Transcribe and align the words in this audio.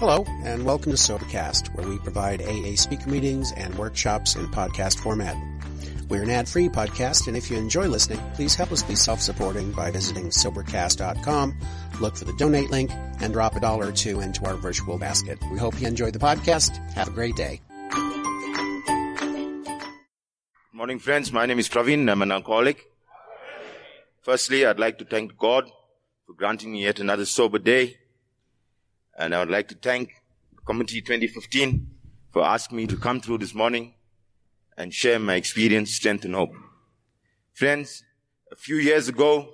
Hello, 0.00 0.24
and 0.44 0.64
welcome 0.64 0.92
to 0.92 0.96
Sobercast, 0.96 1.74
where 1.74 1.86
we 1.86 1.98
provide 1.98 2.40
AA 2.40 2.74
speaker 2.74 3.10
meetings 3.10 3.52
and 3.52 3.74
workshops 3.74 4.34
in 4.34 4.46
podcast 4.46 4.98
format. 4.98 5.36
We're 6.08 6.22
an 6.22 6.30
ad-free 6.30 6.70
podcast, 6.70 7.28
and 7.28 7.36
if 7.36 7.50
you 7.50 7.58
enjoy 7.58 7.86
listening, 7.86 8.18
please 8.32 8.54
help 8.54 8.72
us 8.72 8.82
be 8.82 8.94
self-supporting 8.94 9.72
by 9.72 9.90
visiting 9.90 10.30
Sobercast.com, 10.30 11.54
look 12.00 12.16
for 12.16 12.24
the 12.24 12.32
donate 12.38 12.70
link, 12.70 12.90
and 13.20 13.34
drop 13.34 13.56
a 13.56 13.60
dollar 13.60 13.88
or 13.88 13.92
two 13.92 14.20
into 14.20 14.42
our 14.46 14.54
virtual 14.54 14.96
basket. 14.96 15.38
We 15.52 15.58
hope 15.58 15.78
you 15.78 15.86
enjoy 15.86 16.12
the 16.12 16.18
podcast. 16.18 16.78
Have 16.94 17.08
a 17.08 17.10
great 17.10 17.36
day. 17.36 17.60
Morning, 20.72 20.98
friends. 20.98 21.30
My 21.30 21.44
name 21.44 21.58
is 21.58 21.68
Praveen. 21.68 22.10
I'm 22.10 22.22
an 22.22 22.32
alcoholic. 22.32 22.86
Firstly, 24.22 24.64
I'd 24.64 24.80
like 24.80 24.96
to 24.96 25.04
thank 25.04 25.36
God 25.36 25.70
for 26.26 26.32
granting 26.32 26.72
me 26.72 26.84
yet 26.84 27.00
another 27.00 27.26
sober 27.26 27.58
day. 27.58 27.98
And 29.20 29.34
I 29.34 29.40
would 29.40 29.50
like 29.50 29.68
to 29.68 29.74
thank 29.74 30.14
Committee 30.64 31.02
2015 31.02 31.86
for 32.32 32.42
asking 32.42 32.78
me 32.78 32.86
to 32.86 32.96
come 32.96 33.20
through 33.20 33.36
this 33.36 33.54
morning 33.54 33.92
and 34.78 34.94
share 34.94 35.18
my 35.18 35.34
experience, 35.34 35.92
strength, 35.94 36.24
and 36.24 36.34
hope. 36.34 36.54
Friends, 37.52 38.02
a 38.50 38.56
few 38.56 38.76
years 38.76 39.08
ago, 39.08 39.50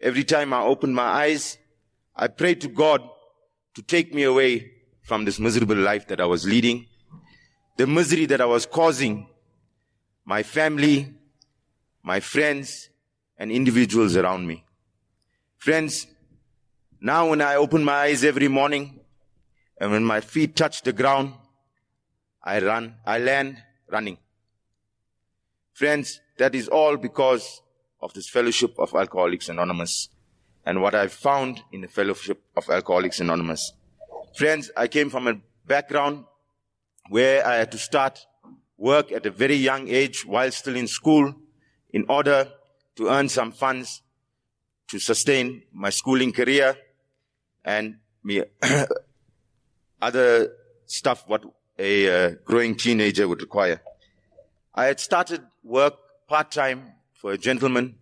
every 0.00 0.24
time 0.24 0.52
I 0.52 0.62
opened 0.62 0.96
my 0.96 1.04
eyes, 1.04 1.58
I 2.16 2.26
prayed 2.26 2.60
to 2.62 2.68
God 2.68 3.08
to 3.74 3.82
take 3.82 4.12
me 4.12 4.24
away 4.24 4.72
from 5.02 5.26
this 5.26 5.38
miserable 5.38 5.76
life 5.76 6.08
that 6.08 6.20
I 6.20 6.26
was 6.26 6.44
leading, 6.44 6.86
the 7.76 7.86
misery 7.86 8.26
that 8.26 8.40
I 8.40 8.46
was 8.46 8.66
causing 8.66 9.28
my 10.24 10.42
family, 10.42 11.14
my 12.02 12.18
friends, 12.18 12.88
and 13.38 13.52
individuals 13.52 14.16
around 14.16 14.48
me. 14.48 14.64
Friends, 15.56 16.08
now 17.04 17.28
when 17.28 17.40
I 17.40 17.56
open 17.56 17.82
my 17.82 17.94
eyes 17.94 18.22
every 18.22 18.46
morning 18.46 19.00
and 19.80 19.90
when 19.90 20.04
my 20.04 20.20
feet 20.20 20.54
touch 20.54 20.82
the 20.82 20.92
ground, 20.92 21.34
I 22.40 22.60
run, 22.60 22.94
I 23.04 23.18
land 23.18 23.60
running. 23.90 24.18
Friends, 25.72 26.20
that 26.38 26.54
is 26.54 26.68
all 26.68 26.96
because 26.96 27.60
of 28.00 28.12
this 28.14 28.28
fellowship 28.28 28.78
of 28.78 28.94
Alcoholics 28.94 29.48
Anonymous 29.48 30.10
and 30.64 30.80
what 30.80 30.94
I've 30.94 31.12
found 31.12 31.62
in 31.72 31.80
the 31.80 31.88
fellowship 31.88 32.40
of 32.56 32.70
Alcoholics 32.70 33.18
Anonymous. 33.18 33.72
Friends, 34.36 34.70
I 34.76 34.86
came 34.86 35.10
from 35.10 35.26
a 35.26 35.40
background 35.66 36.24
where 37.08 37.44
I 37.44 37.56
had 37.56 37.72
to 37.72 37.78
start 37.78 38.24
work 38.78 39.10
at 39.10 39.26
a 39.26 39.30
very 39.30 39.56
young 39.56 39.88
age 39.88 40.24
while 40.24 40.52
still 40.52 40.76
in 40.76 40.86
school 40.86 41.34
in 41.92 42.06
order 42.08 42.48
to 42.94 43.08
earn 43.08 43.28
some 43.28 43.50
funds 43.50 44.02
to 44.86 45.00
sustain 45.00 45.62
my 45.72 45.90
schooling 45.90 46.32
career 46.32 46.76
and 47.64 47.98
me 48.22 48.42
other 50.02 50.52
stuff 50.86 51.24
what 51.26 51.44
a 51.78 51.92
uh, 52.08 52.30
growing 52.44 52.76
teenager 52.76 53.26
would 53.26 53.40
require. 53.40 53.80
I 54.74 54.86
had 54.86 55.00
started 55.00 55.42
work 55.62 55.94
part 56.28 56.50
time 56.50 56.92
for 57.12 57.32
a 57.32 57.38
gentleman 57.38 57.96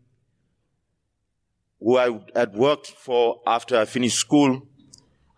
who 1.81 1.97
I 1.97 2.21
had 2.35 2.55
worked 2.55 2.89
for 2.89 3.41
after 3.47 3.79
I 3.79 3.85
finished 3.85 4.19
school. 4.19 4.67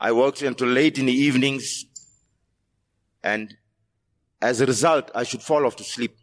I 0.00 0.12
worked 0.12 0.42
until 0.42 0.68
late 0.68 0.98
in 0.98 1.06
the 1.06 1.12
evenings 1.12 1.86
and 3.22 3.56
as 4.42 4.60
a 4.60 4.66
result, 4.66 5.10
I 5.14 5.22
should 5.22 5.40
fall 5.40 5.64
off 5.64 5.76
to 5.76 5.84
sleep 5.84 6.16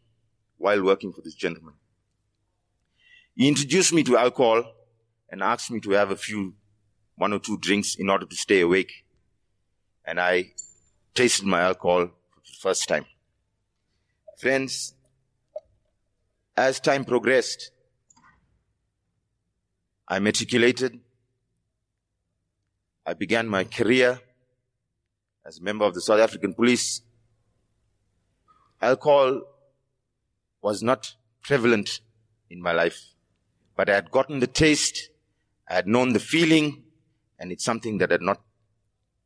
while 0.58 0.84
working 0.84 1.14
for 1.14 1.22
this 1.22 1.36
gentleman. 1.36 1.76
He 3.34 3.48
introduced 3.48 3.94
me 3.94 4.04
to 4.04 4.18
alcohol 4.18 4.66
and 5.30 5.42
asked 5.42 5.72
me 5.72 5.80
to 5.80 5.92
have 5.92 6.12
a 6.12 6.18
few 6.18 6.54
one 7.20 7.34
or 7.34 7.40
two 7.40 7.58
drinks 7.58 7.96
in 7.96 8.10
order 8.10 8.26
to 8.26 8.36
stay 8.36 8.62
awake. 8.62 9.06
And 10.06 10.20
I 10.20 10.54
tasted 11.14 11.46
my 11.46 11.62
alcohol 11.62 12.08
for 12.08 12.42
the 12.46 12.58
first 12.62 12.88
time. 12.88 13.06
Friends, 14.38 14.94
as 16.56 16.80
time 16.80 17.04
progressed, 17.04 17.72
I 20.08 20.20
matriculated. 20.20 20.98
I 23.06 23.14
began 23.16 23.48
my 23.50 23.66
career 23.66 24.22
as 25.46 25.60
a 25.60 25.64
member 25.64 25.84
of 25.84 25.94
the 25.94 26.02
South 26.02 26.22
African 26.22 26.54
police. 26.54 27.02
Alcohol 28.82 29.42
was 30.62 30.82
not 30.82 31.16
prevalent 31.44 32.00
in 32.50 32.62
my 32.62 32.72
life, 32.72 33.00
but 33.76 33.90
I 33.90 33.96
had 33.96 34.10
gotten 34.10 34.40
the 34.40 34.48
taste, 34.48 35.10
I 35.70 35.74
had 35.74 35.88
known 35.88 36.14
the 36.14 36.20
feeling, 36.20 36.84
and 37.40 37.52
it's 37.52 37.64
something 37.64 37.98
that 38.00 38.12
had 38.12 38.22
not 38.22 38.42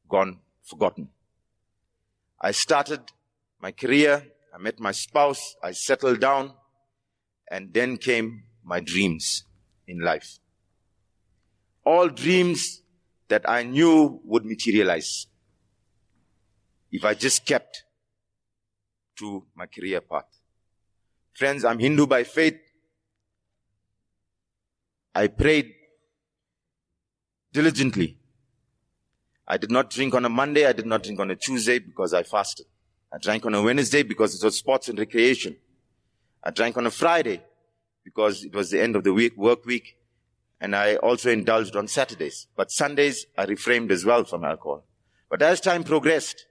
gone 0.08 0.40
forgotten. 0.64 1.10
I 2.40 2.52
started 2.52 3.02
my 3.60 3.72
career, 3.72 4.26
I 4.54 4.58
met 4.58 4.80
my 4.80 4.92
spouse, 4.92 5.56
I 5.64 5.72
settled 5.72 6.20
down, 6.20 6.54
and 7.50 7.74
then 7.74 7.98
came 7.98 8.44
my 8.64 8.80
dreams 8.80 9.46
in 9.88 10.00
life. 10.00 10.40
All 11.86 12.08
dreams 12.10 12.82
that 13.30 13.50
I 13.50 13.64
knew 13.64 14.22
would 14.24 14.46
materialize 14.46 15.28
if 16.92 17.04
I 17.04 17.14
just 17.14 17.46
kept 17.46 17.84
to 19.18 19.46
my 19.56 19.66
career 19.66 20.02
path. 20.02 20.26
Friends, 21.34 21.66
I'm 21.66 21.80
Hindu 21.80 22.06
by 22.06 22.24
faith. 22.24 22.60
I 25.16 25.28
prayed 25.28 25.74
diligently. 27.54 28.18
I 29.48 29.58
did 29.58 29.72
not 29.72 29.90
drink 29.90 30.14
on 30.14 30.26
a 30.26 30.30
Monday. 30.30 30.66
I 30.66 30.74
did 30.74 30.86
not 30.86 31.04
drink 31.04 31.20
on 31.20 31.32
a 31.32 31.36
Tuesday 31.36 31.80
because 31.80 32.14
I 32.14 32.24
fasted. 32.24 32.66
I 33.14 33.18
drank 33.20 33.46
on 33.46 33.54
a 33.54 33.62
Wednesday 33.62 34.04
because 34.04 34.36
it 34.36 34.44
was 34.44 34.58
sports 34.58 34.90
and 34.90 34.98
recreation. 34.98 35.56
I 36.44 36.52
drank 36.52 36.76
on 36.78 36.88
a 36.88 36.92
Friday 36.92 37.42
because 38.04 38.44
it 38.44 38.54
was 38.54 38.72
the 38.72 38.82
end 38.82 38.96
of 38.96 39.04
the 39.04 39.14
week, 39.14 39.38
work 39.38 39.66
week. 39.66 39.98
And 40.60 40.76
I 40.76 40.96
also 40.96 41.30
indulged 41.30 41.76
on 41.76 41.88
Saturdays. 41.88 42.48
But 42.56 42.72
Sundays 42.72 43.28
I 43.38 43.46
refrained 43.46 43.92
as 43.92 44.04
well 44.04 44.24
from 44.24 44.44
alcohol. 44.44 44.86
But 45.30 45.42
as 45.42 45.62
time 45.62 45.84
progressed, 45.84 46.46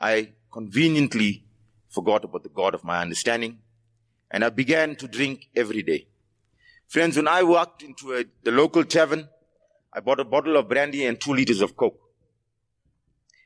I 0.00 0.32
conveniently 0.52 1.44
forgot 1.88 2.24
about 2.24 2.42
the 2.42 2.48
God 2.48 2.74
of 2.74 2.84
my 2.84 3.00
understanding 3.00 3.58
and 4.30 4.44
I 4.44 4.50
began 4.50 4.94
to 4.96 5.08
drink 5.08 5.48
every 5.56 5.82
day. 5.82 6.06
Friends, 6.90 7.16
when 7.16 7.28
I 7.28 7.44
walked 7.44 7.84
into 7.84 8.16
a, 8.16 8.24
the 8.42 8.50
local 8.50 8.82
tavern, 8.82 9.28
I 9.92 10.00
bought 10.00 10.18
a 10.18 10.24
bottle 10.24 10.56
of 10.56 10.68
brandy 10.68 11.06
and 11.06 11.20
two 11.20 11.32
liters 11.32 11.60
of 11.60 11.76
Coke. 11.76 12.00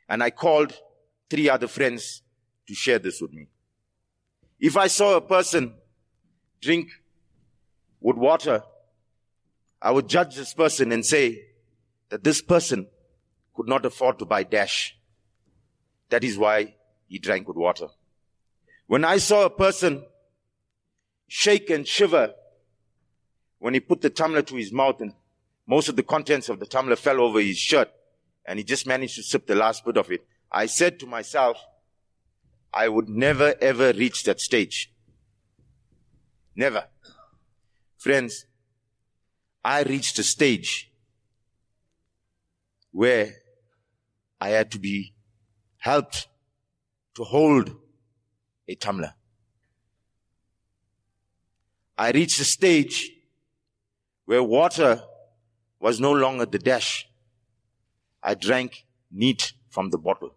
And 0.09 0.23
I 0.23 0.31
called 0.31 0.73
three 1.29 1.51
other 1.51 1.69
friends 1.69 2.23
to 2.67 2.75
share 2.75 2.99
this 2.99 3.21
with 3.21 3.35
me. 3.35 3.49
If 4.59 4.79
I 4.79 4.87
saw 4.87 5.19
a 5.19 5.21
person 5.21 5.75
drink 6.63 6.89
with 8.01 8.17
water, 8.17 8.63
I 9.83 9.91
would 9.91 10.09
judge 10.09 10.37
this 10.37 10.55
person 10.55 10.91
and 10.91 11.05
say 11.05 11.45
that 12.09 12.25
this 12.25 12.41
person 12.41 12.87
could 13.55 13.69
not 13.69 13.85
afford 13.85 14.21
to 14.21 14.25
buy 14.25 14.45
dash. 14.45 14.97
That 16.09 16.25
is 16.25 16.39
why 16.39 16.77
he 17.09 17.19
drank 17.19 17.47
with 17.47 17.59
water. 17.59 17.89
When 18.87 19.05
I 19.05 19.19
saw 19.19 19.45
a 19.45 19.51
person 19.51 20.07
shake 21.29 21.69
and 21.69 21.87
shiver 21.87 22.33
when 23.65 23.73
he 23.73 23.81
put 23.81 24.03
the 24.03 24.11
tumbler 24.11 24.43
to 24.43 24.57
his 24.57 24.71
mouth 24.71 25.01
and 25.01 25.15
most 25.67 25.89
of 25.89 25.97
the 25.97 26.03
contents 26.03 26.51
of 26.51 26.61
the 26.61 26.67
tumbler 26.67 26.97
fell 26.97 27.19
over 27.19 27.41
his 27.41 27.57
shirt 27.57 27.91
and 28.45 28.59
he 28.59 28.63
just 28.63 28.87
managed 28.87 29.15
to 29.15 29.23
sip 29.23 29.47
the 29.47 29.55
last 29.55 29.83
bit 29.87 29.97
of 29.97 30.11
it. 30.13 30.23
I 30.53 30.67
said 30.67 31.01
to 31.01 31.07
myself, 31.07 31.57
I 32.75 32.91
would 32.91 33.09
never 33.09 33.55
ever 33.63 33.95
reach 33.95 34.25
that 34.25 34.39
stage. 34.39 34.93
Never. 36.55 36.85
Friends, 37.97 38.45
I 39.65 39.83
reached 39.85 40.19
a 40.19 40.23
stage 40.23 40.93
where 42.93 43.33
I 44.43 44.51
had 44.51 44.71
to 44.73 44.79
be 44.79 45.15
helped 45.79 46.29
to 47.15 47.25
hold 47.25 47.75
a 48.69 48.75
tumbler. 48.75 49.15
I 51.97 52.11
reached 52.11 52.39
a 52.41 52.45
stage 52.45 53.11
where 54.27 54.43
water 54.43 55.03
was 55.81 56.01
no 56.01 56.13
longer 56.13 56.47
the 56.47 56.59
dash. 56.59 57.09
I 58.23 58.35
drank 58.35 58.85
neat 59.11 59.53
from 59.69 59.91
the 59.91 59.99
bottle. 59.99 60.35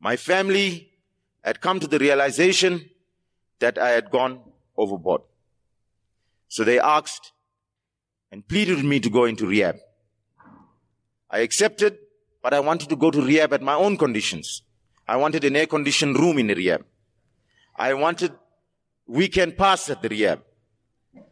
My 0.00 0.16
family 0.16 0.90
had 1.44 1.60
come 1.60 1.78
to 1.80 1.86
the 1.86 1.98
realization 1.98 2.90
that 3.60 3.78
I 3.78 3.90
had 3.90 4.10
gone 4.10 4.40
overboard. 4.76 5.22
So 6.48 6.64
they 6.64 6.80
asked 6.80 7.32
and 8.32 8.46
pleaded 8.46 8.76
with 8.76 8.84
me 8.84 8.98
to 9.00 9.10
go 9.10 9.24
into 9.24 9.46
rehab. 9.46 9.76
I 11.30 11.38
accepted, 11.38 11.98
but 12.42 12.52
I 12.52 12.60
wanted 12.60 12.88
to 12.88 12.96
go 12.96 13.10
to 13.10 13.22
rehab 13.22 13.52
at 13.52 13.62
my 13.62 13.74
own 13.74 13.96
conditions. 13.96 14.62
I 15.06 15.16
wanted 15.16 15.44
an 15.44 15.56
air 15.56 15.66
conditioned 15.66 16.18
room 16.18 16.38
in 16.38 16.48
the 16.48 16.54
rehab. 16.54 16.84
I 17.76 17.94
wanted 17.94 18.32
weekend 19.06 19.56
pass 19.56 19.88
at 19.90 20.02
the 20.02 20.08
rehab. 20.08 20.42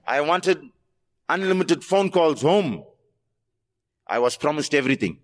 I 0.06 0.20
wanted 0.20 0.60
unlimited 1.34 1.84
phone 1.84 2.10
calls 2.10 2.42
home. 2.42 2.84
I 4.06 4.18
was 4.18 4.36
promised 4.36 4.74
everything, 4.74 5.18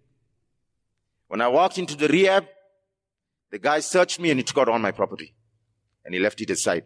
When 1.29 1.41
I 1.41 1.49
walked 1.49 1.77
into 1.77 1.97
the 1.97 2.09
rehab, 2.09 2.47
the 3.51 3.59
guy 3.59 3.81
searched 3.81 4.21
me 4.21 4.31
and 4.31 4.39
he 4.39 4.45
took 4.45 4.59
out 4.59 4.69
all 4.69 4.79
my 4.79 4.93
property 4.93 5.35
and 6.05 6.15
he 6.15 6.21
left 6.21 6.41
it 6.41 6.51
aside. 6.51 6.85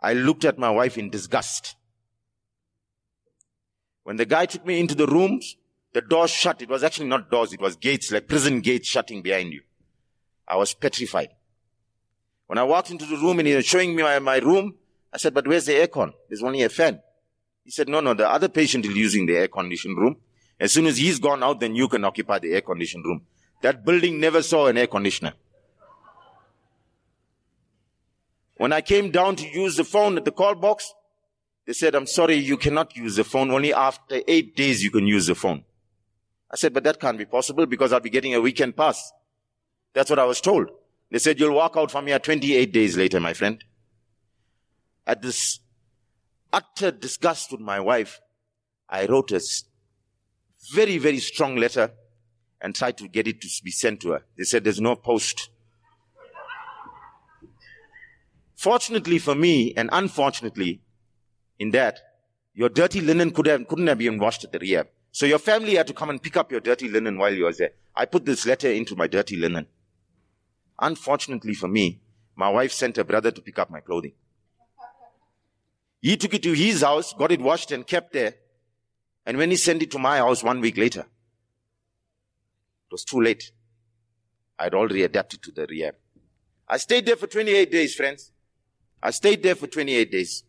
I 0.00 0.14
looked 0.14 0.44
at 0.44 0.58
my 0.58 0.70
wife 0.70 0.96
in 0.96 1.10
disgust. 1.10 1.76
When 4.04 4.16
the 4.16 4.24
guy 4.24 4.46
took 4.46 4.64
me 4.64 4.80
into 4.80 4.94
the 4.94 5.06
rooms, 5.06 5.56
the 5.92 6.00
doors 6.00 6.30
shut. 6.30 6.62
It 6.62 6.70
was 6.70 6.82
actually 6.82 7.08
not 7.08 7.30
doors, 7.30 7.52
it 7.52 7.60
was 7.60 7.76
gates, 7.76 8.10
like 8.10 8.28
prison 8.28 8.60
gates 8.60 8.88
shutting 8.88 9.20
behind 9.20 9.52
you. 9.52 9.62
I 10.46 10.56
was 10.56 10.72
petrified. 10.72 11.30
When 12.46 12.58
I 12.58 12.62
walked 12.62 12.90
into 12.90 13.04
the 13.04 13.16
room 13.16 13.38
and 13.40 13.48
he 13.48 13.54
was 13.54 13.66
showing 13.66 13.94
me 13.94 14.02
my, 14.02 14.18
my 14.20 14.38
room, 14.38 14.76
I 15.12 15.18
said, 15.18 15.34
but 15.34 15.46
where's 15.46 15.66
the 15.66 15.72
aircon? 15.72 16.12
There's 16.28 16.42
only 16.42 16.62
a 16.62 16.70
fan. 16.70 17.02
He 17.68 17.72
said, 17.72 17.86
no, 17.86 18.00
no, 18.00 18.14
the 18.14 18.26
other 18.26 18.48
patient 18.48 18.86
is 18.86 18.96
using 18.96 19.26
the 19.26 19.36
air 19.36 19.46
conditioned 19.46 19.98
room. 19.98 20.16
As 20.58 20.72
soon 20.72 20.86
as 20.86 20.96
he's 20.96 21.18
gone 21.18 21.42
out, 21.42 21.60
then 21.60 21.74
you 21.74 21.86
can 21.86 22.02
occupy 22.02 22.38
the 22.38 22.54
air 22.54 22.62
conditioned 22.62 23.04
room. 23.04 23.26
That 23.60 23.84
building 23.84 24.18
never 24.18 24.40
saw 24.42 24.68
an 24.68 24.78
air 24.78 24.86
conditioner. 24.86 25.34
When 28.56 28.72
I 28.72 28.80
came 28.80 29.10
down 29.10 29.36
to 29.36 29.46
use 29.46 29.76
the 29.76 29.84
phone 29.84 30.16
at 30.16 30.24
the 30.24 30.32
call 30.32 30.54
box, 30.54 30.94
they 31.66 31.74
said, 31.74 31.94
I'm 31.94 32.06
sorry, 32.06 32.36
you 32.36 32.56
cannot 32.56 32.96
use 32.96 33.16
the 33.16 33.24
phone. 33.24 33.50
Only 33.50 33.74
after 33.74 34.22
eight 34.26 34.56
days 34.56 34.82
you 34.82 34.90
can 34.90 35.06
use 35.06 35.26
the 35.26 35.34
phone. 35.34 35.62
I 36.50 36.56
said, 36.56 36.72
but 36.72 36.84
that 36.84 36.98
can't 36.98 37.18
be 37.18 37.26
possible 37.26 37.66
because 37.66 37.92
I'll 37.92 38.00
be 38.00 38.08
getting 38.08 38.32
a 38.34 38.40
weekend 38.40 38.78
pass. 38.78 39.12
That's 39.92 40.08
what 40.08 40.18
I 40.18 40.24
was 40.24 40.40
told. 40.40 40.70
They 41.10 41.18
said, 41.18 41.38
you'll 41.38 41.54
walk 41.54 41.76
out 41.76 41.90
from 41.90 42.06
here 42.06 42.18
28 42.18 42.72
days 42.72 42.96
later, 42.96 43.20
my 43.20 43.34
friend. 43.34 43.62
At 45.06 45.20
this 45.20 45.60
utter 46.52 46.90
disgust 46.90 47.52
with 47.52 47.60
my 47.60 47.80
wife, 47.80 48.20
I 48.88 49.06
wrote 49.06 49.32
a 49.32 49.40
very, 50.74 50.98
very 50.98 51.18
strong 51.18 51.56
letter 51.56 51.92
and 52.60 52.74
tried 52.74 52.98
to 52.98 53.08
get 53.08 53.28
it 53.28 53.40
to 53.40 53.48
be 53.62 53.70
sent 53.70 54.00
to 54.00 54.10
her. 54.12 54.24
They 54.36 54.44
said, 54.44 54.64
there's 54.64 54.80
no 54.80 54.96
post. 54.96 55.50
Fortunately 58.56 59.18
for 59.18 59.34
me, 59.34 59.72
and 59.76 59.88
unfortunately, 59.92 60.80
in 61.58 61.70
that, 61.70 62.00
your 62.54 62.68
dirty 62.68 63.00
linen 63.00 63.30
could 63.30 63.46
have, 63.46 63.68
couldn't 63.68 63.86
have 63.86 63.98
been 63.98 64.18
washed 64.18 64.42
at 64.42 64.50
the 64.50 64.58
rehab. 64.58 64.88
So 65.12 65.26
your 65.26 65.38
family 65.38 65.76
had 65.76 65.86
to 65.86 65.94
come 65.94 66.10
and 66.10 66.22
pick 66.22 66.36
up 66.36 66.50
your 66.50 66.60
dirty 66.60 66.88
linen 66.88 67.18
while 67.18 67.32
you 67.32 67.44
were 67.44 67.52
there. 67.52 67.70
I 67.94 68.04
put 68.06 68.24
this 68.24 68.46
letter 68.46 68.70
into 68.70 68.96
my 68.96 69.06
dirty 69.06 69.36
linen. 69.36 69.66
Unfortunately 70.80 71.54
for 71.54 71.68
me, 71.68 72.00
my 72.34 72.48
wife 72.48 72.72
sent 72.72 72.96
her 72.96 73.04
brother 73.04 73.30
to 73.30 73.40
pick 73.40 73.58
up 73.58 73.70
my 73.70 73.80
clothing. 73.80 74.12
He 76.00 76.16
took 76.16 76.34
it 76.34 76.42
to 76.44 76.52
his 76.52 76.82
house, 76.82 77.12
got 77.12 77.32
it 77.32 77.40
washed 77.40 77.72
and 77.72 77.86
kept 77.86 78.12
there. 78.12 78.34
And 79.26 79.36
when 79.36 79.50
he 79.50 79.56
sent 79.56 79.82
it 79.82 79.90
to 79.92 79.98
my 79.98 80.18
house 80.18 80.42
one 80.42 80.60
week 80.60 80.76
later, 80.76 81.00
it 81.00 82.92
was 82.92 83.04
too 83.04 83.20
late. 83.20 83.50
I'd 84.58 84.74
already 84.74 85.02
adapted 85.02 85.42
to 85.42 85.52
the 85.52 85.66
rehab. 85.66 85.94
I 86.66 86.78
stayed 86.78 87.06
there 87.06 87.16
for 87.16 87.26
28 87.26 87.70
days, 87.70 87.94
friends. 87.94 88.32
I 89.02 89.10
stayed 89.10 89.42
there 89.42 89.54
for 89.54 89.66
28 89.66 90.10
days. 90.10 90.44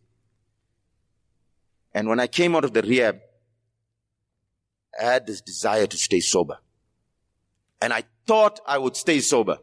And 1.92 2.08
when 2.08 2.20
I 2.20 2.26
came 2.26 2.54
out 2.54 2.64
of 2.64 2.72
the 2.72 2.82
rehab, 2.82 3.20
I 4.98 5.04
had 5.04 5.26
this 5.26 5.40
desire 5.40 5.86
to 5.86 5.96
stay 5.96 6.20
sober. 6.20 6.58
And 7.80 7.92
I 7.92 8.04
thought 8.26 8.60
I 8.66 8.78
would 8.78 8.96
stay 8.96 9.20
sober. 9.20 9.58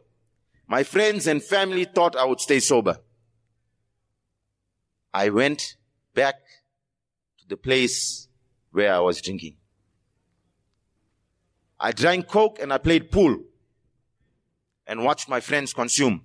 My 0.66 0.82
friends 0.82 1.26
and 1.26 1.42
family 1.42 1.84
thought 1.84 2.16
I 2.16 2.24
would 2.24 2.40
stay 2.40 2.60
sober. 2.60 2.98
I 5.14 5.30
went 5.30 5.76
back 6.18 6.40
to 7.38 7.46
the 7.46 7.56
place 7.56 8.26
where 8.72 8.92
I 8.92 8.98
was 8.98 9.22
drinking. 9.22 9.54
I 11.78 11.92
drank 11.92 12.26
coke 12.26 12.58
and 12.60 12.72
I 12.72 12.78
played 12.78 13.12
pool 13.12 13.44
and 14.84 15.04
watched 15.04 15.28
my 15.28 15.38
friends 15.38 15.72
consume. 15.72 16.22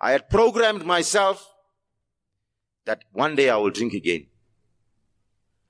I 0.00 0.12
had 0.12 0.30
programmed 0.30 0.84
myself 0.84 1.52
that 2.84 3.02
one 3.12 3.34
day 3.34 3.50
I 3.50 3.56
will 3.56 3.70
drink 3.70 3.92
again. 3.92 4.26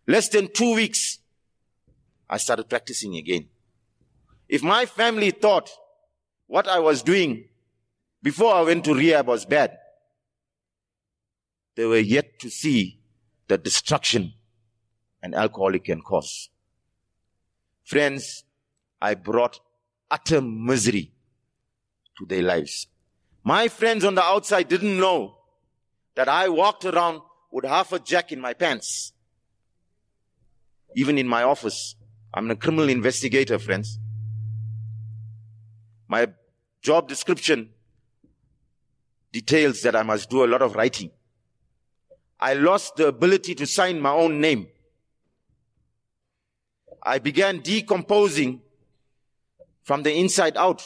Less 0.06 0.28
than 0.28 0.52
two 0.52 0.74
weeks, 0.74 1.20
I 2.28 2.36
started 2.36 2.68
practicing 2.68 3.16
again. 3.16 3.48
If 4.46 4.62
my 4.62 4.84
family 4.84 5.30
thought 5.30 5.70
what 6.48 6.68
I 6.68 6.80
was 6.80 7.02
doing 7.02 7.48
before 8.22 8.52
I 8.54 8.60
went 8.60 8.84
to 8.84 8.94
rehab 8.94 9.26
was 9.26 9.46
bad. 9.46 9.79
They 11.80 11.86
were 11.86 11.96
yet 11.96 12.38
to 12.40 12.50
see 12.50 13.00
the 13.48 13.56
destruction 13.56 14.34
an 15.22 15.32
alcoholic 15.32 15.84
can 15.84 16.02
cause. 16.02 16.50
Friends, 17.84 18.44
I 19.00 19.14
brought 19.14 19.60
utter 20.10 20.42
misery 20.42 21.14
to 22.18 22.26
their 22.26 22.42
lives. 22.42 22.86
My 23.42 23.68
friends 23.68 24.04
on 24.04 24.14
the 24.14 24.22
outside 24.22 24.68
didn't 24.68 24.98
know 24.98 25.38
that 26.16 26.28
I 26.28 26.50
walked 26.50 26.84
around 26.84 27.22
with 27.50 27.64
half 27.64 27.94
a 27.94 27.98
jack 27.98 28.30
in 28.30 28.42
my 28.42 28.52
pants. 28.52 29.14
Even 30.94 31.16
in 31.16 31.26
my 31.26 31.44
office, 31.44 31.94
I'm 32.34 32.50
a 32.50 32.56
criminal 32.56 32.90
investigator, 32.90 33.58
friends. 33.58 33.98
My 36.08 36.28
job 36.82 37.08
description 37.08 37.70
details 39.32 39.80
that 39.80 39.96
I 39.96 40.02
must 40.02 40.28
do 40.28 40.44
a 40.44 40.46
lot 40.46 40.60
of 40.60 40.74
writing. 40.74 41.10
I 42.40 42.54
lost 42.54 42.96
the 42.96 43.06
ability 43.08 43.54
to 43.56 43.66
sign 43.66 44.00
my 44.00 44.12
own 44.12 44.40
name. 44.40 44.68
I 47.02 47.18
began 47.18 47.60
decomposing 47.60 48.62
from 49.82 50.02
the 50.02 50.14
inside 50.14 50.56
out 50.56 50.82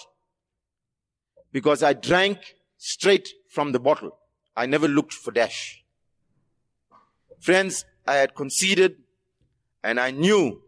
because 1.53 1.83
I 1.83 1.93
drank 1.93 2.57
straight 2.77 3.29
from 3.49 3.73
the 3.73 3.79
bottle. 3.79 4.19
I 4.57 4.67
never 4.67 4.89
looked 4.89 5.13
for 5.13 5.31
dash. 5.31 5.85
Friends, 7.41 7.85
I 8.07 8.15
had 8.15 8.35
conceded 8.35 8.97
and 9.83 10.01
I 10.01 10.11
knew 10.11 10.63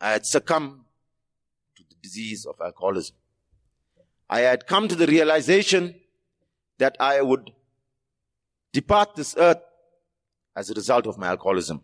I 0.00 0.10
had 0.10 0.26
succumbed 0.26 0.80
to 1.76 1.82
the 1.88 1.96
disease 2.02 2.46
of 2.46 2.56
alcoholism. 2.60 3.16
I 4.28 4.40
had 4.40 4.66
come 4.66 4.88
to 4.88 4.94
the 4.96 5.06
realization 5.06 5.94
that 6.78 6.96
I 6.98 7.22
would 7.22 7.52
depart 8.72 9.14
this 9.14 9.36
earth 9.38 9.62
as 10.56 10.70
a 10.70 10.74
result 10.74 11.06
of 11.06 11.18
my 11.18 11.28
alcoholism. 11.28 11.82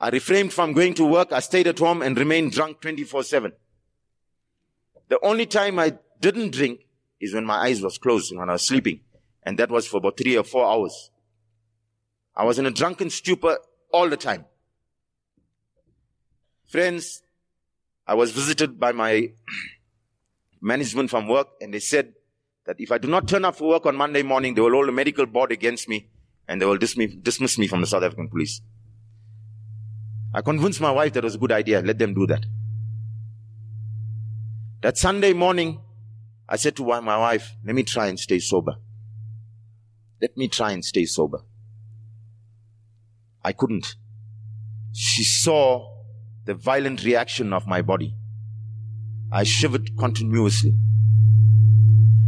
I 0.00 0.08
refrained 0.08 0.52
from 0.52 0.72
going 0.72 0.94
to 0.94 1.04
work. 1.04 1.32
I 1.32 1.40
stayed 1.40 1.66
at 1.66 1.78
home 1.78 2.00
and 2.00 2.16
remained 2.16 2.52
drunk 2.52 2.80
24-7. 2.80 3.52
The 5.08 5.18
only 5.22 5.44
time 5.46 5.78
I 5.78 5.98
didn't 6.20 6.52
drink 6.52 6.86
is 7.20 7.34
when 7.34 7.44
my 7.44 7.56
eyes 7.56 7.82
was 7.82 7.98
closed 7.98 8.30
and 8.30 8.40
when 8.40 8.48
I 8.48 8.54
was 8.54 8.66
sleeping. 8.66 9.00
And 9.42 9.58
that 9.58 9.70
was 9.70 9.86
for 9.86 9.98
about 9.98 10.16
three 10.16 10.36
or 10.36 10.44
four 10.44 10.64
hours. 10.64 11.10
I 12.34 12.44
was 12.44 12.58
in 12.58 12.66
a 12.66 12.70
drunken 12.70 13.10
stupor 13.10 13.58
all 13.92 14.08
the 14.08 14.16
time. 14.16 14.46
Friends, 16.66 17.22
I 18.06 18.14
was 18.14 18.30
visited 18.30 18.80
by 18.80 18.92
my 18.92 19.32
management 20.62 21.10
from 21.10 21.28
work 21.28 21.48
and 21.60 21.74
they 21.74 21.80
said 21.80 22.14
that 22.64 22.76
if 22.78 22.92
I 22.92 22.98
do 22.98 23.08
not 23.08 23.28
turn 23.28 23.44
up 23.44 23.56
for 23.56 23.68
work 23.68 23.84
on 23.84 23.96
Monday 23.96 24.22
morning, 24.22 24.54
they 24.54 24.60
will 24.60 24.70
hold 24.70 24.88
a 24.88 24.92
medical 24.92 25.26
board 25.26 25.52
against 25.52 25.88
me 25.88 26.08
and 26.50 26.60
they 26.60 26.66
will 26.66 26.78
dismiss 26.78 27.58
me 27.58 27.68
from 27.68 27.80
the 27.80 27.86
South 27.86 28.02
African 28.02 28.28
police. 28.28 28.60
I 30.34 30.42
convinced 30.42 30.80
my 30.80 30.90
wife 30.90 31.12
that 31.12 31.22
was 31.22 31.36
a 31.36 31.38
good 31.38 31.52
idea. 31.52 31.80
Let 31.80 32.00
them 32.00 32.12
do 32.12 32.26
that. 32.26 32.44
That 34.80 34.98
Sunday 34.98 35.32
morning, 35.32 35.80
I 36.48 36.56
said 36.56 36.74
to 36.76 36.84
my 36.84 37.18
wife, 37.18 37.54
let 37.64 37.76
me 37.76 37.84
try 37.84 38.08
and 38.08 38.18
stay 38.18 38.40
sober. 38.40 38.74
Let 40.20 40.36
me 40.36 40.48
try 40.48 40.72
and 40.72 40.84
stay 40.84 41.04
sober. 41.04 41.42
I 43.44 43.52
couldn't. 43.52 43.94
She 44.92 45.22
saw 45.22 45.88
the 46.46 46.54
violent 46.54 47.04
reaction 47.04 47.52
of 47.52 47.68
my 47.68 47.80
body. 47.80 48.16
I 49.30 49.44
shivered 49.44 49.96
continuously. 49.96 50.74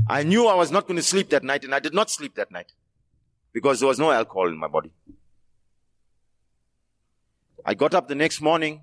I 0.09 0.23
knew 0.23 0.47
I 0.47 0.55
was 0.55 0.71
not 0.71 0.87
going 0.87 0.97
to 0.97 1.03
sleep 1.03 1.31
that 1.31 1.43
night 1.43 1.65
and 1.65 1.75
I 1.75 1.81
did 1.81 1.93
not 1.93 2.09
sleep 2.09 2.37
that 2.37 2.53
night 2.53 2.71
because 3.53 3.81
there 3.81 3.89
was 3.89 3.99
no 3.99 4.11
alcohol 4.11 4.49
in 4.49 4.59
my 4.59 4.69
body. 4.69 4.93
I 7.65 7.75
got 7.75 7.95
up 7.95 8.09
the 8.09 8.15
next 8.15 8.41
morning 8.41 8.83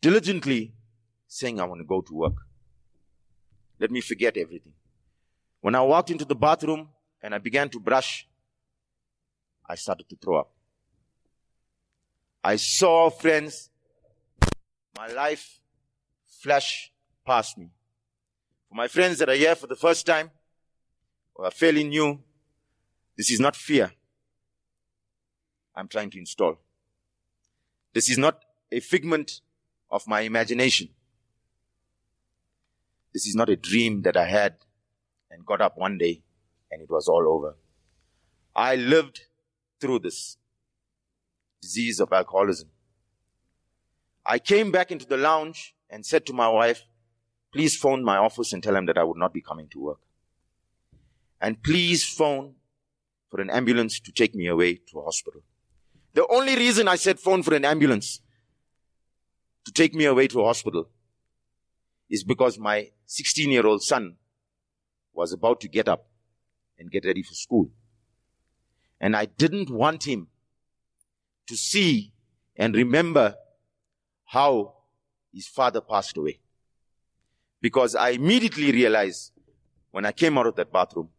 diligently 0.00 0.74
saying 1.26 1.60
I 1.60 1.64
want 1.64 1.80
to 1.80 1.84
go 1.84 2.00
to 2.02 2.14
work. 2.14 2.34
Let 3.80 3.90
me 3.90 4.00
forget 4.00 4.36
everything. 4.36 4.72
When 5.60 5.74
I 5.74 5.80
walked 5.80 6.10
into 6.10 6.24
the 6.24 6.34
bathroom 6.34 6.88
and 7.22 7.34
I 7.34 7.38
began 7.38 7.70
to 7.70 7.80
brush, 7.80 8.28
I 9.66 9.76
started 9.76 10.08
to 10.10 10.16
throw 10.16 10.40
up. 10.40 10.50
I 12.42 12.56
saw 12.56 13.08
friends 13.08 13.70
my 14.96 15.08
life 15.08 15.60
flash 16.26 16.92
past 17.26 17.56
me. 17.56 17.70
For 18.68 18.74
my 18.74 18.88
friends 18.88 19.18
that 19.18 19.30
are 19.30 19.34
here 19.34 19.54
for 19.54 19.66
the 19.66 19.76
first 19.76 20.04
time 20.04 20.30
or 21.34 21.46
are 21.46 21.50
fairly 21.50 21.84
new, 21.84 22.20
this 23.16 23.30
is 23.30 23.40
not 23.40 23.56
fear 23.56 23.92
I'm 25.76 25.88
trying 25.88 26.10
to 26.10 26.18
install. 26.18 26.58
This 27.92 28.08
is 28.08 28.18
not 28.18 28.44
a 28.70 28.80
figment 28.80 29.40
of 29.90 30.06
my 30.06 30.20
imagination. 30.20 30.88
This 33.12 33.26
is 33.26 33.34
not 33.34 33.48
a 33.48 33.56
dream 33.56 34.02
that 34.02 34.16
I 34.16 34.26
had 34.26 34.56
and 35.30 35.44
got 35.44 35.60
up 35.60 35.76
one 35.76 35.98
day 35.98 36.22
and 36.70 36.82
it 36.82 36.90
was 36.90 37.08
all 37.08 37.28
over. 37.28 37.56
I 38.54 38.76
lived 38.76 39.22
through 39.80 40.00
this 40.00 40.36
disease 41.60 42.00
of 42.00 42.12
alcoholism. 42.12 42.68
I 44.26 44.38
came 44.38 44.70
back 44.72 44.90
into 44.90 45.06
the 45.06 45.16
lounge 45.16 45.74
and 45.90 46.04
said 46.04 46.24
to 46.26 46.32
my 46.32 46.48
wife, 46.48 46.82
please 47.52 47.76
phone 47.76 48.04
my 48.04 48.16
office 48.16 48.52
and 48.52 48.62
tell 48.62 48.74
them 48.74 48.86
that 48.86 48.98
I 48.98 49.04
would 49.04 49.18
not 49.18 49.32
be 49.32 49.40
coming 49.40 49.68
to 49.70 49.80
work. 49.80 50.00
And 51.44 51.62
please 51.62 52.02
phone 52.02 52.54
for 53.30 53.38
an 53.42 53.50
ambulance 53.50 54.00
to 54.00 54.10
take 54.10 54.34
me 54.34 54.46
away 54.46 54.76
to 54.90 55.00
a 55.00 55.04
hospital. 55.04 55.42
The 56.14 56.26
only 56.28 56.56
reason 56.56 56.88
I 56.88 56.96
said 56.96 57.20
phone 57.20 57.42
for 57.42 57.52
an 57.52 57.66
ambulance 57.66 58.22
to 59.66 59.70
take 59.70 59.94
me 59.94 60.06
away 60.06 60.26
to 60.28 60.40
a 60.40 60.44
hospital 60.46 60.88
is 62.08 62.24
because 62.24 62.58
my 62.58 62.88
16 63.04 63.50
year 63.50 63.66
old 63.66 63.82
son 63.82 64.16
was 65.12 65.34
about 65.34 65.60
to 65.60 65.68
get 65.68 65.86
up 65.86 66.06
and 66.78 66.90
get 66.90 67.04
ready 67.04 67.22
for 67.22 67.34
school. 67.34 67.70
And 68.98 69.14
I 69.14 69.26
didn't 69.26 69.68
want 69.68 70.04
him 70.04 70.28
to 71.46 71.56
see 71.58 72.14
and 72.56 72.74
remember 72.74 73.34
how 74.24 74.76
his 75.30 75.46
father 75.46 75.82
passed 75.82 76.16
away. 76.16 76.40
Because 77.60 77.94
I 77.94 78.10
immediately 78.10 78.72
realized 78.72 79.32
when 79.90 80.06
I 80.06 80.12
came 80.12 80.38
out 80.38 80.46
of 80.46 80.56
that 80.56 80.72
bathroom 80.72 81.10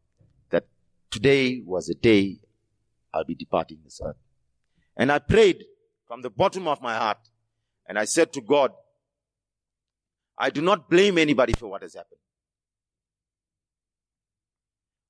today 1.16 1.62
was 1.66 1.88
a 1.88 1.96
day 1.96 2.40
I'll 3.14 3.24
be 3.24 3.36
departing 3.36 3.78
this 3.86 4.02
earth. 4.06 4.18
And 4.98 5.10
I 5.10 5.20
prayed 5.20 5.64
from 6.06 6.22
the 6.22 6.30
bottom 6.30 6.68
of 6.68 6.82
my 6.82 6.98
heart 6.98 7.30
and 7.88 7.98
I 7.98 8.04
said 8.04 8.34
to 8.34 8.42
God, 8.42 8.74
I 10.38 10.50
do 10.50 10.62
not 10.62 10.90
blame 10.90 11.18
anybody 11.18 11.54
for 11.54 11.68
what 11.68 11.84
has 11.84 11.94
happened. 11.94 12.20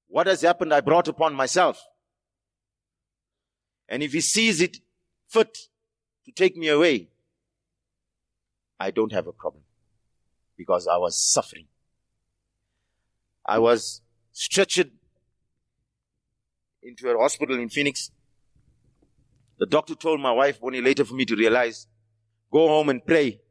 What 0.07 0.27
has 0.27 0.41
happened, 0.43 0.71
I 0.75 0.81
brought 0.81 1.07
upon 1.07 1.33
myself. 1.33 1.83
And 3.89 4.03
if 4.03 4.13
he 4.13 4.21
sees 4.21 4.61
it 4.61 4.77
fit 5.27 5.57
to 6.25 6.31
take 6.31 6.55
me 6.55 6.67
away, 6.67 7.09
I 8.79 8.91
don't 8.91 9.11
have 9.11 9.25
a 9.25 9.33
problem 9.33 9.63
because 10.55 10.87
I 10.87 10.97
was 10.97 11.19
suffering. 11.19 11.65
I 13.43 13.57
was 13.57 14.01
stretched 14.31 14.91
into 16.85 17.09
a 17.09 17.17
hospital 17.17 17.59
in 17.59 17.69
Phoenix. 17.69 18.11
The 19.57 19.65
doctor 19.65 19.95
told 19.95 20.19
my 20.19 20.31
wife 20.31 20.59
only 20.61 20.81
later 20.81 21.03
for 21.03 21.15
me 21.15 21.25
to 21.25 21.35
realize, 21.35 21.87
go 22.51 22.67
home 22.67 22.89
and 22.89 23.05
pray. 23.05 23.41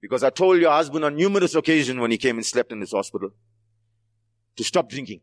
Because 0.00 0.22
I 0.22 0.30
told 0.30 0.60
your 0.60 0.70
husband 0.70 1.04
on 1.04 1.16
numerous 1.16 1.54
occasions 1.54 1.98
when 1.98 2.10
he 2.10 2.18
came 2.18 2.36
and 2.36 2.46
slept 2.46 2.70
in 2.70 2.78
this 2.78 2.92
hospital 2.92 3.30
to 4.56 4.64
stop 4.64 4.88
drinking 4.88 5.20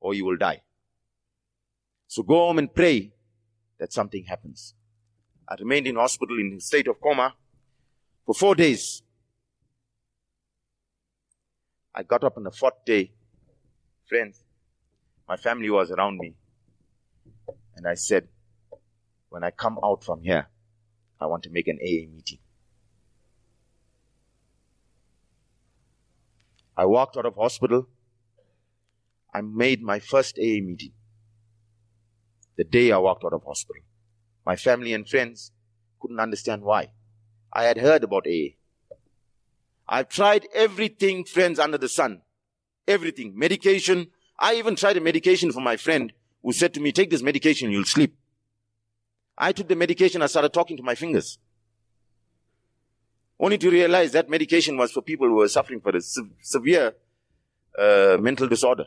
or 0.00 0.14
you 0.14 0.24
will 0.24 0.36
die. 0.36 0.62
So 2.08 2.22
go 2.22 2.46
home 2.46 2.58
and 2.58 2.74
pray 2.74 3.12
that 3.78 3.92
something 3.92 4.24
happens. 4.24 4.74
I 5.48 5.54
remained 5.58 5.86
in 5.86 5.96
hospital 5.96 6.38
in 6.38 6.54
a 6.56 6.60
state 6.60 6.88
of 6.88 7.00
coma 7.00 7.34
for 8.24 8.34
four 8.34 8.54
days. 8.54 9.02
I 11.94 12.02
got 12.02 12.24
up 12.24 12.36
on 12.36 12.42
the 12.42 12.50
fourth 12.50 12.84
day. 12.84 13.12
Friends, 14.08 14.42
my 15.28 15.36
family 15.36 15.70
was 15.70 15.90
around 15.90 16.18
me. 16.18 16.34
And 17.76 17.86
I 17.86 17.94
said, 17.94 18.28
when 19.28 19.44
I 19.44 19.50
come 19.50 19.78
out 19.84 20.04
from 20.04 20.22
here, 20.22 20.46
I 21.20 21.26
want 21.26 21.42
to 21.44 21.50
make 21.50 21.68
an 21.68 21.78
AA 21.82 22.08
meeting. 22.12 22.38
I 26.76 26.84
walked 26.84 27.16
out 27.16 27.26
of 27.26 27.36
hospital. 27.36 27.88
I 29.32 29.40
made 29.40 29.82
my 29.82 29.98
first 29.98 30.38
AA 30.38 30.60
meeting 30.62 30.92
the 32.56 32.64
day 32.64 32.90
I 32.90 32.98
walked 32.98 33.24
out 33.24 33.32
of 33.32 33.44
hospital. 33.44 33.82
My 34.44 34.56
family 34.56 34.92
and 34.92 35.08
friends 35.08 35.52
couldn't 36.00 36.20
understand 36.20 36.62
why. 36.62 36.90
I 37.52 37.64
had 37.64 37.78
heard 37.78 38.04
about 38.04 38.26
AA. 38.26 38.56
I've 39.88 40.08
tried 40.08 40.46
everything, 40.54 41.24
friends, 41.24 41.58
under 41.58 41.78
the 41.78 41.88
sun. 41.88 42.22
Everything. 42.88 43.32
Medication. 43.36 44.08
I 44.38 44.54
even 44.54 44.76
tried 44.76 44.96
a 44.96 45.00
medication 45.00 45.52
for 45.52 45.60
my 45.60 45.76
friend 45.76 46.12
who 46.42 46.52
said 46.52 46.74
to 46.74 46.80
me, 46.80 46.92
take 46.92 47.10
this 47.10 47.22
medication, 47.22 47.70
you'll 47.70 47.84
sleep. 47.84 48.16
I 49.38 49.52
took 49.52 49.68
the 49.68 49.76
medication, 49.76 50.22
I 50.22 50.26
started 50.26 50.52
talking 50.52 50.76
to 50.76 50.82
my 50.82 50.94
fingers. 50.94 51.38
Only 53.38 53.58
to 53.58 53.70
realize 53.70 54.12
that 54.12 54.30
medication 54.30 54.76
was 54.76 54.92
for 54.92 55.02
people 55.02 55.26
who 55.28 55.34
were 55.34 55.48
suffering 55.48 55.80
from 55.80 55.96
a 55.96 56.00
se- 56.00 56.22
severe 56.40 56.94
uh, 57.78 58.16
mental 58.18 58.48
disorder. 58.48 58.86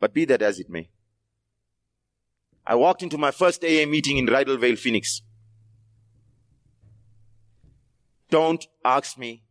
But 0.00 0.14
be 0.14 0.24
that 0.26 0.40
as 0.40 0.60
it 0.60 0.70
may. 0.70 0.88
I 2.66 2.74
walked 2.74 3.02
into 3.02 3.18
my 3.18 3.30
first 3.30 3.64
AA 3.64 3.86
meeting 3.86 4.18
in 4.18 4.26
Rydal 4.26 4.60
Vale, 4.60 4.76
Phoenix. 4.76 5.22
Don't 8.30 8.66
ask 8.84 9.18
me 9.18 9.42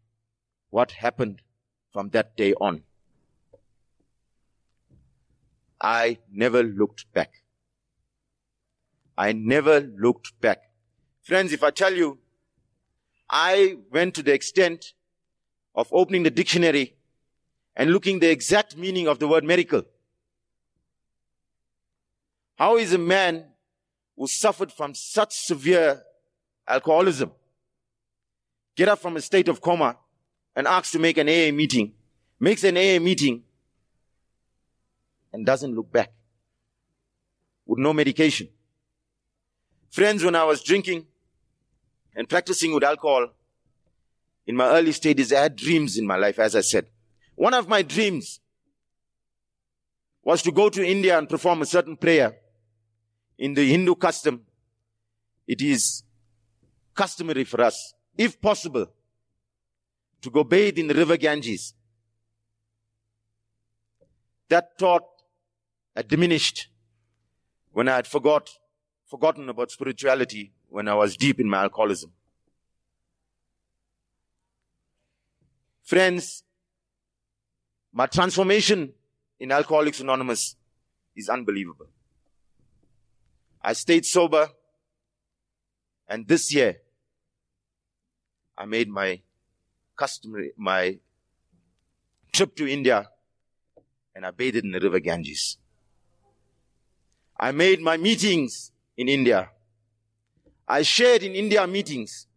what 0.69 0.91
happened 0.91 1.41
from 1.91 2.09
that 2.09 2.37
day 2.37 2.53
on. 2.61 2.83
I 5.81 6.17
never 6.31 6.63
looked 6.63 7.11
back. 7.13 7.31
I 9.17 9.33
never 9.33 9.81
looked 9.81 10.39
back. 10.41 10.61
Friends, 11.21 11.51
if 11.51 11.63
I 11.63 11.71
tell 11.71 11.93
you, 11.93 12.19
I 13.29 13.77
went 13.91 14.15
to 14.15 14.23
the 14.23 14.33
extent 14.33 14.93
of 15.75 15.87
opening 15.91 16.23
the 16.23 16.29
dictionary 16.29 16.95
and 17.75 17.91
looking 17.91 18.19
the 18.19 18.29
exact 18.29 18.77
meaning 18.77 19.07
of 19.07 19.19
the 19.19 19.27
word 19.27 19.43
miracle. 19.43 19.83
How 22.57 22.77
is 22.77 22.93
a 22.93 22.97
man 22.97 23.45
who 24.15 24.27
suffered 24.27 24.71
from 24.71 24.95
such 24.95 25.33
severe 25.33 26.01
alcoholism 26.67 27.31
get 28.75 28.87
up 28.87 28.99
from 28.99 29.15
a 29.15 29.21
state 29.21 29.47
of 29.47 29.61
coma 29.61 29.97
and 30.55 30.67
asks 30.67 30.91
to 30.91 30.99
make 30.99 31.17
an 31.17 31.27
AA 31.27 31.51
meeting, 31.51 31.93
makes 32.39 32.63
an 32.63 32.77
AA 32.77 32.99
meeting 32.99 33.43
and 35.37 35.45
doesn't 35.45 35.75
look 35.75 35.91
back 35.91 36.11
with 37.67 37.77
no 37.77 37.93
medication? 37.93 38.49
Friends, 39.91 40.23
when 40.23 40.35
I 40.35 40.43
was 40.43 40.63
drinking 40.63 41.05
and 42.15 42.27
practicing 42.27 42.73
with 42.73 42.83
alcohol 42.83 43.29
in 44.47 44.55
my 44.55 44.65
early 44.65 44.91
stages, 44.91 45.31
I 45.31 45.41
had 45.41 45.55
dreams 45.55 45.95
in 45.97 46.07
my 46.07 46.17
life, 46.17 46.39
as 46.39 46.55
I 46.55 46.61
said. 46.61 46.87
One 47.35 47.53
of 47.53 47.67
my 47.67 47.83
dreams 47.83 48.39
was 50.23 50.41
to 50.41 50.51
go 50.51 50.69
to 50.69 50.83
India 50.85 51.15
and 51.17 51.29
perform 51.29 51.61
a 51.61 51.67
certain 51.67 51.95
prayer. 51.95 52.35
In 53.37 53.53
the 53.53 53.69
Hindu 53.69 53.93
custom, 53.93 54.41
it 55.45 55.61
is 55.61 56.03
customary 56.95 57.43
for 57.43 57.61
us, 57.61 57.93
if 58.17 58.41
possible, 58.41 58.87
to 60.21 60.31
go 60.31 60.43
bathe 60.43 60.79
in 60.79 60.87
the 60.87 60.95
river 60.95 61.15
Ganges. 61.15 61.75
That 64.49 64.79
thought 64.79 65.03
had 65.97 66.07
diminished 66.07 66.67
when 67.71 67.87
I 67.87 67.95
had 67.95 68.05
forgot 68.05 68.51
forgotten 69.07 69.49
about 69.49 69.71
spirituality 69.71 70.53
when 70.69 70.87
I 70.87 70.93
was 70.93 71.17
deep 71.17 71.39
in 71.39 71.49
my 71.49 71.63
alcoholism. 71.63 72.11
Friends, 75.81 76.43
my 77.91 78.05
transformation 78.05 78.93
in 79.39 79.51
Alcoholics 79.51 79.99
Anonymous 79.99 80.55
is 81.15 81.29
unbelievable. 81.29 81.87
I 83.59 83.73
stayed 83.73 84.05
sober 84.05 84.49
and 86.07 86.27
this 86.27 86.53
year 86.53 86.77
I 88.55 88.65
made 88.65 88.87
my 88.87 89.21
customary, 89.95 90.51
my 90.57 90.99
trip 92.31 92.55
to 92.57 92.67
India 92.71 93.09
and 94.15 94.27
I 94.27 94.29
bathed 94.29 94.57
in 94.57 94.71
the 94.71 94.79
river 94.79 94.99
Ganges. 94.99 95.57
I 97.39 97.51
made 97.51 97.81
my 97.81 97.97
meetings 97.97 98.71
in 98.97 99.07
India. 99.07 99.49
I 100.67 100.81
shared 100.81 101.23
in 101.23 101.33
India 101.33 101.65
meetings. 101.67 102.27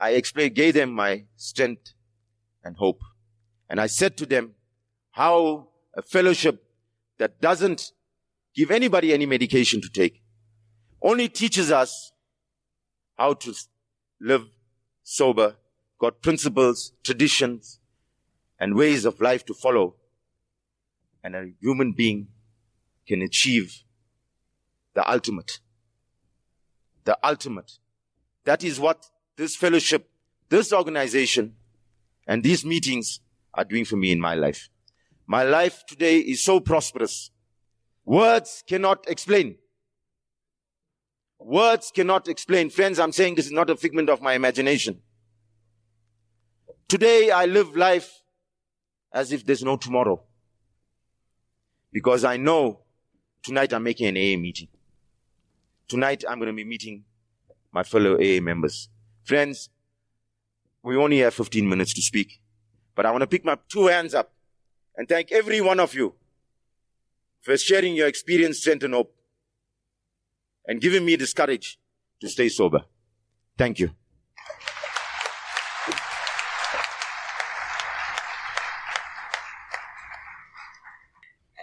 I 0.00 0.10
explained, 0.10 0.54
gave 0.54 0.74
them 0.74 0.92
my 0.92 1.24
strength 1.36 1.92
and 2.64 2.76
hope. 2.76 3.00
And 3.70 3.80
I 3.80 3.86
said 3.86 4.16
to 4.18 4.26
them 4.26 4.54
how 5.12 5.68
a 5.96 6.02
fellowship 6.02 6.62
that 7.18 7.40
doesn't 7.40 7.92
give 8.54 8.70
anybody 8.70 9.12
any 9.12 9.26
medication 9.26 9.80
to 9.80 9.88
take 9.88 10.22
only 11.00 11.28
teaches 11.28 11.70
us 11.70 12.12
how 13.16 13.32
to 13.34 13.54
live 14.20 14.44
sober, 15.02 15.56
got 15.98 16.20
principles, 16.20 16.92
traditions, 17.04 17.78
and 18.58 18.74
ways 18.74 19.04
of 19.04 19.20
life 19.20 19.44
to 19.46 19.54
follow. 19.54 19.94
And 21.22 21.34
a 21.34 21.50
human 21.60 21.92
being 21.92 22.28
can 23.06 23.22
achieve 23.22 23.82
the 24.94 25.08
ultimate. 25.10 25.60
The 27.04 27.18
ultimate. 27.22 27.72
That 28.44 28.64
is 28.64 28.80
what 28.80 29.06
this 29.36 29.56
fellowship 29.56 30.10
this 30.48 30.72
organization 30.72 31.54
and 32.26 32.42
these 32.42 32.64
meetings 32.64 33.20
are 33.54 33.64
doing 33.64 33.84
for 33.84 33.96
me 33.96 34.12
in 34.12 34.20
my 34.20 34.34
life. 34.34 34.68
My 35.26 35.42
life 35.42 35.84
today 35.86 36.18
is 36.18 36.44
so 36.44 36.60
prosperous. 36.60 37.30
Words 38.04 38.62
cannot 38.68 39.08
explain. 39.08 39.56
Words 41.38 41.90
cannot 41.94 42.28
explain. 42.28 42.70
Friends, 42.70 42.98
I'm 42.98 43.12
saying 43.12 43.34
this 43.34 43.46
is 43.46 43.52
not 43.52 43.70
a 43.70 43.76
figment 43.76 44.08
of 44.08 44.22
my 44.22 44.34
imagination. 44.34 45.00
Today 46.88 47.30
I 47.30 47.46
live 47.46 47.76
life 47.76 48.22
as 49.12 49.32
if 49.32 49.44
there's 49.44 49.64
no 49.64 49.76
tomorrow. 49.76 50.22
Because 51.92 52.24
I 52.24 52.36
know 52.36 52.80
tonight 53.42 53.72
I'm 53.72 53.82
making 53.82 54.06
an 54.06 54.16
AA 54.16 54.38
meeting. 54.40 54.68
Tonight 55.88 56.24
I'm 56.28 56.38
going 56.38 56.48
to 56.48 56.56
be 56.56 56.64
meeting 56.64 57.04
my 57.72 57.82
fellow 57.82 58.14
AA 58.14 58.40
members. 58.40 58.88
Friends, 59.24 59.70
we 60.82 60.96
only 60.96 61.18
have 61.18 61.34
15 61.34 61.68
minutes 61.68 61.94
to 61.94 62.02
speak, 62.02 62.40
but 62.94 63.06
I 63.06 63.10
want 63.10 63.22
to 63.22 63.26
pick 63.26 63.44
my 63.44 63.58
two 63.68 63.86
hands 63.86 64.14
up 64.14 64.32
and 64.96 65.08
thank 65.08 65.32
every 65.32 65.60
one 65.60 65.80
of 65.80 65.94
you 65.94 66.14
for 67.42 67.56
sharing 67.56 67.94
your 67.94 68.08
experience, 68.08 68.58
strength, 68.58 68.84
and 68.84 68.94
hope 68.94 69.14
and 70.66 70.80
giving 70.80 71.04
me 71.04 71.16
this 71.16 71.32
courage 71.32 71.78
to 72.20 72.28
stay 72.28 72.48
sober. 72.48 72.84
Thank 73.56 73.78
you. 73.78 73.90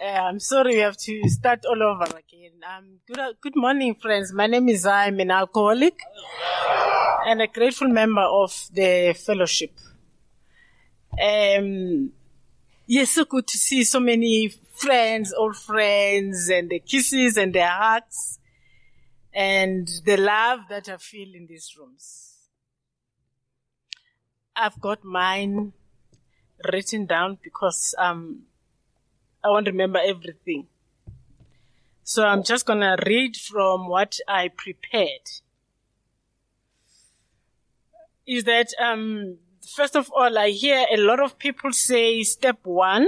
Uh, 0.00 0.06
I'm 0.06 0.40
sorry 0.40 0.74
we 0.74 0.80
have 0.80 0.96
to 0.96 1.28
start 1.28 1.64
all 1.64 1.80
over 1.80 2.04
again. 2.04 2.52
Um, 2.68 2.98
good, 3.06 3.36
good 3.40 3.54
morning, 3.54 3.94
friends. 3.94 4.32
My 4.32 4.48
name 4.48 4.68
is 4.68 4.84
I'm 4.84 5.20
an 5.20 5.30
alcoholic 5.30 5.96
and 7.26 7.40
a 7.40 7.46
grateful 7.46 7.86
member 7.86 8.22
of 8.22 8.68
the 8.72 9.14
fellowship. 9.16 9.70
Um, 11.12 12.10
yes, 12.88 13.10
so 13.10 13.24
good 13.24 13.46
to 13.46 13.56
see 13.56 13.84
so 13.84 14.00
many 14.00 14.52
friends, 14.74 15.32
old 15.32 15.56
friends, 15.56 16.48
and 16.48 16.70
the 16.70 16.80
kisses 16.80 17.36
and 17.36 17.54
the 17.54 17.64
hugs 17.64 18.40
and 19.32 19.88
the 20.04 20.16
love 20.16 20.60
that 20.70 20.88
I 20.88 20.96
feel 20.96 21.32
in 21.36 21.46
these 21.46 21.72
rooms. 21.78 22.32
I've 24.56 24.80
got 24.80 25.04
mine 25.04 25.72
written 26.72 27.06
down 27.06 27.38
because 27.44 27.94
um, 27.96 28.46
I 29.44 29.48
won't 29.48 29.66
remember 29.66 30.00
everything. 30.02 30.66
So 32.02 32.24
I'm 32.24 32.42
just 32.42 32.66
going 32.66 32.80
to 32.80 32.96
read 33.06 33.36
from 33.36 33.88
what 33.88 34.18
I 34.26 34.48
prepared. 34.48 35.28
Is 38.26 38.44
that, 38.44 38.68
um, 38.80 39.36
first 39.76 39.96
of 39.96 40.10
all, 40.14 40.38
I 40.38 40.50
hear 40.50 40.86
a 40.90 40.96
lot 40.96 41.20
of 41.20 41.38
people 41.38 41.72
say 41.72 42.22
step 42.22 42.58
one 42.62 43.06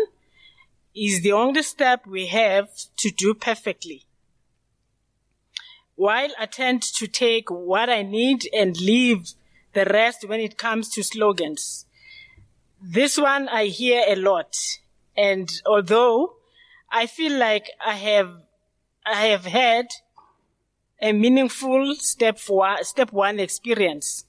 is 0.95 1.23
the 1.23 1.33
only 1.33 1.62
step 1.62 2.07
we 2.07 2.26
have 2.26 2.69
to 2.99 3.11
do 3.11 3.35
perfectly. 3.35 4.02
While 5.95 6.31
I 6.38 6.47
tend 6.47 6.83
to 6.83 7.07
take 7.07 7.50
what 7.50 7.88
I 7.88 8.02
need 8.02 8.49
and 8.52 8.78
leave 8.78 9.33
the 9.76 9.85
rest 9.85 10.26
when 10.26 10.40
it 10.40 10.57
comes 10.57 10.88
to 10.88 11.02
slogans. 11.02 11.85
This 12.81 13.19
one 13.19 13.47
I 13.49 13.66
hear 13.66 14.05
a 14.09 14.16
lot. 14.16 14.57
And 15.16 15.50
although 15.64 16.35
I 16.90 17.06
feel 17.06 17.38
like 17.38 17.70
I 17.85 17.94
have, 17.94 18.42
I 19.04 19.26
have 19.26 19.44
had 19.44 19.87
a 21.00 21.12
meaningful 21.12 21.94
step 21.96 22.38
one, 22.48 22.85
step 22.85 23.12
one 23.12 23.40
experience. 23.40 24.24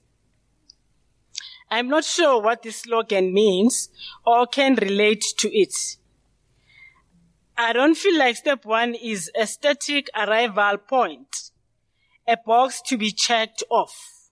I'm 1.70 1.88
not 1.88 2.04
sure 2.04 2.40
what 2.40 2.62
this 2.62 2.78
slogan 2.78 3.34
means 3.34 3.90
or 4.24 4.46
can 4.46 4.74
relate 4.76 5.24
to 5.38 5.54
it. 5.54 5.74
I 7.56 7.72
don't 7.72 7.96
feel 7.96 8.18
like 8.18 8.36
step 8.36 8.64
one 8.64 8.94
is 8.94 9.30
a 9.38 9.46
static 9.46 10.08
arrival 10.16 10.78
point, 10.78 11.50
a 12.26 12.36
box 12.36 12.80
to 12.86 12.96
be 12.96 13.10
checked 13.10 13.62
off. 13.68 14.30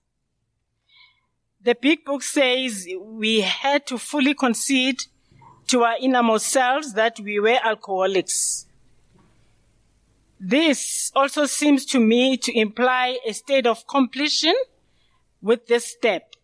The 1.61 1.75
big 1.75 2.05
book 2.05 2.23
says 2.23 2.87
we 3.01 3.41
had 3.41 3.85
to 3.87 3.97
fully 3.97 4.33
concede 4.33 5.03
to 5.67 5.83
our 5.83 5.95
innermost 5.99 6.47
selves 6.47 6.93
that 6.93 7.19
we 7.19 7.39
were 7.39 7.59
alcoholics. 7.63 8.65
This 10.39 11.11
also 11.15 11.45
seems 11.45 11.85
to 11.87 11.99
me 11.99 12.37
to 12.37 12.57
imply 12.57 13.17
a 13.27 13.33
state 13.33 13.65
of 13.65 13.87
completion 13.87 14.53
with 15.41 15.67
this 15.67 15.85
step. 15.85 16.35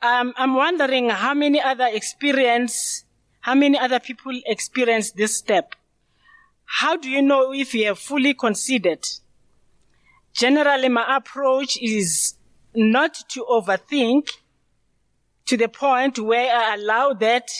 Um, 0.00 0.34
I'm 0.36 0.54
wondering 0.54 1.10
how 1.10 1.34
many 1.34 1.60
other 1.60 1.88
experience, 1.90 3.04
how 3.40 3.54
many 3.54 3.78
other 3.78 4.00
people 4.00 4.32
experience 4.46 5.12
this 5.12 5.36
step. 5.36 5.74
How 6.64 6.96
do 6.96 7.08
you 7.08 7.22
know 7.22 7.52
if 7.52 7.74
you 7.74 7.86
have 7.86 7.98
fully 7.98 8.34
considered? 8.34 9.06
Generally, 10.32 10.88
my 10.88 11.16
approach 11.16 11.78
is 11.80 12.34
not 12.74 13.14
to 13.28 13.44
overthink 13.48 14.30
to 15.46 15.56
the 15.56 15.68
point 15.68 16.18
where 16.18 16.54
I 16.54 16.74
allow 16.74 17.12
that 17.14 17.50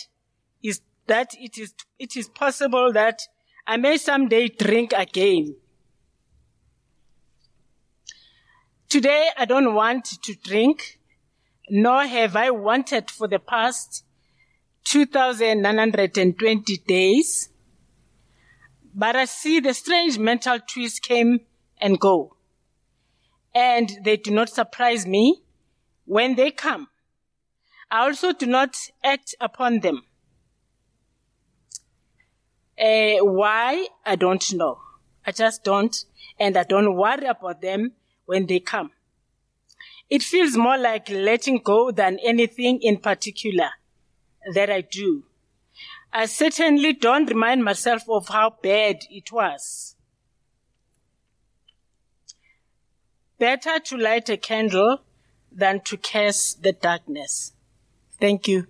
is 0.62 0.80
that 1.06 1.34
it 1.38 1.58
is 1.58 1.74
it 1.98 2.16
is 2.16 2.28
possible 2.28 2.92
that 2.92 3.20
I 3.66 3.76
may 3.76 3.96
someday 3.96 4.48
drink 4.48 4.92
again. 4.96 5.56
Today 8.88 9.30
I 9.36 9.44
don't 9.44 9.74
want 9.74 10.04
to 10.04 10.34
drink 10.34 10.98
nor 11.68 12.04
have 12.04 12.36
I 12.36 12.50
wanted 12.50 13.10
for 13.10 13.26
the 13.26 13.38
past 13.38 14.04
2,920 14.84 16.76
days. 16.86 17.48
But 18.94 19.16
I 19.16 19.24
see 19.24 19.60
the 19.60 19.74
strange 19.74 20.18
mental 20.18 20.58
twists 20.60 21.00
came 21.00 21.40
and 21.78 21.98
go. 21.98 22.36
And 23.54 23.90
they 24.04 24.16
do 24.16 24.30
not 24.30 24.50
surprise 24.50 25.06
me 25.06 25.42
when 26.04 26.34
they 26.36 26.50
come. 26.50 26.88
I 27.90 28.06
also 28.06 28.32
do 28.32 28.46
not 28.46 28.76
act 29.02 29.34
upon 29.40 29.80
them. 29.80 30.02
Uh, 32.78 33.18
why? 33.22 33.86
I 34.04 34.16
don't 34.16 34.52
know. 34.54 34.80
I 35.26 35.32
just 35.32 35.64
don't, 35.64 35.96
and 36.38 36.56
I 36.56 36.64
don't 36.64 36.96
worry 36.96 37.26
about 37.26 37.60
them 37.62 37.92
when 38.26 38.46
they 38.46 38.60
come. 38.60 38.90
It 40.10 40.22
feels 40.22 40.56
more 40.56 40.76
like 40.76 41.08
letting 41.08 41.58
go 41.58 41.90
than 41.90 42.18
anything 42.22 42.80
in 42.82 42.98
particular 42.98 43.70
that 44.54 44.70
I 44.70 44.82
do. 44.82 45.24
I 46.12 46.26
certainly 46.26 46.92
don't 46.92 47.26
remind 47.26 47.64
myself 47.64 48.02
of 48.08 48.28
how 48.28 48.56
bad 48.62 48.98
it 49.10 49.32
was. 49.32 49.96
Better 53.38 53.80
to 53.80 53.96
light 53.96 54.28
a 54.28 54.36
candle 54.36 54.98
than 55.50 55.80
to 55.80 55.96
curse 55.96 56.54
the 56.54 56.72
darkness. 56.72 57.53
Thank 58.24 58.48
you. 58.48 58.66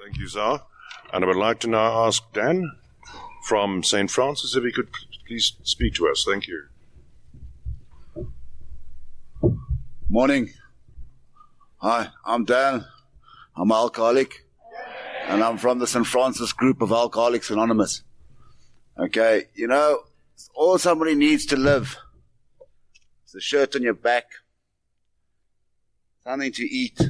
Thank 0.00 0.16
you, 0.16 0.28
Zar. 0.28 0.62
And 1.12 1.24
I 1.24 1.26
would 1.26 1.34
like 1.34 1.58
to 1.58 1.66
now 1.66 2.06
ask 2.06 2.22
Dan 2.32 2.70
from 3.48 3.82
St. 3.82 4.08
Francis 4.08 4.54
if 4.54 4.62
he 4.62 4.70
could 4.70 4.90
please 5.26 5.56
speak 5.64 5.94
to 5.94 6.06
us. 6.06 6.24
Thank 6.24 6.46
you. 6.46 6.66
Morning. 10.08 10.50
Hi, 11.78 12.10
I'm 12.24 12.44
Dan. 12.44 12.84
I'm 13.56 13.72
an 13.72 13.76
alcoholic. 13.76 14.46
And 15.26 15.42
I'm 15.42 15.58
from 15.58 15.80
the 15.80 15.88
St. 15.88 16.06
Francis 16.06 16.52
group 16.52 16.80
of 16.80 16.92
Alcoholics 16.92 17.50
Anonymous. 17.50 18.04
Okay, 18.96 19.46
you 19.56 19.66
know, 19.66 20.04
all 20.54 20.78
somebody 20.78 21.14
needs 21.14 21.46
to 21.46 21.56
live 21.56 21.96
is 23.26 23.34
a 23.34 23.40
shirt 23.40 23.74
on 23.76 23.82
your 23.82 23.94
back, 23.94 24.24
something 26.22 26.52
to 26.52 26.62
eat, 26.62 27.00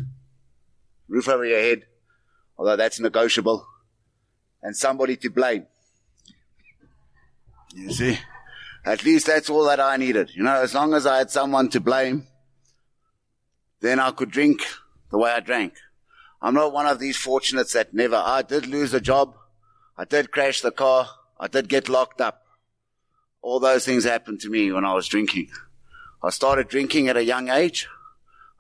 roof 1.09 1.29
over 1.29 1.45
your 1.45 1.61
head, 1.61 1.87
although 2.57 2.77
that's 2.77 3.01
negotiable, 3.01 3.67
and 4.63 4.77
somebody 4.77 5.17
to 5.17 5.31
blame. 5.31 5.67
You 7.75 7.93
see? 7.93 8.19
At 8.85 9.05
least 9.05 9.27
that's 9.27 9.51
all 9.51 9.65
that 9.65 9.81
I 9.81 9.97
needed. 9.97 10.31
You 10.35 10.45
know, 10.45 10.55
as 10.55 10.75
long 10.75 10.95
as 10.95 11.07
I 11.07 11.19
had 11.19 11.31
someone 11.31 11.69
to 11.71 11.81
blame, 11.81 12.27
then 13.81 14.01
I 14.01 14.11
could 14.11 14.31
drink 14.31 14.63
the 15.11 15.19
way 15.19 15.31
I 15.31 15.41
drank. 15.41 15.75
I'm 16.41 16.55
not 16.55 16.73
one 16.73 16.87
of 16.87 16.99
these 16.99 17.17
fortunates 17.17 17.73
that 17.73 17.93
never, 17.93 18.17
I 18.17 18.43
did 18.43 18.67
lose 18.67 18.95
a 18.95 19.01
job. 19.01 19.35
I 19.97 20.05
did 20.05 20.31
crash 20.31 20.61
the 20.61 20.71
car. 20.71 21.09
I 21.39 21.49
did 21.49 21.69
get 21.69 21.89
locked 21.89 22.21
up. 22.21 22.43
All 23.43 23.61
those 23.61 23.85
things 23.85 24.05
happened 24.05 24.41
to 24.41 24.51
me 24.51 24.73
when 24.73 24.85
I 24.85 24.95
was 24.95 25.07
drinking. 25.07 25.51
I 26.23 26.31
started 26.31 26.69
drinking 26.69 27.09
at 27.09 27.17
a 27.17 27.25
young 27.25 27.49
age. 27.49 27.89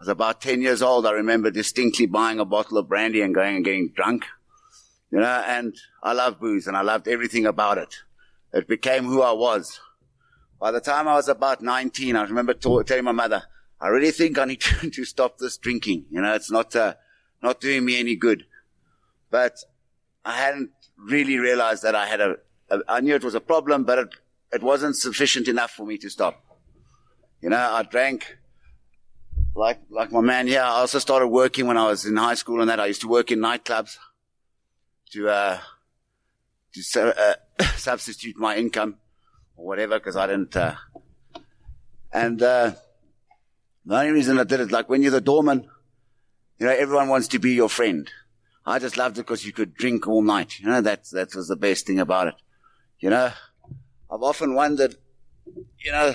I 0.00 0.02
was 0.02 0.08
about 0.08 0.40
10 0.40 0.62
years 0.62 0.80
old. 0.80 1.06
I 1.06 1.12
remember 1.12 1.50
distinctly 1.50 2.06
buying 2.06 2.38
a 2.38 2.44
bottle 2.44 2.78
of 2.78 2.88
brandy 2.88 3.20
and 3.20 3.34
going 3.34 3.56
and 3.56 3.64
getting 3.64 3.92
drunk. 3.94 4.24
You 5.10 5.20
know, 5.20 5.44
and 5.46 5.74
I 6.02 6.12
love 6.12 6.38
booze 6.38 6.66
and 6.66 6.76
I 6.76 6.82
loved 6.82 7.08
everything 7.08 7.46
about 7.46 7.78
it. 7.78 7.96
it 8.52 8.68
became 8.68 9.04
who 9.04 9.22
I 9.22 9.32
was. 9.32 9.80
By 10.60 10.70
the 10.70 10.80
time 10.80 11.08
I 11.08 11.14
was 11.14 11.28
about 11.28 11.62
19, 11.62 12.16
I 12.16 12.22
remember 12.22 12.54
t- 12.54 12.82
telling 12.84 13.04
my 13.04 13.12
mother, 13.12 13.42
I 13.80 13.88
really 13.88 14.10
think 14.10 14.38
I 14.38 14.44
need 14.44 14.60
to, 14.60 14.90
to 14.96 15.04
stop 15.04 15.38
this 15.38 15.56
drinking. 15.56 16.06
You 16.10 16.20
know, 16.20 16.34
it's 16.34 16.50
not, 16.50 16.74
uh, 16.76 16.94
not 17.42 17.60
doing 17.60 17.84
me 17.84 17.98
any 17.98 18.16
good. 18.16 18.44
But 19.30 19.58
I 20.24 20.36
hadn't 20.36 20.70
really 20.96 21.38
realized 21.38 21.82
that 21.82 21.94
I 21.94 22.06
had 22.06 22.20
a, 22.20 22.36
a 22.70 22.80
I 22.88 23.00
knew 23.00 23.14
it 23.14 23.24
was 23.24 23.34
a 23.34 23.40
problem, 23.40 23.84
but 23.84 23.98
it, 23.98 24.08
it 24.52 24.62
wasn't 24.62 24.96
sufficient 24.96 25.48
enough 25.48 25.70
for 25.70 25.86
me 25.86 25.98
to 25.98 26.10
stop. 26.10 26.44
You 27.40 27.50
know, 27.50 27.56
I 27.56 27.82
drank 27.82 28.38
like, 29.54 29.80
like 29.90 30.12
my 30.12 30.20
man 30.20 30.46
here. 30.46 30.60
I 30.60 30.80
also 30.80 30.98
started 30.98 31.28
working 31.28 31.66
when 31.66 31.76
I 31.76 31.86
was 31.86 32.04
in 32.04 32.16
high 32.16 32.34
school 32.34 32.60
and 32.60 32.70
that. 32.70 32.80
I 32.80 32.86
used 32.86 33.00
to 33.02 33.08
work 33.08 33.30
in 33.30 33.40
nightclubs 33.40 33.96
to, 35.12 35.28
uh, 35.28 35.58
to 36.72 37.14
uh, 37.18 37.34
substitute 37.76 38.36
my 38.36 38.56
income 38.56 38.96
or 39.56 39.66
whatever 39.66 39.98
because 39.98 40.16
I 40.16 40.26
didn't. 40.26 40.56
Uh, 40.56 40.74
and 42.12 42.42
uh, 42.42 42.72
the 43.84 43.96
only 43.96 44.12
reason 44.12 44.38
I 44.38 44.44
did 44.44 44.60
it, 44.60 44.70
like 44.70 44.88
when 44.88 45.02
you're 45.02 45.10
the 45.10 45.20
doorman, 45.20 45.68
you 46.58 46.66
know, 46.66 46.72
everyone 46.72 47.08
wants 47.08 47.28
to 47.28 47.38
be 47.38 47.52
your 47.52 47.68
friend. 47.68 48.10
I 48.66 48.78
just 48.78 48.96
loved 48.96 49.16
it 49.18 49.22
because 49.22 49.46
you 49.46 49.52
could 49.52 49.74
drink 49.74 50.06
all 50.06 50.22
night. 50.22 50.60
You 50.60 50.66
know, 50.66 50.80
that 50.80 51.04
that 51.12 51.34
was 51.34 51.48
the 51.48 51.56
best 51.56 51.86
thing 51.86 51.98
about 51.98 52.28
it. 52.28 52.34
You 53.00 53.10
know, 53.10 53.32
I've 54.10 54.22
often 54.22 54.54
wondered, 54.54 54.96
you 55.78 55.92
know, 55.92 56.14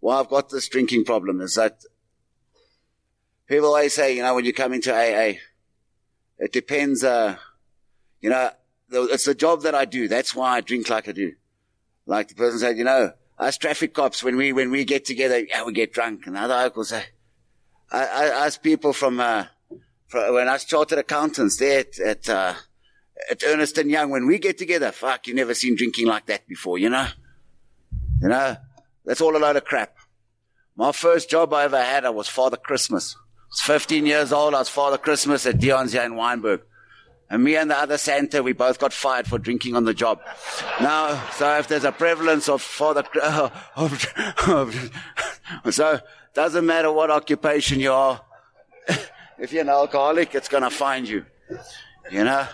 why 0.00 0.18
I've 0.20 0.28
got 0.28 0.50
this 0.50 0.68
drinking 0.68 1.04
problem 1.04 1.40
is 1.40 1.54
that 1.54 1.84
people 3.46 3.68
always 3.68 3.94
say, 3.94 4.16
you 4.16 4.22
know, 4.22 4.34
when 4.34 4.44
you 4.44 4.52
come 4.52 4.72
into 4.72 4.92
AA, 4.92 5.38
it 6.38 6.52
depends. 6.52 7.04
Uh, 7.04 7.36
you 8.20 8.30
know, 8.30 8.50
it's 8.90 9.24
the 9.24 9.34
job 9.34 9.62
that 9.62 9.74
I 9.74 9.84
do. 9.84 10.08
That's 10.08 10.34
why 10.34 10.56
I 10.56 10.60
drink 10.60 10.88
like 10.88 11.08
I 11.08 11.12
do. 11.12 11.32
Like 12.06 12.28
the 12.28 12.34
person 12.34 12.58
said, 12.58 12.78
you 12.78 12.84
know, 12.84 13.12
us 13.38 13.58
traffic 13.58 13.94
cops, 13.94 14.22
when 14.22 14.36
we, 14.36 14.52
when 14.52 14.70
we 14.70 14.84
get 14.84 15.04
together, 15.04 15.38
yeah, 15.38 15.64
we 15.64 15.72
get 15.72 15.92
drunk. 15.92 16.26
And 16.26 16.36
other 16.36 16.54
uncles 16.54 16.88
say, 16.88 17.04
I, 17.90 18.06
I, 18.06 18.46
us 18.46 18.58
people 18.58 18.92
from, 18.92 19.20
uh, 19.20 19.46
from, 20.08 20.34
when 20.34 20.48
us 20.48 20.64
chartered 20.64 20.98
accountants 20.98 21.58
there 21.58 21.80
at, 21.80 21.98
at, 22.00 22.28
uh, 22.28 22.54
at 23.30 23.42
Ernst 23.44 23.78
and 23.78 23.90
Young, 23.90 24.10
when 24.10 24.26
we 24.26 24.38
get 24.38 24.58
together, 24.58 24.92
fuck, 24.92 25.26
you 25.26 25.34
never 25.34 25.54
seen 25.54 25.76
drinking 25.76 26.06
like 26.06 26.26
that 26.26 26.46
before, 26.46 26.78
you 26.78 26.88
know? 26.88 27.06
You 28.20 28.28
know, 28.28 28.56
that's 29.04 29.20
all 29.20 29.36
a 29.36 29.38
load 29.38 29.56
of 29.56 29.64
crap. 29.64 29.96
My 30.76 30.92
first 30.92 31.28
job 31.28 31.52
I 31.52 31.64
ever 31.64 31.82
had, 31.82 32.04
I 32.04 32.10
was 32.10 32.28
Father 32.28 32.56
Christmas. 32.56 33.16
I 33.16 33.46
was 33.50 33.60
15 33.62 34.06
years 34.06 34.32
old. 34.32 34.54
I 34.54 34.58
was 34.58 34.68
Father 34.68 34.98
Christmas 34.98 35.46
at 35.46 35.58
Dion's 35.58 35.92
here 35.92 36.02
in 36.02 36.12
Wynberg. 36.12 36.60
And 37.30 37.44
me 37.44 37.56
and 37.56 37.70
the 37.70 37.76
other 37.76 37.98
Santa, 37.98 38.42
we 38.42 38.52
both 38.52 38.78
got 38.78 38.92
fired 38.92 39.26
for 39.26 39.38
drinking 39.38 39.76
on 39.76 39.84
the 39.84 39.92
job. 39.92 40.20
Now, 40.80 41.28
so 41.32 41.58
if 41.58 41.68
there's 41.68 41.84
a 41.84 41.92
prevalence 41.92 42.48
of 42.48 42.62
father, 42.62 43.04
uh, 43.22 43.50
of, 43.76 44.06
of, 44.46 44.90
so 45.70 46.00
doesn't 46.32 46.64
matter 46.64 46.90
what 46.90 47.10
occupation 47.10 47.80
you 47.80 47.92
are. 47.92 48.20
if 49.38 49.52
you're 49.52 49.62
an 49.62 49.68
alcoholic, 49.68 50.34
it's 50.34 50.48
going 50.48 50.62
to 50.62 50.70
find 50.70 51.08
you. 51.08 51.26
You 52.10 52.24
know? 52.24 52.46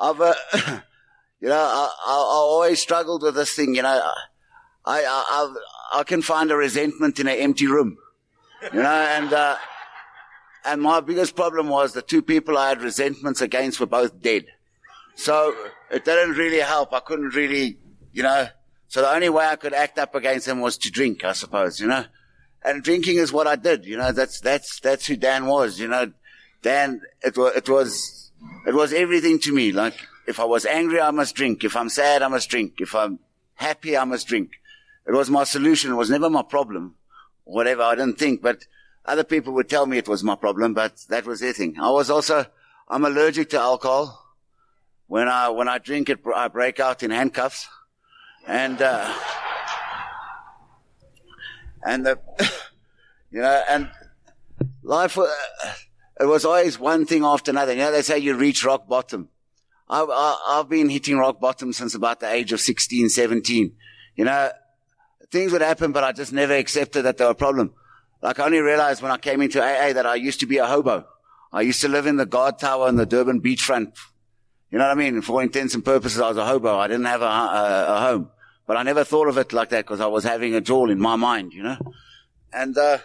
I've, 0.00 0.20
uh, 0.20 0.34
you 1.40 1.48
know, 1.48 1.54
I, 1.54 1.90
I, 2.06 2.10
I, 2.12 2.14
always 2.14 2.80
struggled 2.80 3.22
with 3.22 3.34
this 3.34 3.54
thing, 3.54 3.74
you 3.74 3.82
know. 3.82 4.02
I, 4.86 5.00
I, 5.00 5.04
I, 5.04 6.00
I 6.00 6.02
can 6.04 6.22
find 6.22 6.50
a 6.50 6.56
resentment 6.56 7.20
in 7.20 7.28
an 7.28 7.36
empty 7.36 7.66
room. 7.66 7.98
You 8.72 8.82
know, 8.82 8.88
and, 8.88 9.32
uh, 9.32 9.56
and 10.64 10.82
my 10.82 11.00
biggest 11.00 11.36
problem 11.36 11.68
was 11.68 11.92
the 11.92 12.02
two 12.02 12.22
people 12.22 12.58
I 12.58 12.70
had 12.70 12.82
resentments 12.82 13.40
against 13.40 13.80
were 13.80 13.86
both 13.86 14.20
dead. 14.20 14.46
So 15.14 15.54
it 15.90 16.04
didn't 16.04 16.36
really 16.36 16.60
help. 16.60 16.92
I 16.92 17.00
couldn't 17.00 17.34
really, 17.34 17.78
you 18.12 18.22
know, 18.22 18.48
so 18.88 19.02
the 19.02 19.12
only 19.12 19.28
way 19.28 19.46
I 19.46 19.56
could 19.56 19.72
act 19.72 19.98
up 19.98 20.14
against 20.14 20.46
them 20.46 20.60
was 20.60 20.76
to 20.78 20.90
drink, 20.90 21.24
I 21.24 21.32
suppose, 21.32 21.78
you 21.78 21.86
know. 21.86 22.04
And 22.62 22.82
drinking 22.82 23.18
is 23.18 23.32
what 23.32 23.46
I 23.46 23.56
did, 23.56 23.86
you 23.86 23.96
know, 23.96 24.12
that's, 24.12 24.40
that's, 24.40 24.80
that's 24.80 25.06
who 25.06 25.16
Dan 25.16 25.46
was, 25.46 25.78
you 25.78 25.88
know. 25.88 26.12
Dan, 26.62 27.00
it 27.22 27.36
was, 27.36 27.54
it 27.54 27.68
was, 27.68 28.19
it 28.66 28.74
was 28.74 28.92
everything 28.92 29.38
to 29.40 29.54
me. 29.54 29.72
Like, 29.72 29.94
if 30.26 30.38
I 30.38 30.44
was 30.44 30.66
angry, 30.66 31.00
I 31.00 31.10
must 31.10 31.34
drink. 31.34 31.64
If 31.64 31.76
I'm 31.76 31.88
sad, 31.88 32.22
I 32.22 32.28
must 32.28 32.48
drink. 32.48 32.74
If 32.78 32.94
I'm 32.94 33.18
happy, 33.54 33.96
I 33.96 34.04
must 34.04 34.26
drink. 34.26 34.52
It 35.06 35.12
was 35.12 35.30
my 35.30 35.44
solution. 35.44 35.90
It 35.90 35.96
was 35.96 36.10
never 36.10 36.30
my 36.30 36.42
problem. 36.42 36.94
Whatever, 37.44 37.82
I 37.82 37.96
didn't 37.96 38.18
think, 38.18 38.42
but 38.42 38.66
other 39.04 39.24
people 39.24 39.52
would 39.54 39.68
tell 39.68 39.86
me 39.86 39.98
it 39.98 40.08
was 40.08 40.22
my 40.22 40.36
problem, 40.36 40.74
but 40.74 41.04
that 41.08 41.26
was 41.26 41.40
their 41.40 41.52
thing. 41.52 41.76
I 41.80 41.90
was 41.90 42.10
also, 42.10 42.46
I'm 42.88 43.04
allergic 43.04 43.50
to 43.50 43.58
alcohol. 43.58 44.24
When 45.08 45.26
I, 45.26 45.48
when 45.48 45.68
I 45.68 45.78
drink 45.78 46.08
it, 46.08 46.20
I 46.34 46.48
break 46.48 46.78
out 46.78 47.02
in 47.02 47.10
handcuffs. 47.10 47.66
And, 48.46 48.80
uh, 48.80 49.12
and 51.84 52.06
the, 52.06 52.20
you 53.32 53.40
know, 53.40 53.62
and 53.68 53.90
life, 54.82 55.18
uh, 55.18 55.26
it 56.20 56.26
was 56.26 56.44
always 56.44 56.78
one 56.78 57.06
thing 57.06 57.24
after 57.24 57.50
another. 57.50 57.72
You 57.72 57.78
know, 57.78 57.92
they 57.92 58.02
say 58.02 58.18
you 58.18 58.36
reach 58.36 58.64
rock 58.64 58.86
bottom. 58.86 59.30
I've, 59.88 60.08
I've 60.10 60.68
been 60.68 60.88
hitting 60.90 61.16
rock 61.16 61.40
bottom 61.40 61.72
since 61.72 61.94
about 61.94 62.20
the 62.20 62.30
age 62.30 62.52
of 62.52 62.60
16, 62.60 63.08
17. 63.08 63.72
You 64.16 64.24
know, 64.24 64.50
things 65.30 65.50
would 65.50 65.62
happen, 65.62 65.92
but 65.92 66.04
I 66.04 66.12
just 66.12 66.32
never 66.32 66.54
accepted 66.54 67.02
that 67.02 67.16
they 67.16 67.24
were 67.24 67.30
a 67.30 67.34
problem. 67.34 67.72
Like 68.22 68.38
I 68.38 68.44
only 68.44 68.58
realized 68.58 69.02
when 69.02 69.10
I 69.10 69.16
came 69.16 69.40
into 69.40 69.62
AA 69.62 69.94
that 69.94 70.04
I 70.06 70.16
used 70.16 70.40
to 70.40 70.46
be 70.46 70.58
a 70.58 70.66
hobo. 70.66 71.06
I 71.52 71.62
used 71.62 71.80
to 71.80 71.88
live 71.88 72.06
in 72.06 72.16
the 72.16 72.26
guard 72.26 72.58
tower 72.58 72.88
in 72.88 72.96
the 72.96 73.06
Durban 73.06 73.40
beachfront. 73.40 73.96
You 74.70 74.78
know 74.78 74.86
what 74.86 74.92
I 74.92 74.94
mean? 74.94 75.22
For 75.22 75.42
intents 75.42 75.74
and 75.74 75.84
purposes, 75.84 76.20
I 76.20 76.28
was 76.28 76.36
a 76.36 76.44
hobo. 76.44 76.78
I 76.78 76.86
didn't 76.86 77.06
have 77.06 77.22
a, 77.22 77.24
a, 77.24 77.86
a 77.88 78.00
home, 78.00 78.30
but 78.66 78.76
I 78.76 78.82
never 78.82 79.04
thought 79.04 79.26
of 79.26 79.38
it 79.38 79.52
like 79.52 79.70
that 79.70 79.84
because 79.84 80.00
I 80.00 80.06
was 80.06 80.22
having 80.22 80.54
a 80.54 80.60
drawl 80.60 80.90
in 80.90 81.00
my 81.00 81.16
mind, 81.16 81.52
you 81.54 81.62
know? 81.62 81.78
And, 82.52 82.76
uh, 82.76 82.98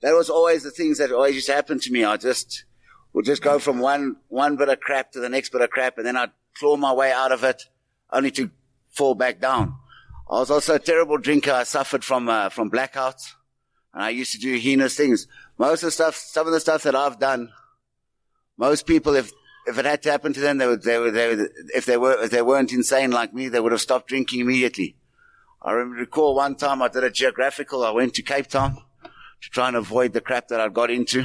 that 0.00 0.14
was 0.14 0.30
always 0.30 0.62
the 0.62 0.70
things 0.70 0.98
that 0.98 1.12
always 1.12 1.34
used 1.34 1.46
to 1.46 1.54
happen 1.54 1.80
to 1.80 1.92
me. 1.92 2.04
I 2.04 2.16
just 2.16 2.64
would 3.12 3.24
just 3.24 3.42
go 3.42 3.58
from 3.58 3.78
one, 3.78 4.16
one 4.28 4.56
bit 4.56 4.68
of 4.68 4.80
crap 4.80 5.12
to 5.12 5.20
the 5.20 5.28
next 5.28 5.50
bit 5.50 5.60
of 5.60 5.70
crap 5.70 5.98
and 5.98 6.06
then 6.06 6.16
I'd 6.16 6.30
claw 6.56 6.76
my 6.76 6.92
way 6.92 7.12
out 7.12 7.32
of 7.32 7.44
it 7.44 7.64
only 8.12 8.30
to 8.32 8.50
fall 8.90 9.14
back 9.14 9.40
down. 9.40 9.74
I 10.30 10.40
was 10.40 10.50
also 10.50 10.74
a 10.74 10.78
terrible 10.78 11.18
drinker. 11.18 11.52
I 11.52 11.64
suffered 11.64 12.04
from, 12.04 12.28
uh, 12.28 12.50
from 12.50 12.70
blackouts. 12.70 13.34
And 13.94 14.02
I 14.02 14.10
used 14.10 14.32
to 14.32 14.38
do 14.38 14.56
heinous 14.56 14.96
things. 14.96 15.26
Most 15.56 15.82
of 15.82 15.88
the 15.88 15.92
stuff, 15.92 16.14
some 16.14 16.46
of 16.46 16.52
the 16.52 16.60
stuff 16.60 16.82
that 16.82 16.94
I've 16.94 17.18
done, 17.18 17.50
most 18.56 18.86
people, 18.86 19.14
if, 19.14 19.32
if 19.66 19.78
it 19.78 19.84
had 19.84 20.02
to 20.02 20.10
happen 20.10 20.32
to 20.34 20.40
them, 20.40 20.58
they 20.58 20.66
would, 20.66 20.82
they 20.82 20.98
would, 20.98 21.14
they 21.14 21.28
would, 21.34 21.50
if 21.74 21.86
they 21.86 21.96
were, 21.96 22.22
if 22.22 22.30
they 22.30 22.42
weren't 22.42 22.72
insane 22.72 23.10
like 23.10 23.32
me, 23.32 23.48
they 23.48 23.60
would 23.60 23.72
have 23.72 23.80
stopped 23.80 24.08
drinking 24.08 24.40
immediately. 24.40 24.96
I 25.62 25.72
recall 25.72 26.34
one 26.34 26.56
time 26.56 26.82
I 26.82 26.88
did 26.88 27.04
a 27.04 27.10
geographical. 27.10 27.82
I 27.82 27.90
went 27.90 28.14
to 28.14 28.22
Cape 28.22 28.46
Town 28.46 28.78
to 29.42 29.50
try 29.50 29.68
and 29.68 29.76
avoid 29.76 30.12
the 30.12 30.20
crap 30.20 30.48
that 30.48 30.60
I'd 30.60 30.74
got 30.74 30.90
into. 30.90 31.20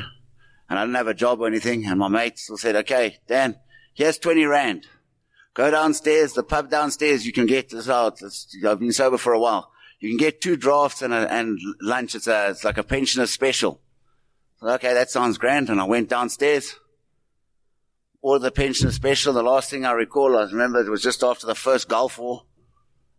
And 0.70 0.80
I 0.80 0.84
didn't 0.84 0.96
have 0.96 1.08
a 1.08 1.14
job 1.14 1.42
or 1.42 1.48
anything. 1.48 1.86
And 1.86 2.00
my 2.00 2.08
mates 2.08 2.50
said, 2.56 2.76
okay, 2.78 3.18
Dan, 3.28 3.58
here's 3.94 4.18
20 4.18 4.46
rand. 4.46 4.88
Go 5.54 5.70
downstairs, 5.70 6.34
the 6.34 6.44
pub 6.44 6.70
downstairs, 6.72 7.26
you 7.26 7.32
can 7.32 7.46
get 7.46 7.70
this 7.70 7.88
out. 7.88 8.20
I've 8.68 8.80
been 8.80 8.92
sober 8.92 9.18
for 9.18 9.34
a 9.34 9.40
while. 9.40 9.72
You 10.00 10.10
can 10.10 10.18
get 10.18 10.42
two 10.42 10.58
drafts 10.58 11.02
and, 11.02 11.14
a, 11.14 11.32
and 11.32 11.60
lunch. 11.80 12.16
It's, 12.16 12.28
a, 12.28 12.50
it's 12.50 12.64
like 12.64 12.78
a 12.78 12.84
pensioner 12.84 13.28
special. 13.28 13.80
So, 14.60 14.68
Okay, 14.70 14.94
that 14.94 15.12
sounds 15.12 15.38
grand. 15.38 15.70
And 15.70 15.80
I 15.80 15.86
went 15.86 16.10
downstairs. 16.10 16.76
Ordered 18.22 18.46
the 18.46 18.52
pensioner 18.52 18.92
special. 18.92 19.34
The 19.34 19.44
last 19.44 19.70
thing 19.70 19.86
I 19.86 19.92
recall, 19.92 20.36
I 20.38 20.44
remember 20.44 20.82
it 20.82 20.90
was 20.90 21.04
just 21.04 21.24
after 21.24 21.46
the 21.46 21.56
first 21.56 21.88
Gulf 21.88 22.18
War. 22.18 22.44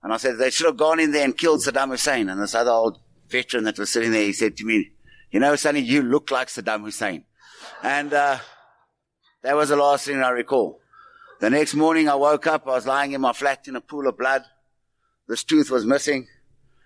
And 0.02 0.12
I 0.12 0.16
said, 0.16 0.36
they 0.36 0.50
should 0.50 0.66
have 0.66 0.76
gone 0.76 1.00
in 1.00 1.12
there 1.12 1.24
and 1.24 1.38
killed 1.38 1.60
Saddam 1.60 1.90
Hussein. 1.90 2.28
And 2.28 2.42
this 2.42 2.54
other 2.54 2.70
old 2.70 2.98
veteran 3.34 3.64
that 3.64 3.78
was 3.78 3.90
sitting 3.90 4.12
there, 4.12 4.22
he 4.22 4.32
said 4.32 4.56
to 4.56 4.64
me, 4.64 4.92
you 5.32 5.40
know, 5.40 5.56
Sonny, 5.56 5.80
you 5.80 6.02
look 6.02 6.30
like 6.30 6.48
Saddam 6.48 6.82
Hussein. 6.82 7.24
And, 7.82 8.12
uh, 8.12 8.38
that 9.42 9.56
was 9.56 9.68
the 9.70 9.76
last 9.76 10.06
thing 10.06 10.22
I 10.22 10.30
recall. 10.30 10.80
The 11.40 11.50
next 11.50 11.74
morning 11.74 12.08
I 12.08 12.14
woke 12.14 12.46
up, 12.46 12.66
I 12.66 12.70
was 12.70 12.86
lying 12.86 13.12
in 13.12 13.20
my 13.20 13.32
flat 13.32 13.66
in 13.66 13.76
a 13.76 13.80
pool 13.80 14.06
of 14.06 14.16
blood. 14.16 14.44
This 15.26 15.42
tooth 15.42 15.68
was 15.70 15.84
missing 15.84 16.28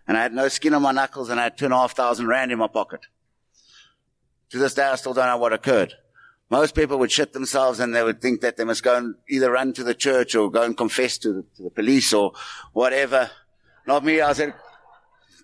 and 0.07 0.17
I 0.17 0.23
had 0.23 0.33
no 0.33 0.49
skin 0.49 0.75
on 0.75 0.83
my 0.83 0.93
knuckles 0.93 1.29
and 1.29 1.39
I 1.39 1.45
had 1.45 1.59
two 1.59 1.67
and 1.67 1.75
a 1.75 1.77
half 1.77 1.95
thousand 1.95 2.27
rand 2.29 2.51
in 2.51 2.59
my 2.59 2.67
pocket. 2.67 3.01
To 4.51 4.59
this 4.59 4.75
day, 4.75 4.85
I 4.85 4.97
still 4.97 5.13
don't 5.13 5.27
know 5.27 5.37
what 5.37 5.53
occurred. 5.53 5.93
Most 6.51 6.75
people 6.75 6.99
would 6.99 7.13
shit 7.13 7.35
themselves 7.35 7.79
and 7.79 7.95
they 7.95 8.03
would 8.03 8.23
think 8.23 8.41
that 8.41 8.57
they 8.57 8.65
must 8.65 8.83
go 8.83 8.97
and 8.97 9.15
either 9.29 9.51
run 9.51 9.75
to 9.75 9.85
the 9.85 9.95
church 9.95 10.35
or 10.35 10.51
go 10.51 10.63
and 10.63 10.75
confess 10.75 11.19
to 11.19 11.33
the, 11.35 11.43
to 11.57 11.63
the 11.65 11.71
police 11.71 12.15
or 12.15 12.33
whatever. 12.73 13.31
Not 13.87 14.03
me. 14.03 14.23
I 14.23 14.33
said, 14.33 14.55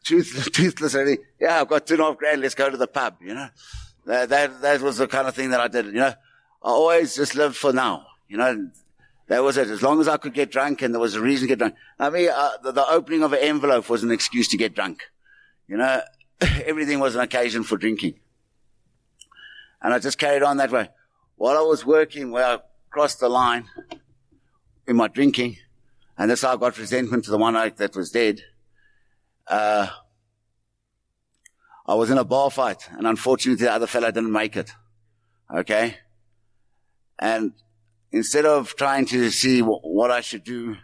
toothless, 0.04 0.50
toothless. 0.50 1.18
Yeah, 1.40 1.60
I've 1.60 1.68
got 1.68 1.86
two 1.86 1.94
and 1.94 2.02
a 2.02 2.06
half 2.06 2.18
grand. 2.18 2.40
Let's 2.40 2.54
go 2.54 2.70
to 2.70 2.76
the 2.76 2.86
pub. 2.86 3.16
You 3.20 3.34
know, 3.34 3.48
that, 4.06 4.28
that, 4.28 4.62
that 4.62 4.80
was 4.80 4.98
the 4.98 5.08
kind 5.08 5.26
of 5.26 5.34
thing 5.34 5.50
that 5.50 5.60
I 5.60 5.68
did. 5.68 5.86
You 5.86 5.92
know, 5.92 6.14
I 6.62 6.68
always 6.68 7.16
just 7.16 7.34
lived 7.34 7.56
for 7.56 7.72
now. 7.72 8.06
You 8.28 8.36
know, 8.36 8.70
that 9.28 9.42
was 9.42 9.56
it. 9.56 9.68
As 9.68 9.82
long 9.82 10.00
as 10.00 10.08
I 10.08 10.16
could 10.16 10.34
get 10.34 10.50
drunk 10.50 10.82
and 10.82 10.94
there 10.94 11.00
was 11.00 11.14
a 11.14 11.20
reason 11.20 11.48
to 11.48 11.48
get 11.48 11.58
drunk. 11.58 11.74
I 11.98 12.10
mean, 12.10 12.28
uh, 12.32 12.50
the, 12.62 12.72
the, 12.72 12.88
opening 12.88 13.22
of 13.22 13.32
an 13.32 13.40
envelope 13.40 13.88
was 13.88 14.02
an 14.02 14.10
excuse 14.10 14.48
to 14.48 14.56
get 14.56 14.74
drunk. 14.74 15.02
You 15.66 15.78
know, 15.78 16.02
everything 16.40 17.00
was 17.00 17.14
an 17.14 17.22
occasion 17.22 17.64
for 17.64 17.76
drinking. 17.76 18.20
And 19.82 19.92
I 19.92 19.98
just 19.98 20.18
carried 20.18 20.42
on 20.42 20.58
that 20.58 20.70
way. 20.70 20.88
While 21.36 21.56
I 21.56 21.62
was 21.62 21.84
working, 21.84 22.30
where 22.30 22.46
I 22.46 22.58
crossed 22.90 23.20
the 23.20 23.28
line 23.28 23.68
in 24.86 24.96
my 24.96 25.08
drinking, 25.08 25.56
And 26.16 26.30
that's 26.30 26.42
how 26.42 26.54
I 26.54 26.56
got 26.56 26.78
resentment 26.78 27.24
to 27.24 27.30
the 27.30 27.38
one 27.38 27.54
that 27.54 27.96
was 27.96 28.10
dead. 28.10 28.40
Uh, 29.46 29.88
I 31.86 31.94
was 31.94 32.10
in 32.10 32.18
a 32.18 32.24
bar 32.24 32.50
fight 32.50 32.88
and 32.92 33.06
unfortunately 33.06 33.64
the 33.64 33.72
other 33.72 33.86
fella 33.86 34.10
didn't 34.10 34.32
make 34.32 34.56
it. 34.56 34.70
Okay. 35.54 35.98
And 37.18 37.52
instead 38.10 38.46
of 38.46 38.74
trying 38.76 39.06
to 39.06 39.30
see 39.30 39.60
w- 39.60 39.80
what 39.82 40.10
I 40.10 40.20
should 40.20 40.44
do 40.44 40.76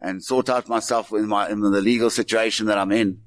and 0.00 0.22
sort 0.22 0.50
out 0.50 0.68
myself 0.68 1.12
in 1.12 1.28
my, 1.28 1.48
in 1.48 1.60
the 1.60 1.80
legal 1.80 2.10
situation 2.10 2.66
that 2.66 2.76
I'm 2.76 2.92
in, 2.92 3.20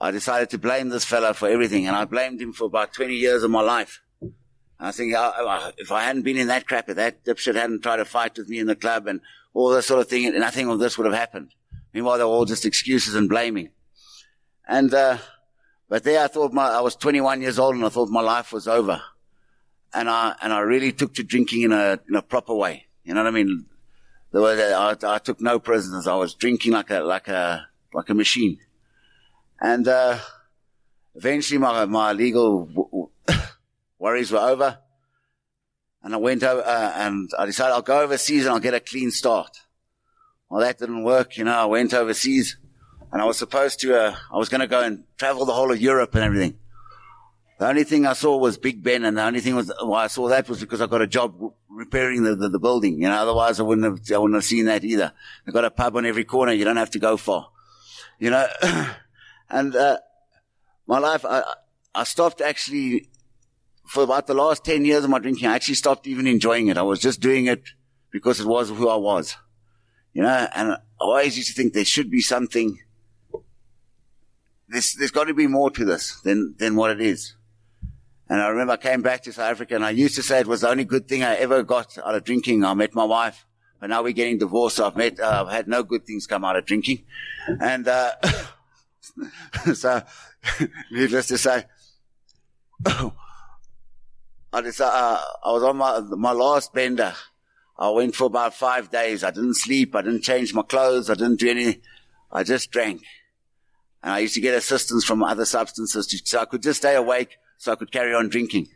I 0.00 0.10
decided 0.10 0.50
to 0.50 0.58
blame 0.58 0.90
this 0.90 1.04
fella 1.04 1.34
for 1.34 1.48
everything. 1.48 1.86
And 1.86 1.96
I 1.96 2.04
blamed 2.04 2.40
him 2.40 2.52
for 2.52 2.64
about 2.64 2.92
20 2.92 3.14
years 3.14 3.42
of 3.42 3.50
my 3.50 3.62
life. 3.62 4.02
And 4.20 4.32
I 4.78 4.92
think 4.92 5.14
uh, 5.14 5.72
if 5.78 5.90
I 5.90 6.02
hadn't 6.02 6.22
been 6.22 6.36
in 6.36 6.48
that 6.48 6.68
crap, 6.68 6.88
if 6.88 6.96
that 6.96 7.24
dipshit 7.24 7.54
hadn't 7.54 7.82
tried 7.82 7.96
to 7.96 8.04
fight 8.04 8.36
with 8.36 8.48
me 8.48 8.58
in 8.58 8.66
the 8.66 8.76
club 8.76 9.06
and 9.06 9.20
all 9.54 9.70
that 9.70 9.82
sort 9.82 10.00
of 10.00 10.08
thing, 10.08 10.38
nothing 10.38 10.68
of 10.68 10.78
this 10.78 10.98
would 10.98 11.06
have 11.06 11.14
happened. 11.14 11.54
Meanwhile, 11.92 12.18
they 12.18 12.24
were 12.24 12.30
all 12.30 12.44
just 12.44 12.66
excuses 12.66 13.14
and 13.14 13.28
blaming. 13.28 13.70
And, 14.68 14.92
uh, 14.92 15.16
but 15.88 16.04
there 16.04 16.22
I 16.22 16.26
thought 16.26 16.52
my, 16.52 16.68
I 16.68 16.80
was 16.82 16.94
21 16.94 17.40
years 17.40 17.58
old 17.58 17.74
and 17.74 17.84
I 17.84 17.88
thought 17.88 18.10
my 18.10 18.20
life 18.20 18.52
was 18.52 18.68
over. 18.68 19.00
And 19.94 20.10
I, 20.10 20.36
and 20.42 20.52
I 20.52 20.60
really 20.60 20.92
took 20.92 21.14
to 21.14 21.22
drinking 21.22 21.62
in 21.62 21.72
a, 21.72 21.98
in 22.06 22.14
a 22.14 22.20
proper 22.22 22.54
way. 22.54 22.86
You 23.02 23.14
know 23.14 23.22
what 23.22 23.28
I 23.28 23.30
mean? 23.30 23.64
There 24.30 24.42
was, 24.42 24.60
I, 24.60 25.14
I 25.14 25.18
took 25.18 25.40
no 25.40 25.58
prisoners. 25.58 26.06
I 26.06 26.14
was 26.16 26.34
drinking 26.34 26.72
like 26.72 26.90
a, 26.90 27.00
like 27.00 27.28
a, 27.28 27.66
like 27.94 28.10
a 28.10 28.14
machine. 28.14 28.58
And, 29.58 29.88
uh, 29.88 30.18
eventually 31.14 31.58
my, 31.58 31.86
my 31.86 32.12
legal 32.12 32.66
w- 32.66 33.10
w- 33.26 33.40
worries 33.98 34.30
were 34.30 34.38
over. 34.38 34.78
And 36.02 36.14
I 36.14 36.18
went 36.18 36.44
over, 36.44 36.60
uh, 36.60 36.92
and 36.94 37.30
I 37.38 37.46
decided 37.46 37.72
I'll 37.72 37.82
go 37.82 38.02
overseas 38.02 38.44
and 38.44 38.52
I'll 38.52 38.60
get 38.60 38.74
a 38.74 38.80
clean 38.80 39.10
start. 39.10 39.62
Well, 40.50 40.60
that 40.60 40.78
didn't 40.78 41.02
work. 41.02 41.38
You 41.38 41.44
know, 41.44 41.56
I 41.56 41.64
went 41.64 41.94
overseas 41.94 42.56
and 43.12 43.22
I 43.22 43.24
was 43.24 43.38
supposed 43.38 43.80
to, 43.80 43.98
uh, 43.98 44.16
I 44.32 44.36
was 44.36 44.48
going 44.48 44.60
to 44.60 44.66
go 44.66 44.82
and 44.82 45.04
travel 45.16 45.44
the 45.44 45.52
whole 45.52 45.72
of 45.72 45.80
Europe 45.80 46.14
and 46.14 46.24
everything. 46.24 46.58
The 47.58 47.68
only 47.68 47.82
thing 47.84 48.06
I 48.06 48.12
saw 48.12 48.36
was 48.36 48.56
Big 48.56 48.84
Ben, 48.84 49.04
and 49.04 49.16
the 49.18 49.24
only 49.24 49.40
thing 49.40 49.56
was 49.56 49.72
why 49.82 50.04
I 50.04 50.06
saw 50.06 50.28
that 50.28 50.48
was 50.48 50.60
because 50.60 50.80
I 50.80 50.86
got 50.86 51.02
a 51.02 51.08
job 51.08 51.34
repairing 51.68 52.22
the, 52.22 52.36
the, 52.36 52.48
the, 52.48 52.58
building. 52.60 53.02
You 53.02 53.08
know, 53.08 53.16
otherwise 53.16 53.58
I 53.58 53.64
wouldn't 53.64 53.84
have 53.84 54.16
I 54.16 54.18
wouldn't 54.18 54.36
have 54.36 54.44
seen 54.44 54.66
that 54.66 54.84
either. 54.84 55.12
They've 55.44 55.52
got 55.52 55.64
a 55.64 55.70
pub 55.70 55.96
on 55.96 56.06
every 56.06 56.24
corner. 56.24 56.52
You 56.52 56.64
don't 56.64 56.76
have 56.76 56.90
to 56.92 57.00
go 57.00 57.16
far. 57.16 57.50
You 58.20 58.30
know, 58.30 58.46
and 59.50 59.74
uh, 59.74 59.98
my 60.86 61.00
life, 61.00 61.24
I 61.24 61.42
I 61.96 62.04
stopped 62.04 62.40
actually 62.40 63.08
for 63.86 64.04
about 64.04 64.28
the 64.28 64.34
last 64.34 64.64
ten 64.64 64.84
years 64.84 65.02
of 65.02 65.10
my 65.10 65.18
drinking. 65.18 65.48
I 65.48 65.56
actually 65.56 65.74
stopped 65.74 66.06
even 66.06 66.28
enjoying 66.28 66.68
it. 66.68 66.78
I 66.78 66.82
was 66.82 67.00
just 67.00 67.18
doing 67.20 67.46
it 67.46 67.64
because 68.12 68.38
it 68.38 68.46
was 68.46 68.68
who 68.68 68.88
I 68.88 68.96
was. 68.96 69.36
You 70.12 70.22
know, 70.22 70.48
and 70.54 70.72
I 70.72 70.78
always 71.00 71.36
used 71.36 71.48
to 71.48 71.54
think 71.54 71.72
there 71.72 71.84
should 71.84 72.08
be 72.08 72.20
something 72.20 72.78
there's, 74.68 74.94
there's 74.94 75.10
got 75.10 75.24
to 75.24 75.34
be 75.34 75.46
more 75.46 75.70
to 75.70 75.84
this 75.84 76.20
than, 76.20 76.54
than 76.58 76.76
what 76.76 76.90
it 76.90 77.00
is. 77.00 77.34
And 78.28 78.40
I 78.40 78.48
remember 78.48 78.74
I 78.74 78.76
came 78.76 79.00
back 79.00 79.22
to 79.22 79.32
South 79.32 79.50
Africa 79.50 79.74
and 79.74 79.84
I 79.84 79.90
used 79.90 80.14
to 80.16 80.22
say 80.22 80.40
it 80.40 80.46
was 80.46 80.60
the 80.60 80.68
only 80.68 80.84
good 80.84 81.08
thing 81.08 81.22
I 81.22 81.36
ever 81.36 81.62
got 81.62 81.96
out 81.98 82.14
of 82.14 82.24
drinking. 82.24 82.62
I 82.64 82.74
met 82.74 82.94
my 82.94 83.04
wife, 83.04 83.46
but 83.80 83.88
now 83.88 84.02
we're 84.02 84.12
getting 84.12 84.38
divorced. 84.38 84.76
So 84.76 84.86
I've 84.86 84.96
met, 84.96 85.18
uh, 85.18 85.44
I've 85.46 85.52
had 85.52 85.68
no 85.68 85.82
good 85.82 86.04
things 86.04 86.26
come 86.26 86.44
out 86.44 86.56
of 86.56 86.66
drinking. 86.66 87.04
And, 87.60 87.88
uh, 87.88 88.12
so 89.74 90.02
needless 90.90 91.28
to 91.28 91.38
say, 91.38 91.64
I 92.86 94.62
just, 94.62 94.80
uh, 94.80 95.20
I 95.44 95.52
was 95.52 95.62
on 95.62 95.76
my, 95.78 96.00
my 96.00 96.32
last 96.32 96.74
bender. 96.74 97.14
I 97.78 97.90
went 97.90 98.14
for 98.14 98.24
about 98.24 98.54
five 98.54 98.90
days. 98.90 99.24
I 99.24 99.30
didn't 99.30 99.54
sleep. 99.54 99.94
I 99.94 100.02
didn't 100.02 100.22
change 100.22 100.52
my 100.52 100.62
clothes. 100.62 101.08
I 101.08 101.14
didn't 101.14 101.40
do 101.40 101.48
any. 101.48 101.80
I 102.30 102.42
just 102.42 102.70
drank. 102.70 103.02
And 104.02 104.12
I 104.12 104.20
used 104.20 104.34
to 104.34 104.40
get 104.40 104.54
assistance 104.54 105.04
from 105.04 105.22
other 105.22 105.44
substances 105.44 106.06
to, 106.08 106.18
so 106.24 106.40
I 106.40 106.44
could 106.44 106.62
just 106.62 106.80
stay 106.80 106.94
awake 106.94 107.38
so 107.56 107.72
I 107.72 107.76
could 107.76 107.90
carry 107.90 108.14
on 108.14 108.28
drinking. 108.28 108.68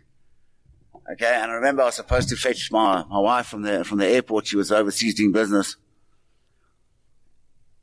Okay. 1.12 1.34
And 1.34 1.50
I 1.50 1.54
remember 1.54 1.82
I 1.82 1.86
was 1.86 1.96
supposed 1.96 2.28
to 2.30 2.36
fetch 2.36 2.70
my, 2.72 3.04
my 3.08 3.18
wife 3.18 3.46
from 3.46 3.62
the, 3.62 3.84
from 3.84 3.98
the 3.98 4.06
airport. 4.06 4.46
She 4.46 4.56
was 4.56 4.72
overseas 4.72 5.14
doing 5.14 5.32
business. 5.32 5.76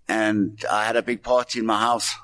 And 0.08 0.64
I 0.70 0.86
had 0.86 0.96
a 0.96 1.04
big 1.04 1.24
party 1.24 1.60
in 1.60 1.66
my 1.66 1.80
house. 1.80 2.16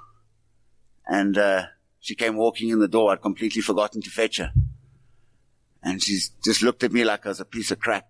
And, 1.08 1.38
uh, 1.38 1.66
she 2.00 2.14
came 2.14 2.36
walking 2.36 2.70
in 2.70 2.78
the 2.78 2.88
door. 2.88 3.12
I'd 3.12 3.22
completely 3.22 3.64
forgotten 3.64 4.00
to 4.02 4.10
fetch 4.12 4.38
her. 4.38 4.52
And 5.82 6.02
she 6.04 6.20
just 6.44 6.62
looked 6.62 6.84
at 6.84 6.92
me 6.92 7.04
like 7.04 7.26
I 7.26 7.30
was 7.30 7.40
a 7.40 7.46
piece 7.46 7.72
of 7.72 7.80
crap. 7.80 8.08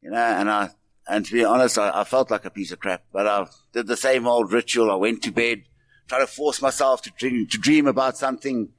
You 0.00 0.10
know, 0.10 0.16
and 0.16 0.50
I, 0.50 0.70
and 1.06 1.24
to 1.26 1.32
be 1.32 1.44
honest, 1.44 1.78
I, 1.78 2.00
I 2.00 2.04
felt 2.04 2.30
like 2.30 2.44
a 2.44 2.50
piece 2.50 2.72
of 2.72 2.78
crap, 2.78 3.04
but 3.12 3.26
I 3.26 3.46
did 3.72 3.88
the 3.88 3.96
same 3.96 4.26
old 4.26 4.52
ritual. 4.52 4.90
I 4.90 4.94
went 4.94 5.22
to 5.24 5.30
bed, 5.30 5.64
try 6.08 6.18
to 6.18 6.26
force 6.26 6.60
myself 6.62 7.02
to 7.02 7.10
dream, 7.16 7.46
to 7.46 7.58
dream 7.58 7.86
about 7.86 8.16
something, 8.16 8.70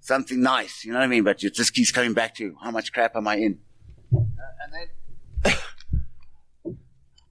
something 0.00 0.40
nice. 0.40 0.84
You 0.84 0.92
know 0.92 0.98
what 0.98 1.04
I 1.04 1.08
mean? 1.08 1.24
But 1.24 1.42
it 1.42 1.54
just 1.54 1.74
keeps 1.74 1.90
coming 1.90 2.12
back 2.12 2.34
to 2.36 2.44
you, 2.44 2.56
how 2.62 2.70
much 2.70 2.92
crap 2.92 3.16
am 3.16 3.26
I 3.26 3.36
in? 3.36 3.58
Uh, 4.14 4.20
and 4.64 4.72
then 5.44 5.56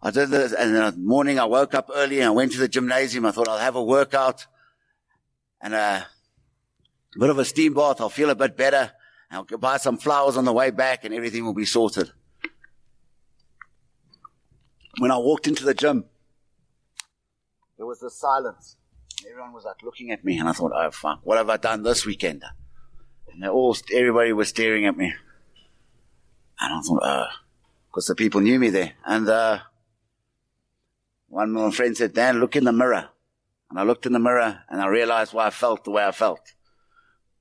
I 0.02 0.12
did 0.12 0.30
this, 0.30 0.54
and 0.54 0.76
in 0.76 0.82
the 0.82 0.94
morning 0.98 1.40
I 1.40 1.46
woke 1.46 1.74
up 1.74 1.90
early 1.94 2.20
and 2.20 2.28
I 2.28 2.32
went 2.32 2.52
to 2.54 2.60
the 2.60 2.68
gymnasium. 2.68 3.26
I 3.26 3.32
thought 3.32 3.48
I'll 3.48 3.60
have 3.60 3.76
a 3.76 3.84
workout 3.84 4.48
and 5.62 5.74
a 5.74 6.08
bit 7.18 7.30
of 7.30 7.38
a 7.38 7.46
steam 7.46 7.74
bath. 7.74 8.02
I'll 8.02 8.10
feel 8.10 8.30
a 8.32 8.36
bit 8.36 8.58
better. 8.58 8.92
I'll 9.30 9.44
buy 9.44 9.78
some 9.78 9.98
flowers 9.98 10.38
on 10.38 10.46
the 10.46 10.54
way 10.54 10.72
back 10.72 11.04
and 11.04 11.14
everything 11.14 11.46
will 11.46 11.54
be 11.54 11.66
sorted. 11.66 12.12
When 15.00 15.12
I 15.12 15.18
walked 15.18 15.48
into 15.48 15.64
the 15.64 15.76
gym, 15.76 16.06
there 17.78 17.86
was 17.86 18.02
a 18.02 18.10
silence. 18.10 18.77
Everyone 19.26 19.54
was 19.54 19.66
like 19.66 19.82
looking 19.84 20.12
at 20.12 20.24
me, 20.24 20.38
and 20.38 20.48
I 20.48 20.52
thought, 20.54 20.72
"Oh 20.76 20.92
fuck, 20.92 21.22
what 21.24 21.38
have 21.38 21.50
I 21.50 21.58
done 21.58 21.84
this 21.84 22.06
weekend?" 22.06 22.44
And 23.32 23.42
they 23.42 23.48
all, 23.48 23.76
everybody 23.94 24.32
was 24.34 24.50
staring 24.50 24.86
at 24.86 24.98
me, 24.98 25.14
and 26.60 26.74
I 26.74 26.82
thought, 26.82 27.02
"Oh," 27.04 27.26
because 27.90 28.06
the 28.06 28.16
people 28.16 28.42
knew 28.42 28.60
me 28.60 28.70
there. 28.70 28.94
And 29.06 29.28
uh, 29.28 29.60
one 31.28 31.50
of 31.50 31.56
my 31.56 31.72
friends 31.72 31.98
said, 31.98 32.14
"Dan, 32.14 32.40
look 32.40 32.56
in 32.56 32.64
the 32.64 32.72
mirror." 32.72 33.10
And 33.70 33.80
I 33.80 33.84
looked 33.84 34.06
in 34.06 34.14
the 34.14 34.20
mirror, 34.20 34.64
and 34.70 34.82
I 34.82 34.88
realized 34.88 35.34
why 35.34 35.48
I 35.48 35.50
felt 35.50 35.84
the 35.84 35.92
way 35.92 36.06
I 36.06 36.12
felt, 36.12 36.54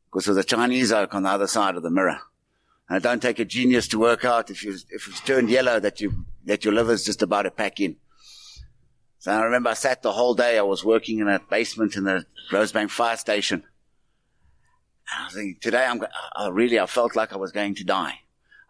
because 0.07 0.25
there 0.25 0.35
was 0.35 0.45
a 0.45 0.49
Chinese 0.49 0.91
oak 0.91 1.15
on 1.15 1.23
the 1.23 1.29
other 1.29 1.47
side 1.47 1.77
of 1.77 1.83
the 1.83 1.91
mirror. 1.91 2.21
And 2.89 2.97
it 2.97 3.03
don't 3.03 3.23
take 3.23 3.39
a 3.39 3.45
genius 3.45 3.87
to 3.89 3.99
work 3.99 4.25
out 4.25 4.51
if 4.51 4.65
you 4.65 4.77
if 4.91 5.09
it's 5.09 5.21
turned 5.21 5.51
yellow 5.51 5.79
that 5.81 6.01
you 6.01 6.25
that 6.45 6.65
your 6.65 6.75
liver's 6.75 7.05
just 7.05 7.23
about 7.23 7.43
to 7.43 7.51
pack 7.51 7.81
in. 7.81 7.97
So 9.27 9.33
I 9.33 9.43
remember 9.43 9.71
I 9.71 9.75
sat 9.75 10.03
the 10.03 10.13
whole 10.13 10.35
day. 10.35 10.57
I 10.57 10.63
was 10.63 10.85
working 10.85 11.19
in 11.19 11.27
a 11.27 11.41
basement 11.41 11.97
in 11.97 12.05
the 12.05 12.25
Rosebank 12.53 12.91
fire 12.91 13.17
station. 13.17 13.65
And 15.11 15.21
I 15.21 15.25
was 15.25 15.35
thinking, 15.35 15.57
today 15.61 15.85
I'm, 15.85 16.01
I 16.37 16.49
really, 16.49 16.79
I 16.79 16.87
felt 16.87 17.17
like 17.17 17.33
I 17.33 17.37
was 17.37 17.51
going 17.51 17.75
to 17.75 17.83
die. 17.83 18.21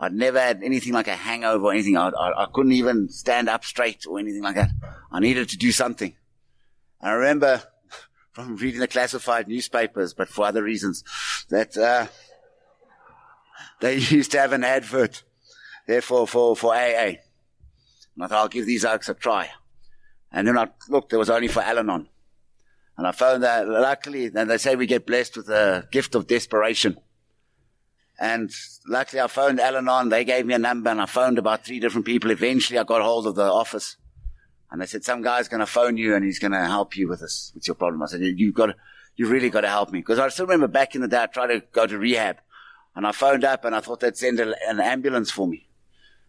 I'd 0.00 0.14
never 0.14 0.40
had 0.40 0.62
anything 0.62 0.94
like 0.94 1.08
a 1.08 1.14
hangover 1.14 1.66
or 1.66 1.72
anything. 1.72 1.98
I, 1.98 2.08
I, 2.08 2.44
I 2.44 2.46
couldn't 2.50 2.72
even 2.72 3.10
stand 3.10 3.50
up 3.50 3.66
straight 3.66 4.06
or 4.06 4.18
anything 4.18 4.42
like 4.42 4.54
that. 4.54 4.70
I 5.12 5.20
needed 5.20 5.50
to 5.50 5.58
do 5.58 5.72
something. 5.72 6.14
And 7.02 7.10
I 7.10 7.12
remember 7.12 7.62
from 8.32 8.56
reading 8.56 8.80
the 8.80 8.88
classified 8.88 9.48
newspapers, 9.48 10.14
but 10.14 10.30
for 10.30 10.46
other 10.46 10.62
reasons, 10.62 11.04
that, 11.50 11.76
uh, 11.76 12.06
they 13.82 13.96
used 13.98 14.30
to 14.30 14.38
have 14.38 14.54
an 14.54 14.64
advert 14.64 15.22
there 15.86 16.00
for, 16.00 16.26
for, 16.26 16.56
for 16.56 16.74
AA. 16.74 17.18
And 18.14 18.22
I 18.22 18.26
thought, 18.28 18.38
I'll 18.38 18.48
give 18.48 18.64
these 18.64 18.86
oaks 18.86 19.10
a 19.10 19.14
try. 19.14 19.50
And 20.36 20.46
then 20.46 20.58
I 20.58 20.68
looked, 20.90 21.08
there 21.08 21.18
was 21.18 21.30
only 21.30 21.48
for 21.48 21.62
Al 21.62 21.78
Anon. 21.78 22.06
And 22.98 23.06
I 23.06 23.12
found 23.12 23.42
that 23.42 23.66
luckily, 23.66 24.30
and 24.34 24.50
they 24.50 24.58
say 24.58 24.76
we 24.76 24.86
get 24.86 25.06
blessed 25.06 25.38
with 25.38 25.48
a 25.48 25.88
gift 25.90 26.14
of 26.14 26.26
desperation. 26.26 26.98
And 28.20 28.50
luckily 28.86 29.22
I 29.22 29.28
phoned 29.28 29.60
Al 29.60 29.78
Anon, 29.78 30.10
they 30.10 30.26
gave 30.26 30.44
me 30.44 30.52
a 30.52 30.58
number 30.58 30.90
and 30.90 31.00
I 31.00 31.06
phoned 31.06 31.38
about 31.38 31.64
three 31.64 31.80
different 31.80 32.04
people. 32.04 32.30
Eventually 32.30 32.78
I 32.78 32.84
got 32.84 33.00
hold 33.00 33.26
of 33.26 33.34
the 33.34 33.50
office 33.50 33.96
and 34.70 34.82
they 34.82 34.84
said, 34.84 35.04
some 35.04 35.22
guy's 35.22 35.48
going 35.48 35.60
to 35.60 35.66
phone 35.66 35.96
you 35.96 36.14
and 36.14 36.22
he's 36.22 36.38
going 36.38 36.52
to 36.52 36.66
help 36.66 36.98
you 36.98 37.08
with 37.08 37.20
this, 37.20 37.52
with 37.54 37.66
your 37.66 37.74
problem. 37.74 38.02
I 38.02 38.06
said, 38.06 38.20
you've 38.20 38.54
got 38.54 38.76
you 39.16 39.28
really 39.28 39.48
got 39.48 39.62
to 39.62 39.68
help 39.68 39.90
me. 39.90 40.02
Cause 40.02 40.18
I 40.18 40.28
still 40.28 40.44
remember 40.44 40.68
back 40.68 40.94
in 40.94 41.00
the 41.00 41.08
day, 41.08 41.22
I 41.22 41.26
tried 41.26 41.46
to 41.46 41.62
go 41.72 41.86
to 41.86 41.98
rehab 41.98 42.36
and 42.94 43.06
I 43.06 43.12
phoned 43.12 43.44
up 43.44 43.64
and 43.64 43.74
I 43.74 43.80
thought 43.80 44.00
they'd 44.00 44.18
send 44.18 44.38
a, 44.38 44.54
an 44.68 44.80
ambulance 44.80 45.30
for 45.30 45.48
me. 45.48 45.66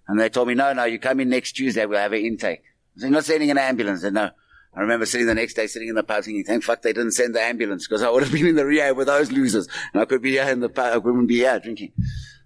And 0.07 0.17
they 0.17 0.29
told 0.29 0.47
me, 0.47 0.53
no, 0.53 0.71
no, 0.71 0.85
you 0.85 0.97
come 0.97 1.19
in 1.19 1.27
next 1.27 1.53
Tuesday, 1.53 1.85
we'll 1.85 1.99
have 1.99 2.13
an 2.13 2.25
intake. 2.25 2.63
I 2.97 3.01
said, 3.01 3.11
not 3.11 3.25
sending 3.25 3.51
an 3.51 3.57
ambulance. 3.57 4.01
They 4.01 4.11
no. 4.11 4.31
I 4.75 4.81
remember 4.81 5.05
sitting 5.05 5.25
the 5.25 5.33
next 5.33 5.55
day, 5.55 5.65
sitting 5.65 5.87
in 5.87 5.95
the 5.95 6.03
pub 6.03 6.23
thinking, 6.23 6.43
thank 6.43 6.63
fuck 6.63 6.83
they 6.83 6.93
didn't 6.93 7.13
send 7.13 7.33
the 7.33 7.41
ambulance 7.41 7.87
because 7.87 8.03
I 8.03 8.09
would 8.09 8.21
have 8.23 8.31
been 8.33 8.45
in 8.45 8.55
the 8.55 8.65
rehab 8.65 8.95
with 8.95 9.07
those 9.07 9.31
losers 9.31 9.67
and 9.93 10.01
I 10.01 10.05
could 10.05 10.21
be 10.21 10.31
here 10.31 10.43
in 10.43 10.59
the 10.59 10.69
pub, 10.69 10.93
I 10.93 10.97
wouldn't 10.97 11.27
be 11.27 11.37
here 11.37 11.59
drinking. 11.59 11.93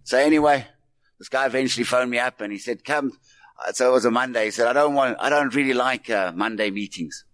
So 0.04 0.18
anyway, 0.18 0.68
this 1.20 1.30
guy 1.30 1.46
eventually 1.46 1.84
phoned 1.84 2.10
me 2.10 2.20
up 2.20 2.40
and 2.42 2.52
he 2.52 2.58
said, 2.58 2.84
come. 2.84 3.12
So 3.74 3.90
it 3.90 3.92
was 3.92 4.06
a 4.06 4.12
Monday. 4.12 4.46
He 4.46 4.52
said, 4.52 4.68
I 4.68 4.74
don't 4.74 4.96
want, 4.96 5.18
I 5.20 5.30
don't 5.30 5.54
really 5.54 5.74
like 5.74 6.10
uh, 6.10 6.32
Monday 6.34 6.72
meetings. 6.72 7.26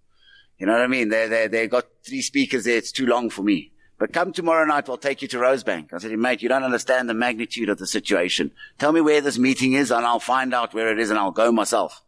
You 0.57 0.65
know 0.65 0.73
what 0.73 0.81
I 0.81 0.87
mean? 0.87 1.09
They, 1.09 1.27
they, 1.27 1.47
they 1.47 1.67
got 1.67 1.85
three 2.05 2.21
speakers 2.21 2.65
there. 2.65 2.77
It's 2.77 2.91
too 2.91 3.05
long 3.05 3.29
for 3.29 3.43
me. 3.43 3.71
But 3.99 4.13
come 4.13 4.33
tomorrow 4.33 4.65
night, 4.65 4.89
I'll 4.89 4.97
take 4.97 5.21
you 5.21 5.27
to 5.29 5.37
Rosebank. 5.37 5.93
I 5.93 5.99
said, 5.99 6.11
mate, 6.17 6.41
you 6.41 6.49
don't 6.49 6.63
understand 6.63 7.09
the 7.09 7.13
magnitude 7.13 7.69
of 7.69 7.77
the 7.77 7.87
situation. 7.87 8.51
Tell 8.77 8.91
me 8.91 9.01
where 9.01 9.21
this 9.21 9.37
meeting 9.37 9.73
is 9.73 9.91
and 9.91 10.05
I'll 10.05 10.19
find 10.19 10.53
out 10.53 10.73
where 10.73 10.91
it 10.91 10.99
is 10.99 11.09
and 11.09 11.17
I'll 11.17 11.31
go 11.31 11.51
myself. 11.51 12.03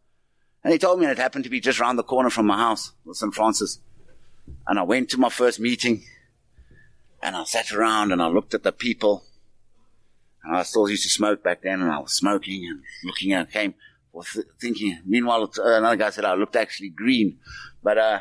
And 0.62 0.72
he 0.72 0.78
told 0.78 1.00
me 1.00 1.06
it 1.06 1.18
happened 1.18 1.44
to 1.44 1.50
be 1.50 1.60
just 1.60 1.80
round 1.80 1.98
the 1.98 2.02
corner 2.02 2.30
from 2.30 2.46
my 2.46 2.58
house, 2.58 2.92
with 3.04 3.16
St. 3.16 3.34
Francis. 3.34 3.80
And 4.66 4.78
I 4.78 4.82
went 4.82 5.08
to 5.10 5.18
my 5.18 5.30
first 5.30 5.58
meeting 5.58 6.02
and 7.22 7.36
I 7.36 7.44
sat 7.44 7.72
around 7.72 8.12
and 8.12 8.22
I 8.22 8.28
looked 8.28 8.54
at 8.54 8.62
the 8.62 8.72
people. 8.72 9.24
And 10.44 10.56
I 10.56 10.62
still 10.62 10.88
used 10.88 11.02
to 11.04 11.08
smoke 11.08 11.42
back 11.42 11.62
then 11.62 11.80
and 11.80 11.90
I 11.90 11.98
was 11.98 12.12
smoking 12.12 12.66
and 12.66 12.82
looking 13.04 13.32
at, 13.32 13.50
came, 13.50 13.74
th- 14.32 14.46
thinking, 14.60 14.98
meanwhile, 15.04 15.50
another 15.58 15.96
guy 15.96 16.10
said 16.10 16.24
I 16.24 16.34
looked 16.34 16.56
actually 16.56 16.90
green, 16.90 17.38
but, 17.82 17.98
uh, 17.98 18.20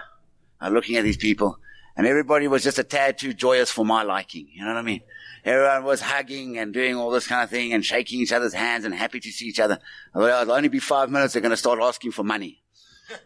I 0.62 0.70
was 0.70 0.74
looking 0.74 0.98
at 0.98 1.04
these 1.04 1.18
people 1.18 1.58
and 1.96 2.08
everybody 2.08 2.48
was 2.48 2.64
just 2.64 2.80
a 2.80 2.84
tad 2.84 3.18
too 3.18 3.34
joyous 3.34 3.70
for 3.70 3.86
my 3.86 4.04
liking. 4.04 4.48
You 4.54 4.64
know 4.64 4.74
what 4.74 4.80
I 4.80 4.84
mean? 4.84 5.02
Everyone 5.50 5.84
was 5.84 6.02
hugging 6.02 6.60
and 6.60 6.74
doing 6.74 6.96
all 6.96 7.10
this 7.10 7.26
kind 7.28 7.44
of 7.44 7.50
thing 7.50 7.74
and 7.74 7.84
shaking 7.84 8.22
each 8.22 8.32
other's 8.32 8.54
hands 8.54 8.86
and 8.86 8.94
happy 8.94 9.20
to 9.20 9.32
see 9.32 9.48
each 9.48 9.60
other. 9.60 9.80
Well, 10.14 10.26
oh, 10.26 10.42
it'll 10.44 10.54
only 10.54 10.70
be 10.70 10.80
five 10.80 11.10
minutes. 11.10 11.34
They're 11.34 11.42
going 11.42 11.50
to 11.50 11.58
start 11.58 11.80
asking 11.82 12.12
for 12.12 12.24
money. 12.24 12.62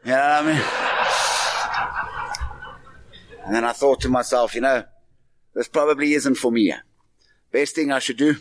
You 0.06 0.12
know 0.12 0.18
what 0.18 0.24
I 0.24 0.42
mean? 0.54 0.62
And 3.46 3.54
then 3.54 3.66
I 3.66 3.74
thought 3.74 4.00
to 4.02 4.10
myself, 4.10 4.56
you 4.56 4.62
know, 4.62 4.86
this 5.54 5.68
probably 5.68 6.14
isn't 6.14 6.36
for 6.36 6.50
me. 6.50 6.74
Best 7.52 7.76
thing 7.76 7.92
I 7.92 8.00
should 8.00 8.18
do 8.18 8.36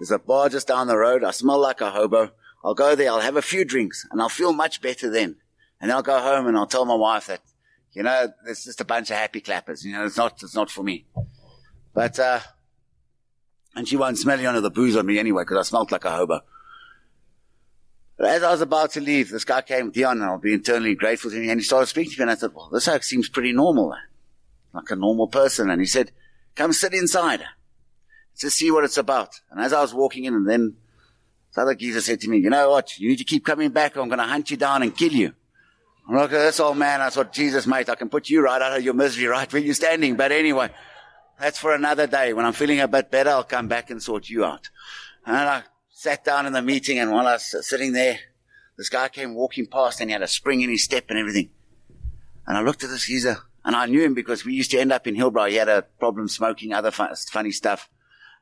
there's 0.00 0.10
a 0.10 0.18
bar 0.18 0.48
just 0.48 0.66
down 0.66 0.86
the 0.86 0.96
road. 0.96 1.22
I 1.22 1.30
smell 1.30 1.58
like 1.58 1.82
a 1.82 1.90
hobo. 1.90 2.30
I'll 2.64 2.74
go 2.74 2.94
there. 2.94 3.10
I'll 3.10 3.20
have 3.20 3.36
a 3.36 3.42
few 3.42 3.66
drinks 3.66 4.06
and 4.10 4.20
I'll 4.20 4.30
feel 4.30 4.54
much 4.54 4.80
better 4.80 5.10
then. 5.10 5.36
And 5.78 5.92
I'll 5.92 6.02
go 6.02 6.18
home 6.18 6.46
and 6.46 6.56
I'll 6.56 6.66
tell 6.66 6.86
my 6.86 6.94
wife 6.94 7.26
that, 7.26 7.42
you 7.92 8.02
know, 8.02 8.32
it's 8.46 8.64
just 8.64 8.80
a 8.80 8.84
bunch 8.84 9.10
of 9.10 9.16
happy 9.16 9.42
clappers. 9.42 9.84
You 9.84 9.92
know, 9.92 10.06
it's 10.06 10.16
not, 10.16 10.42
it's 10.42 10.54
not 10.54 10.70
for 10.70 10.82
me. 10.82 11.04
But, 11.92 12.18
uh, 12.18 12.40
and 13.74 13.86
she 13.86 13.96
won't 13.96 14.18
smell 14.18 14.38
any 14.38 14.46
of 14.46 14.62
the 14.62 14.70
booze 14.70 14.96
on 14.96 15.06
me 15.06 15.18
anyway 15.18 15.42
because 15.42 15.58
I 15.58 15.68
smelt 15.68 15.92
like 15.92 16.04
a 16.04 16.10
hobo. 16.10 16.40
But 18.16 18.28
as 18.28 18.42
I 18.42 18.50
was 18.50 18.60
about 18.60 18.92
to 18.92 19.00
leave, 19.00 19.30
this 19.30 19.44
guy 19.44 19.62
came, 19.62 19.90
Dion, 19.90 20.20
and 20.20 20.24
I'll 20.24 20.38
be 20.38 20.52
eternally 20.52 20.94
grateful 20.94 21.30
to 21.30 21.36
him. 21.36 21.48
And 21.48 21.60
he 21.60 21.64
started 21.64 21.86
speaking 21.86 22.12
to 22.12 22.18
me 22.18 22.22
and 22.24 22.30
I 22.30 22.34
said, 22.34 22.50
well, 22.54 22.68
this 22.70 22.86
guy 22.86 22.98
seems 22.98 23.30
pretty 23.30 23.52
normal. 23.52 23.94
Like 24.74 24.90
a 24.90 24.96
normal 24.96 25.26
person. 25.26 25.70
And 25.70 25.80
he 25.80 25.86
said, 25.86 26.12
come 26.54 26.72
sit 26.72 26.92
inside 26.92 27.42
to 28.40 28.50
see 28.50 28.70
what 28.70 28.84
it's 28.84 28.98
about. 28.98 29.40
And 29.50 29.60
as 29.60 29.72
I 29.72 29.80
was 29.80 29.94
walking 29.94 30.24
in, 30.24 30.34
and 30.34 30.46
then 30.46 30.76
this 31.48 31.56
other 31.56 31.74
geezer 31.74 32.02
said 32.02 32.20
to 32.20 32.28
me, 32.28 32.38
you 32.38 32.50
know 32.50 32.70
what? 32.70 32.98
You 32.98 33.08
need 33.08 33.16
to 33.16 33.24
keep 33.24 33.44
coming 33.44 33.70
back 33.70 33.96
or 33.96 34.00
I'm 34.00 34.08
going 34.08 34.18
to 34.18 34.26
hunt 34.26 34.50
you 34.50 34.58
down 34.58 34.82
and 34.82 34.94
kill 34.94 35.12
you. 35.12 35.32
I'm 36.06 36.16
like, 36.16 36.30
this 36.30 36.60
old 36.60 36.76
man. 36.76 37.00
I 37.00 37.08
thought, 37.08 37.32
Jesus, 37.32 37.66
mate, 37.66 37.88
I 37.88 37.94
can 37.94 38.10
put 38.10 38.28
you 38.28 38.42
right 38.42 38.60
out 38.60 38.76
of 38.76 38.84
your 38.84 38.94
misery 38.94 39.26
right 39.26 39.50
where 39.50 39.62
you're 39.62 39.74
standing. 39.74 40.16
But 40.16 40.30
anyway, 40.30 40.70
that's 41.40 41.58
for 41.58 41.74
another 41.74 42.06
day. 42.06 42.32
When 42.32 42.44
I'm 42.44 42.52
feeling 42.52 42.80
a 42.80 42.88
bit 42.88 43.10
better, 43.10 43.30
I'll 43.30 43.44
come 43.44 43.66
back 43.66 43.90
and 43.90 44.02
sort 44.02 44.28
you 44.28 44.44
out. 44.44 44.68
And 45.26 45.36
I 45.36 45.62
sat 45.88 46.24
down 46.24 46.46
in 46.46 46.52
the 46.52 46.62
meeting 46.62 46.98
and 46.98 47.10
while 47.10 47.26
I 47.26 47.34
was 47.34 47.66
sitting 47.66 47.92
there, 47.92 48.18
this 48.76 48.88
guy 48.88 49.08
came 49.08 49.34
walking 49.34 49.66
past 49.66 50.00
and 50.00 50.10
he 50.10 50.12
had 50.12 50.22
a 50.22 50.28
spring 50.28 50.60
in 50.60 50.70
his 50.70 50.84
step 50.84 51.06
and 51.08 51.18
everything. 51.18 51.50
And 52.46 52.56
I 52.56 52.62
looked 52.62 52.84
at 52.84 52.90
this 52.90 53.06
geezer 53.06 53.38
and 53.64 53.74
I 53.76 53.86
knew 53.86 54.02
him 54.02 54.14
because 54.14 54.44
we 54.44 54.54
used 54.54 54.70
to 54.72 54.78
end 54.78 54.92
up 54.92 55.06
in 55.06 55.14
Hillbrow. 55.14 55.48
He 55.50 55.56
had 55.56 55.68
a 55.68 55.82
problem 55.98 56.28
smoking 56.28 56.72
other 56.72 56.90
fun, 56.90 57.14
funny 57.30 57.50
stuff. 57.50 57.88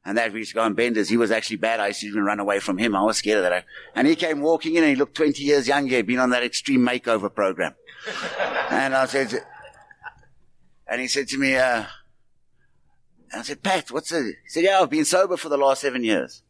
And 0.04 0.16
that 0.16 0.32
we 0.32 0.38
used 0.38 0.52
to 0.52 0.54
go 0.54 0.62
on 0.62 0.74
benders. 0.74 1.08
He 1.08 1.16
was 1.16 1.32
actually 1.32 1.56
bad. 1.56 1.80
I 1.80 1.88
used 1.88 2.00
to 2.00 2.06
even 2.06 2.22
run 2.22 2.38
away 2.38 2.60
from 2.60 2.78
him. 2.78 2.94
I 2.94 3.02
was 3.02 3.18
scared 3.18 3.44
of 3.44 3.50
that. 3.50 3.64
And 3.94 4.06
he 4.06 4.14
came 4.14 4.40
walking 4.40 4.76
in 4.76 4.84
and 4.84 4.90
he 4.90 4.96
looked 4.96 5.16
20 5.16 5.42
years 5.42 5.66
younger. 5.66 5.96
He'd 5.96 6.06
been 6.06 6.20
on 6.20 6.30
that 6.30 6.44
extreme 6.44 6.80
makeover 6.80 7.34
program. 7.34 7.74
and 8.70 8.94
I 8.94 9.06
said, 9.06 9.44
and 10.86 11.00
he 11.00 11.08
said 11.08 11.28
to 11.28 11.38
me, 11.38 11.56
uh, 11.56 11.84
I 13.34 13.42
said, 13.42 13.62
Pat, 13.62 13.90
what's 13.90 14.12
it? 14.12 14.24
He 14.24 14.48
said, 14.48 14.64
yeah, 14.64 14.80
I've 14.80 14.90
been 14.90 15.04
sober 15.04 15.36
for 15.36 15.48
the 15.48 15.56
last 15.56 15.82
seven 15.82 16.04
years. 16.04 16.42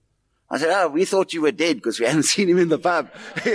I 0.51 0.59
said, 0.59 0.71
oh, 0.71 0.89
we 0.89 1.05
thought 1.05 1.33
you 1.33 1.43
were 1.43 1.53
dead 1.53 1.77
because 1.77 2.01
we 2.01 2.07
hadn't 2.07 2.23
seen 2.25 2.49
him 2.49 2.59
in 2.59 2.69
the 2.69 2.79
pub. 2.79 3.11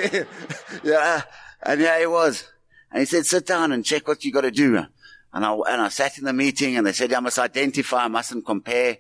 yeah. 0.84 1.22
And 1.64 1.82
yeah, 1.82 2.00
he 2.00 2.06
was. 2.06 2.50
And 2.92 3.00
he 3.00 3.06
said, 3.06 3.26
sit 3.26 3.48
down 3.48 3.72
and 3.72 3.86
check 3.86 4.08
what 4.08 4.24
you 4.24 4.32
got 4.32 4.42
to 4.42 4.52
do. 4.52 4.78
And 5.34 5.46
I, 5.46 5.54
and 5.54 5.82
I 5.82 5.88
sat 5.88 6.18
in 6.20 6.26
the 6.26 6.34
meeting 6.34 6.78
and 6.78 6.86
they 6.86 6.92
said, 6.92 7.12
I 7.12 7.20
must 7.20 7.40
identify, 7.40 8.06
I 8.06 8.08
mustn't 8.08 8.46
compare. 8.46 8.98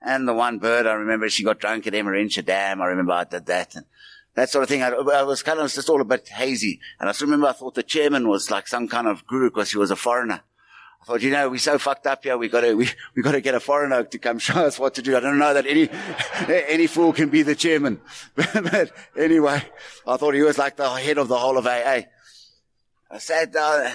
And 0.00 0.28
the 0.28 0.34
one 0.34 0.58
bird, 0.58 0.86
I 0.86 0.92
remember 0.94 1.28
she 1.28 1.44
got 1.44 1.58
drunk 1.58 1.86
at 1.86 1.92
Emmarentia 1.92 2.44
Dam. 2.44 2.80
I 2.80 2.86
remember 2.86 3.12
I 3.12 3.24
did 3.24 3.46
that 3.46 3.74
and 3.74 3.86
that 4.34 4.50
sort 4.50 4.62
of 4.62 4.68
thing. 4.68 4.82
I, 4.82 4.90
I 4.90 5.22
was 5.22 5.42
kind 5.42 5.58
of 5.58 5.72
just 5.72 5.88
all 5.88 6.00
a 6.00 6.04
bit 6.04 6.28
hazy. 6.28 6.80
And 7.00 7.08
I 7.08 7.12
still 7.12 7.26
remember 7.26 7.48
I 7.48 7.52
thought 7.52 7.74
the 7.74 7.82
chairman 7.82 8.28
was 8.28 8.50
like 8.50 8.68
some 8.68 8.88
kind 8.88 9.06
of 9.06 9.26
guru 9.26 9.50
because 9.50 9.70
he 9.72 9.78
was 9.78 9.90
a 9.90 9.96
foreigner. 9.96 10.42
I 11.02 11.04
thought, 11.04 11.22
you 11.22 11.30
know, 11.30 11.50
we're 11.50 11.58
so 11.58 11.78
fucked 11.78 12.06
up 12.06 12.22
here. 12.22 12.38
We 12.38 12.48
got 12.48 12.60
to, 12.60 12.74
we, 12.74 12.88
we 13.16 13.22
got 13.22 13.32
to 13.32 13.40
get 13.40 13.56
a 13.56 13.60
foreigner 13.60 14.04
to 14.04 14.18
come 14.18 14.38
show 14.38 14.64
us 14.64 14.78
what 14.78 14.94
to 14.94 15.02
do. 15.02 15.16
I 15.16 15.20
don't 15.20 15.38
know 15.38 15.52
that 15.52 15.66
any, 15.66 15.88
any 16.68 16.86
fool 16.86 17.12
can 17.12 17.28
be 17.28 17.42
the 17.42 17.56
chairman. 17.56 18.00
but 18.36 18.92
anyway, 19.18 19.62
I 20.06 20.16
thought 20.16 20.34
he 20.34 20.42
was 20.42 20.58
like 20.58 20.76
the 20.76 20.88
head 20.88 21.18
of 21.18 21.26
the 21.26 21.38
whole 21.38 21.58
of 21.58 21.66
AA. 21.66 22.02
I 23.10 23.18
sat 23.18 23.52
down 23.52 23.90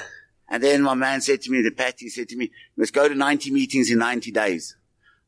and 0.50 0.62
then 0.62 0.82
my 0.82 0.96
man 0.96 1.22
said 1.22 1.42
to 1.44 1.52
me, 1.52 1.62
the 1.62 1.72
Patty 1.72 2.10
said 2.10 2.28
to 2.30 2.36
me, 2.36 2.52
let's 2.76 2.92
go 2.92 3.08
to 3.08 3.16
90 3.16 3.52
meetings 3.52 3.90
in 3.90 4.00
90 4.00 4.32
days. 4.32 4.76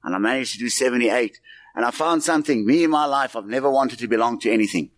And 0.03 0.13
I 0.13 0.17
managed 0.17 0.53
to 0.53 0.59
do 0.59 0.69
78. 0.69 1.39
And 1.75 1.85
I 1.85 1.91
found 1.91 2.23
something. 2.23 2.65
Me 2.65 2.83
in 2.83 2.89
my 2.89 3.05
life, 3.05 3.37
I've 3.37 3.45
never 3.45 3.69
wanted 3.69 3.99
to 3.99 4.07
belong 4.07 4.39
to 4.39 4.51
anything. 4.51 4.91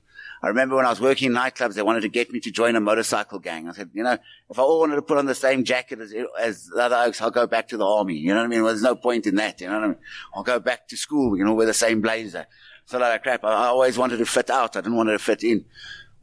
I 0.43 0.47
remember 0.47 0.75
when 0.75 0.87
I 0.87 0.89
was 0.89 0.99
working 0.99 1.27
in 1.27 1.33
nightclubs, 1.33 1.75
they 1.75 1.83
wanted 1.83 2.01
to 2.01 2.09
get 2.09 2.31
me 2.31 2.39
to 2.39 2.51
join 2.51 2.75
a 2.75 2.81
motorcycle 2.81 3.37
gang. 3.37 3.69
I 3.69 3.73
said, 3.73 3.91
you 3.93 4.01
know, 4.01 4.17
if 4.49 4.57
I 4.57 4.61
all 4.63 4.79
wanted 4.79 4.95
to 4.95 5.03
put 5.03 5.19
on 5.19 5.27
the 5.27 5.35
same 5.35 5.63
jacket 5.63 5.99
as, 5.99 6.13
as 6.39 6.65
the 6.65 6.81
other 6.81 6.95
oaks, 6.95 7.21
I'll 7.21 7.29
go 7.29 7.45
back 7.45 7.67
to 7.67 7.77
the 7.77 7.85
army. 7.85 8.15
You 8.15 8.29
know 8.29 8.37
what 8.37 8.45
I 8.45 8.47
mean? 8.47 8.63
Well, 8.63 8.71
there's 8.71 8.81
no 8.81 8.95
point 8.95 9.27
in 9.27 9.35
that. 9.35 9.61
You 9.61 9.67
know 9.67 9.75
what 9.75 9.83
I 9.83 9.87
mean? 9.89 9.97
I'll 10.33 10.43
go 10.43 10.59
back 10.59 10.87
to 10.87 10.97
school. 10.97 11.29
We 11.29 11.37
can 11.37 11.47
all 11.47 11.55
wear 11.55 11.67
the 11.67 11.75
same 11.75 12.01
blazer. 12.01 12.47
So 12.85 12.97
like 12.97 13.21
crap. 13.21 13.43
I, 13.43 13.49
I 13.49 13.67
always 13.67 13.99
wanted 13.99 14.17
to 14.17 14.25
fit 14.25 14.49
out. 14.49 14.75
I 14.75 14.81
didn't 14.81 14.95
want 14.95 15.09
to 15.09 15.19
fit 15.19 15.43
in. 15.43 15.65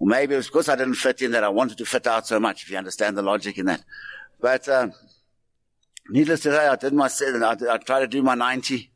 Or 0.01 0.09
maybe 0.09 0.35
it 0.35 0.39
was 0.39 0.49
because 0.49 0.69
I 0.69 0.75
didn't 0.75 0.95
fit 0.95 1.23
in 1.23 1.31
that 1.31 1.45
I 1.45 1.49
wanted 1.49 1.79
to 1.79 1.87
fit 1.87 2.09
out 2.09 2.27
so 2.27 2.41
much, 2.41 2.65
if 2.65 2.71
you 2.71 2.77
understand 2.77 3.17
the 3.17 3.23
logic 3.23 3.57
in 3.57 3.67
that. 3.67 3.85
But, 4.41 4.69
um, 4.69 4.93
needless 6.09 6.41
to 6.41 6.51
say, 6.51 6.67
I 6.67 6.75
did 6.75 6.93
my, 6.93 7.09
I, 7.09 7.57
I 7.71 7.79
tried 7.79 8.01
to 8.01 8.09
do 8.09 8.23
my 8.23 8.35
90. 8.35 8.91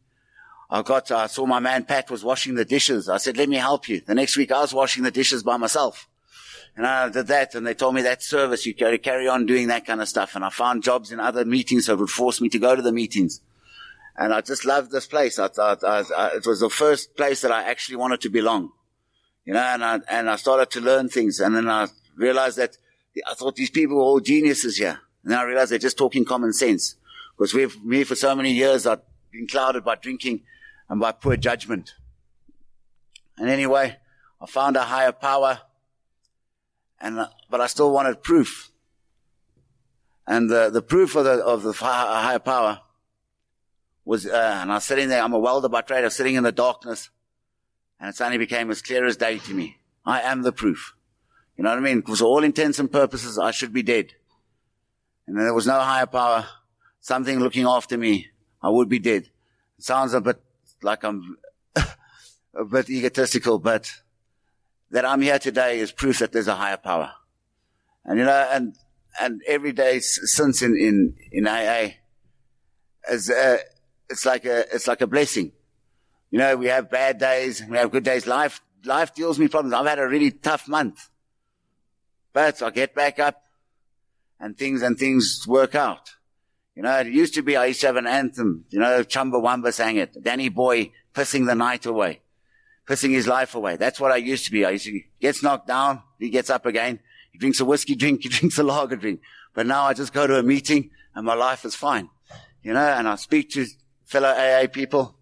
I 0.72 0.80
got, 0.80 1.10
I 1.10 1.26
saw 1.26 1.44
my 1.44 1.60
man 1.60 1.84
Pat 1.84 2.10
was 2.10 2.24
washing 2.24 2.54
the 2.54 2.64
dishes. 2.64 3.06
I 3.06 3.18
said, 3.18 3.36
let 3.36 3.50
me 3.50 3.56
help 3.56 3.90
you. 3.90 4.00
The 4.00 4.14
next 4.14 4.38
week 4.38 4.50
I 4.50 4.62
was 4.62 4.72
washing 4.72 5.02
the 5.02 5.10
dishes 5.10 5.42
by 5.42 5.58
myself. 5.58 6.08
And 6.74 6.86
I 6.86 7.10
did 7.10 7.26
that 7.26 7.54
and 7.54 7.66
they 7.66 7.74
told 7.74 7.94
me 7.94 8.00
that 8.00 8.22
service, 8.22 8.64
you 8.64 8.72
got 8.72 9.02
carry 9.02 9.28
on 9.28 9.44
doing 9.44 9.68
that 9.68 9.84
kind 9.84 10.00
of 10.00 10.08
stuff. 10.08 10.34
And 10.34 10.42
I 10.42 10.48
found 10.48 10.82
jobs 10.82 11.12
in 11.12 11.20
other 11.20 11.44
meetings 11.44 11.86
that 11.86 11.98
would 11.98 12.08
force 12.08 12.40
me 12.40 12.48
to 12.48 12.58
go 12.58 12.74
to 12.74 12.80
the 12.80 12.90
meetings. 12.90 13.42
And 14.16 14.32
I 14.32 14.40
just 14.40 14.64
loved 14.64 14.90
this 14.90 15.06
place. 15.06 15.38
I 15.38 15.50
I, 15.58 15.76
I, 15.82 16.28
it 16.36 16.46
was 16.46 16.60
the 16.60 16.70
first 16.70 17.16
place 17.18 17.42
that 17.42 17.52
I 17.52 17.64
actually 17.64 17.96
wanted 17.96 18.22
to 18.22 18.30
belong. 18.30 18.72
You 19.44 19.52
know, 19.52 19.60
and 19.60 19.84
I, 19.84 20.00
and 20.08 20.30
I 20.30 20.36
started 20.36 20.70
to 20.70 20.80
learn 20.80 21.10
things. 21.10 21.38
And 21.38 21.54
then 21.54 21.68
I 21.68 21.88
realized 22.16 22.56
that 22.56 22.78
I 23.30 23.34
thought 23.34 23.56
these 23.56 23.68
people 23.68 23.96
were 23.96 24.02
all 24.04 24.20
geniuses 24.20 24.78
here. 24.78 25.00
And 25.22 25.32
then 25.32 25.38
I 25.38 25.42
realized 25.42 25.70
they're 25.70 25.78
just 25.78 25.98
talking 25.98 26.24
common 26.24 26.54
sense. 26.54 26.94
Because 27.36 27.52
we've, 27.52 27.84
me 27.84 28.04
for 28.04 28.14
so 28.14 28.34
many 28.34 28.52
years, 28.52 28.86
I've 28.86 29.02
been 29.30 29.46
clouded 29.46 29.84
by 29.84 29.96
drinking 29.96 30.44
and 30.92 31.00
by 31.00 31.10
poor 31.10 31.38
judgment. 31.38 31.94
And 33.38 33.48
anyway, 33.48 33.96
I 34.38 34.46
found 34.46 34.76
a 34.76 34.82
higher 34.82 35.10
power, 35.10 35.62
and 37.00 37.18
uh, 37.18 37.28
but 37.48 37.62
I 37.62 37.66
still 37.66 37.90
wanted 37.90 38.22
proof. 38.22 38.70
And 40.26 40.50
the 40.50 40.68
the 40.68 40.82
proof 40.82 41.16
of 41.16 41.24
the 41.24 41.42
of 41.42 41.62
the 41.62 41.72
higher 41.72 42.38
power 42.38 42.80
was, 44.04 44.26
uh, 44.26 44.58
and 44.60 44.70
I 44.70 44.74
was 44.74 44.84
sitting 44.84 45.08
there. 45.08 45.22
I'm 45.22 45.32
a 45.32 45.38
welder 45.38 45.70
by 45.70 45.80
trade. 45.80 46.00
I 46.00 46.04
was 46.04 46.14
sitting 46.14 46.34
in 46.34 46.44
the 46.44 46.52
darkness, 46.52 47.08
and 47.98 48.10
it 48.10 48.14
suddenly 48.14 48.36
became 48.36 48.70
as 48.70 48.82
clear 48.82 49.06
as 49.06 49.16
day 49.16 49.38
to 49.38 49.54
me. 49.54 49.78
I 50.04 50.20
am 50.20 50.42
the 50.42 50.52
proof. 50.52 50.94
You 51.56 51.64
know 51.64 51.70
what 51.70 51.78
I 51.78 51.82
mean? 51.82 52.00
Because 52.00 52.20
all 52.20 52.44
intents 52.44 52.78
and 52.78 52.92
purposes, 52.92 53.38
I 53.38 53.50
should 53.50 53.72
be 53.72 53.82
dead. 53.82 54.12
And 55.26 55.38
there 55.38 55.54
was 55.54 55.66
no 55.66 55.80
higher 55.80 56.06
power, 56.06 56.46
something 57.00 57.38
looking 57.40 57.64
after 57.64 57.96
me. 57.96 58.28
I 58.62 58.68
would 58.68 58.90
be 58.90 58.98
dead. 58.98 59.30
It 59.78 59.84
sounds 59.84 60.12
a 60.12 60.20
bit 60.20 60.38
like 60.84 61.04
I'm 61.04 61.36
a 62.54 62.64
bit 62.64 62.90
egotistical, 62.90 63.58
but 63.58 63.90
that 64.90 65.04
I'm 65.04 65.22
here 65.22 65.38
today 65.38 65.80
is 65.80 65.90
proof 65.90 66.18
that 66.18 66.32
there's 66.32 66.48
a 66.48 66.54
higher 66.54 66.76
power. 66.76 67.12
And 68.04 68.18
you 68.18 68.24
know, 68.24 68.48
and, 68.50 68.76
and 69.20 69.40
every 69.46 69.72
day 69.72 70.00
since 70.00 70.62
in, 70.62 70.76
in, 70.76 71.16
in 71.30 71.46
AA, 71.46 71.94
is, 73.10 73.30
uh, 73.30 73.58
it's 74.08 74.26
like 74.26 74.44
a, 74.44 74.60
it's 74.74 74.86
like 74.86 75.00
a 75.00 75.06
blessing. 75.06 75.52
You 76.30 76.38
know, 76.38 76.56
we 76.56 76.66
have 76.66 76.90
bad 76.90 77.18
days, 77.18 77.62
we 77.68 77.76
have 77.76 77.90
good 77.90 78.04
days. 78.04 78.26
Life, 78.26 78.60
life 78.84 79.14
deals 79.14 79.38
me 79.38 79.48
problems. 79.48 79.74
I've 79.74 79.86
had 79.86 79.98
a 79.98 80.08
really 80.08 80.30
tough 80.30 80.68
month, 80.68 81.08
but 82.32 82.62
I 82.62 82.70
get 82.70 82.94
back 82.94 83.18
up 83.18 83.42
and 84.40 84.56
things 84.56 84.82
and 84.82 84.98
things 84.98 85.44
work 85.46 85.74
out. 85.74 86.10
You 86.74 86.82
know, 86.82 86.98
it 86.98 87.08
used 87.08 87.34
to 87.34 87.42
be 87.42 87.56
I 87.56 87.66
used 87.66 87.80
to 87.82 87.88
have 87.88 87.96
an 87.96 88.06
anthem, 88.06 88.64
you 88.70 88.78
know, 88.78 89.02
Chumbawamba 89.04 89.72
sang 89.72 89.96
it. 89.96 90.22
Danny 90.22 90.48
Boy 90.48 90.92
pissing 91.14 91.46
the 91.46 91.54
night 91.54 91.84
away, 91.84 92.20
pissing 92.86 93.10
his 93.10 93.26
life 93.26 93.54
away. 93.54 93.76
That's 93.76 94.00
what 94.00 94.10
I 94.10 94.16
used 94.16 94.46
to 94.46 94.50
be. 94.50 94.64
I 94.64 94.70
used 94.70 94.86
to 94.86 95.00
gets 95.20 95.42
knocked 95.42 95.66
down, 95.66 96.02
he 96.18 96.30
gets 96.30 96.48
up 96.48 96.64
again, 96.64 97.00
he 97.30 97.38
drinks 97.38 97.60
a 97.60 97.64
whiskey 97.64 97.94
drink, 97.94 98.22
he 98.22 98.28
drinks 98.30 98.58
a 98.58 98.62
lager 98.62 98.96
drink. 98.96 99.20
But 99.54 99.66
now 99.66 99.84
I 99.84 99.92
just 99.92 100.12
go 100.14 100.26
to 100.26 100.38
a 100.38 100.42
meeting 100.42 100.90
and 101.14 101.26
my 101.26 101.34
life 101.34 101.64
is 101.64 101.74
fine. 101.74 102.08
You 102.62 102.72
know, 102.72 102.80
and 102.80 103.06
I 103.06 103.16
speak 103.16 103.50
to 103.50 103.66
fellow 104.04 104.28
AA 104.28 104.66
people 104.66 105.16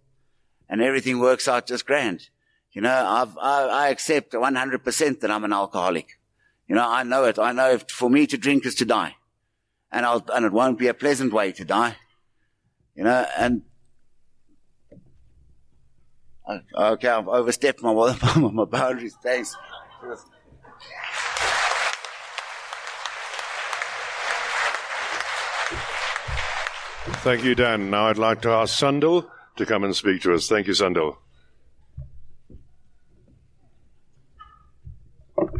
and 0.68 0.80
everything 0.80 1.18
works 1.18 1.48
out 1.48 1.66
just 1.66 1.84
grand. 1.84 2.28
You 2.72 2.82
know, 2.82 2.94
I've, 2.94 3.36
I, 3.38 3.86
I 3.86 3.88
accept 3.88 4.32
100% 4.32 5.20
that 5.20 5.30
I'm 5.30 5.44
an 5.44 5.53
alcoholic. 5.53 6.20
You 6.68 6.76
know, 6.76 6.88
I 6.88 7.03
know 7.03 7.24
it. 7.24 7.38
I 7.38 7.51
know 7.51 7.78
for 7.88 8.09
me 8.09 8.28
to 8.28 8.38
drink 8.38 8.64
is 8.64 8.76
to 8.76 8.84
die. 8.84 9.16
And 9.93 10.07
I'll, 10.07 10.24
and 10.32 10.45
it 10.45 10.53
won't 10.53 10.78
be 10.78 10.86
a 10.86 10.95
pleasant 10.95 11.32
way 11.32 11.53
to 11.53 11.64
die. 11.64 11.97
You 12.95 13.05
know, 13.05 13.26
and 13.36 13.62
okay, 16.74 17.09
I've 17.09 17.28
overstepped 17.28 17.82
my, 17.82 17.93
my 18.36 18.64
boundaries. 18.64 19.16
Thanks. 19.22 19.57
Thank 27.22 27.45
you, 27.45 27.55
Dan. 27.55 27.91
Now 27.91 28.09
I'd 28.09 28.18
like 28.18 28.41
to 28.43 28.51
ask 28.51 28.78
Sandal 28.78 29.30
to 29.57 29.66
come 29.66 29.84
and 29.84 29.95
speak 29.95 30.22
to 30.22 30.34
us. 30.34 30.49
Thank 30.49 30.66
you, 30.66 30.74
Sandal. 30.74 31.18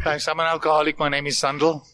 Thanks. 0.03 0.29
I'm 0.29 0.41
an 0.41 0.47
alcoholic. 0.47 0.99
My 0.99 1.09
name 1.09 1.27
is 1.27 1.39
Sandal. 1.39 1.87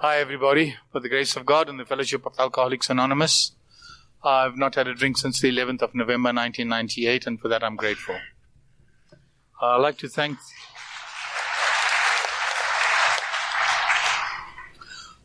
Hi, 0.00 0.18
everybody. 0.18 0.76
For 0.92 1.00
the 1.00 1.08
grace 1.08 1.34
of 1.34 1.44
God 1.44 1.68
and 1.68 1.80
the 1.80 1.84
fellowship 1.84 2.24
of 2.24 2.38
Alcoholics 2.38 2.88
Anonymous, 2.88 3.50
I've 4.22 4.56
not 4.56 4.76
had 4.76 4.86
a 4.86 4.94
drink 4.94 5.18
since 5.18 5.40
the 5.40 5.50
11th 5.50 5.82
of 5.82 5.92
November 5.92 6.28
1998, 6.28 7.26
and 7.26 7.40
for 7.40 7.48
that 7.48 7.64
I'm 7.64 7.74
grateful. 7.74 8.16
I'd 9.60 9.78
like 9.78 9.98
to 9.98 10.08
thank. 10.08 10.38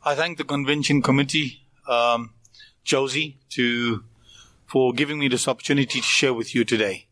I 0.03 0.15
thank 0.15 0.39
the 0.39 0.43
convention 0.43 1.03
committee, 1.03 1.67
um, 1.87 2.33
Josie, 2.83 3.37
to 3.51 4.03
for 4.65 4.91
giving 4.91 5.19
me 5.19 5.27
this 5.27 5.47
opportunity 5.47 5.99
to 5.99 6.03
share 6.03 6.33
with 6.33 6.55
you 6.55 6.65
today. 6.65 7.05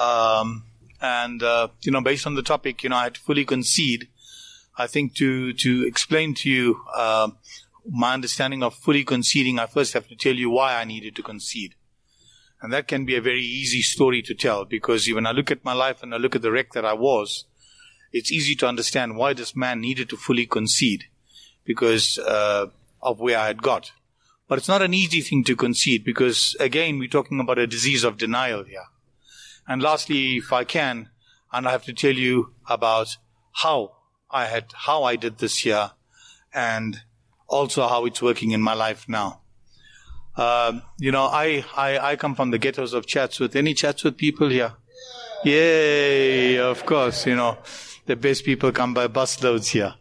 Um, 0.00 0.64
and 1.00 1.40
uh, 1.40 1.68
you 1.82 1.92
know, 1.92 2.00
based 2.00 2.26
on 2.26 2.34
the 2.34 2.42
topic, 2.42 2.82
you 2.82 2.90
know, 2.90 2.96
I 2.96 3.04
had 3.04 3.14
to 3.14 3.20
fully 3.20 3.44
concede. 3.44 4.08
I 4.78 4.86
think 4.86 5.14
to 5.16 5.52
to 5.52 5.84
explain 5.86 6.34
to 6.34 6.48
you 6.48 6.80
uh, 6.94 7.30
my 7.84 8.14
understanding 8.14 8.62
of 8.62 8.74
fully 8.74 9.02
conceding, 9.02 9.58
I 9.58 9.66
first 9.66 9.92
have 9.92 10.06
to 10.08 10.16
tell 10.16 10.34
you 10.34 10.50
why 10.50 10.80
I 10.80 10.84
needed 10.84 11.16
to 11.16 11.22
concede. 11.22 11.74
And 12.62 12.72
that 12.72 12.88
can 12.88 13.04
be 13.04 13.16
a 13.16 13.20
very 13.20 13.42
easy 13.42 13.82
story 13.82 14.22
to 14.22 14.34
tell 14.34 14.64
because 14.64 15.08
when 15.12 15.26
I 15.26 15.32
look 15.32 15.50
at 15.50 15.64
my 15.64 15.72
life 15.72 16.02
and 16.02 16.14
I 16.14 16.18
look 16.18 16.36
at 16.36 16.42
the 16.42 16.52
wreck 16.52 16.72
that 16.72 16.84
I 16.84 16.92
was, 16.92 17.44
it's 18.12 18.32
easy 18.32 18.54
to 18.56 18.68
understand 18.68 19.16
why 19.16 19.32
this 19.32 19.54
man 19.54 19.80
needed 19.80 20.08
to 20.10 20.16
fully 20.16 20.46
concede 20.46 21.04
because 21.64 22.18
uh, 22.18 22.66
of 23.02 23.20
where 23.20 23.38
I 23.38 23.46
had 23.46 23.62
got. 23.62 23.92
But 24.48 24.58
it's 24.58 24.68
not 24.68 24.82
an 24.82 24.94
easy 24.94 25.20
thing 25.20 25.44
to 25.44 25.54
concede 25.54 26.04
because, 26.04 26.56
again, 26.58 26.98
we're 26.98 27.08
talking 27.08 27.38
about 27.38 27.58
a 27.58 27.66
disease 27.66 28.02
of 28.02 28.16
denial 28.16 28.64
here. 28.64 28.86
And 29.68 29.82
lastly, 29.82 30.38
if 30.38 30.52
I 30.52 30.64
can, 30.64 31.10
and 31.52 31.68
I 31.68 31.72
have 31.72 31.84
to 31.84 31.92
tell 31.92 32.14
you 32.14 32.54
about 32.66 33.18
how 33.52 33.97
I 34.30 34.46
had, 34.46 34.66
how 34.74 35.04
I 35.04 35.16
did 35.16 35.38
this 35.38 35.64
year, 35.64 35.92
and 36.52 37.02
also 37.46 37.86
how 37.88 38.04
it's 38.04 38.20
working 38.20 38.50
in 38.50 38.60
my 38.60 38.74
life 38.74 39.08
now. 39.08 39.40
Um, 40.36 40.82
you 40.98 41.10
know, 41.10 41.24
I, 41.24 41.64
I, 41.76 41.98
I 41.98 42.16
come 42.16 42.34
from 42.34 42.50
the 42.50 42.58
ghettos 42.58 42.94
of 42.94 43.06
Chatsworth. 43.06 43.56
Any 43.56 43.74
Chatsworth 43.74 44.16
people 44.16 44.48
here? 44.48 44.74
Yay, 45.44 46.58
of 46.58 46.84
course, 46.86 47.26
you 47.26 47.34
know, 47.34 47.58
the 48.06 48.16
best 48.16 48.44
people 48.44 48.72
come 48.72 48.94
by 48.94 49.08
busloads 49.08 49.68
here. 49.68 49.94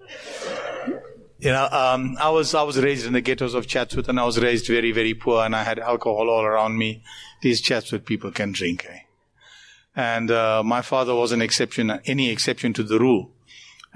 You 1.39 1.51
know, 1.51 1.67
um, 1.71 2.17
I 2.19 2.29
was 2.29 2.55
I 2.55 2.63
was 2.63 2.79
raised 2.79 3.05
in 3.05 3.13
the 3.13 3.21
ghettos 3.21 3.53
of 3.53 3.67
Chatsworth, 3.67 4.09
and 4.09 4.19
I 4.19 4.25
was 4.25 4.39
raised 4.39 4.65
very 4.65 4.91
very 4.91 5.13
poor, 5.13 5.45
and 5.45 5.55
I 5.55 5.63
had 5.63 5.77
alcohol 5.77 6.29
all 6.29 6.43
around 6.43 6.77
me. 6.77 7.03
These 7.43 7.61
Chatsworth 7.61 8.05
people 8.05 8.31
can 8.31 8.51
drink, 8.51 8.87
eh? 8.89 9.01
and 9.95 10.31
uh, 10.31 10.63
my 10.63 10.81
father 10.81 11.13
was 11.13 11.31
an 11.31 11.41
exception, 11.41 11.91
any 12.05 12.31
exception 12.31 12.73
to 12.73 12.83
the 12.83 12.99
rule. 12.99 13.31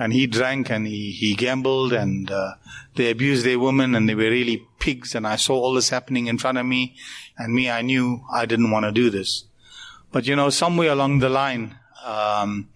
And 0.02 0.14
he 0.14 0.26
drank 0.26 0.72
and 0.72 0.88
he, 0.88 1.12
he 1.12 1.36
gambled 1.36 1.94
and 1.94 2.32
uh, 2.32 2.56
they 2.96 3.12
abused 3.12 3.46
their 3.46 3.60
women 3.60 3.94
and 3.94 4.10
they 4.10 4.16
were 4.16 4.32
really 4.32 4.66
pigs. 4.80 5.14
And 5.14 5.28
I 5.28 5.36
saw 5.36 5.54
all 5.54 5.76
this 5.76 5.90
happening 5.90 6.26
in 6.26 6.40
front 6.40 6.58
of 6.58 6.66
me. 6.66 6.96
And 7.38 7.54
me, 7.54 7.70
I 7.70 7.84
knew 7.84 8.24
I 8.34 8.48
didn't 8.48 8.72
want 8.72 8.86
to 8.86 8.92
do 8.92 9.12
this. 9.12 9.46
But 10.12 10.26
you 10.26 10.36
know, 10.36 10.50
somewhere 10.50 10.92
along 10.92 11.20
the 11.20 11.30
line, 11.30 11.78
um, 12.04 12.70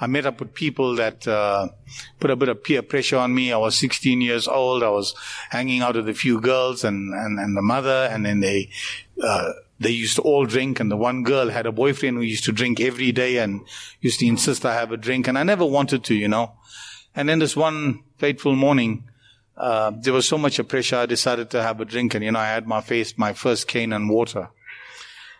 I 0.00 0.06
met 0.06 0.24
up 0.24 0.40
with 0.40 0.54
people 0.54 0.96
that 0.96 1.28
uh, 1.28 1.68
put 2.18 2.30
a 2.30 2.36
bit 2.36 2.48
of 2.48 2.64
peer 2.64 2.80
pressure 2.80 3.18
on 3.18 3.34
me. 3.34 3.52
I 3.52 3.58
was 3.58 3.76
16 3.76 4.22
years 4.22 4.48
old. 4.48 4.82
I 4.82 4.88
was 4.88 5.14
hanging 5.50 5.82
out 5.82 5.96
with 5.96 6.08
a 6.08 6.14
few 6.14 6.40
girls 6.40 6.82
and, 6.82 7.12
and, 7.12 7.38
and 7.38 7.54
the 7.54 7.62
mother, 7.62 8.08
and 8.10 8.24
then 8.24 8.40
they 8.40 8.70
uh, 9.22 9.52
they 9.80 9.90
used 9.90 10.16
to 10.16 10.22
all 10.22 10.44
drink 10.44 10.78
and 10.78 10.90
the 10.90 10.96
one 10.96 11.22
girl 11.22 11.48
had 11.48 11.64
a 11.64 11.72
boyfriend 11.72 12.18
who 12.18 12.22
used 12.22 12.44
to 12.44 12.52
drink 12.52 12.80
every 12.80 13.12
day 13.12 13.38
and 13.38 13.62
used 14.00 14.20
to 14.20 14.26
insist 14.26 14.66
I 14.66 14.74
have 14.74 14.92
a 14.92 14.96
drink 14.98 15.26
and 15.26 15.38
I 15.38 15.42
never 15.42 15.64
wanted 15.64 16.04
to, 16.04 16.14
you 16.14 16.28
know. 16.28 16.52
And 17.16 17.28
then 17.28 17.38
this 17.38 17.56
one 17.56 18.04
fateful 18.18 18.54
morning, 18.54 19.08
uh, 19.56 19.92
there 19.98 20.12
was 20.12 20.28
so 20.28 20.36
much 20.36 20.60
pressure 20.68 20.96
I 20.96 21.06
decided 21.06 21.50
to 21.50 21.62
have 21.62 21.80
a 21.80 21.86
drink 21.86 22.14
and, 22.14 22.22
you 22.22 22.30
know, 22.30 22.38
I 22.38 22.46
had 22.46 22.66
my 22.66 22.82
face, 22.82 23.16
my 23.16 23.32
first 23.32 23.68
cane 23.68 23.94
and 23.94 24.10
water. 24.10 24.50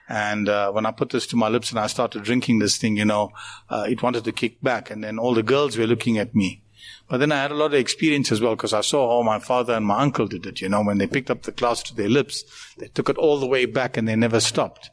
And 0.08 0.48
uh, 0.48 0.72
when 0.72 0.86
I 0.86 0.90
put 0.90 1.10
this 1.10 1.26
to 1.28 1.36
my 1.36 1.48
lips 1.48 1.70
and 1.70 1.78
I 1.78 1.86
started 1.86 2.24
drinking 2.24 2.58
this 2.58 2.78
thing, 2.78 2.96
you 2.96 3.04
know, 3.04 3.32
uh, 3.68 3.86
it 3.88 4.02
wanted 4.02 4.24
to 4.24 4.32
kick 4.32 4.60
back. 4.62 4.90
And 4.90 5.04
then 5.04 5.18
all 5.18 5.34
the 5.34 5.42
girls 5.42 5.76
were 5.76 5.86
looking 5.86 6.18
at 6.18 6.34
me. 6.34 6.62
But 7.08 7.18
then 7.18 7.32
I 7.32 7.42
had 7.42 7.50
a 7.50 7.56
lot 7.56 7.66
of 7.66 7.74
experience 7.74 8.30
as 8.30 8.40
well 8.40 8.54
because 8.54 8.72
I 8.72 8.82
saw 8.82 9.16
how 9.16 9.22
my 9.22 9.38
father 9.38 9.74
and 9.74 9.84
my 9.84 10.00
uncle 10.00 10.26
did 10.26 10.46
it. 10.46 10.60
You 10.60 10.68
know, 10.68 10.82
when 10.82 10.98
they 10.98 11.06
picked 11.06 11.30
up 11.30 11.42
the 11.42 11.52
glass 11.52 11.82
to 11.84 11.94
their 11.94 12.08
lips, 12.08 12.44
they 12.78 12.88
took 12.88 13.08
it 13.08 13.18
all 13.18 13.40
the 13.40 13.46
way 13.46 13.66
back 13.66 13.96
and 13.96 14.06
they 14.06 14.16
never 14.16 14.40
stopped. 14.40 14.90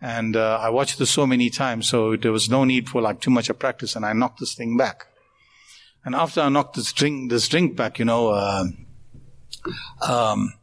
And 0.00 0.36
uh, 0.36 0.58
I 0.60 0.70
watched 0.70 0.98
this 0.98 1.10
so 1.10 1.26
many 1.26 1.50
times, 1.50 1.88
so 1.88 2.16
there 2.16 2.32
was 2.32 2.48
no 2.48 2.64
need 2.64 2.88
for 2.88 3.02
like 3.02 3.20
too 3.20 3.30
much 3.30 3.50
of 3.50 3.58
practice, 3.58 3.94
and 3.94 4.06
I 4.06 4.12
knocked 4.12 4.40
this 4.40 4.54
thing 4.54 4.76
back. 4.76 5.06
And 6.04 6.14
after 6.14 6.40
I 6.40 6.48
knocked 6.48 6.76
this 6.76 6.92
drink, 6.92 7.30
this 7.30 7.48
drink 7.48 7.76
back, 7.76 7.98
you 7.98 8.04
know, 8.04 8.28
uh, 8.28 8.64
um, 10.00 10.54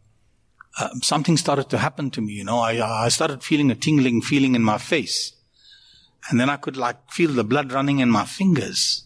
uh, 0.79 0.89
something 1.01 1.37
started 1.37 1.69
to 1.69 1.77
happen 1.77 2.09
to 2.11 2.21
me. 2.21 2.33
You 2.33 2.45
know, 2.45 2.59
I 2.59 3.05
I 3.05 3.09
started 3.09 3.43
feeling 3.43 3.69
a 3.69 3.75
tingling 3.75 4.21
feeling 4.21 4.55
in 4.55 4.63
my 4.63 4.77
face, 4.77 5.33
and 6.29 6.39
then 6.39 6.49
I 6.49 6.57
could 6.57 6.77
like 6.77 7.11
feel 7.11 7.31
the 7.31 7.43
blood 7.43 7.71
running 7.71 7.99
in 7.99 8.09
my 8.09 8.25
fingers. 8.25 9.05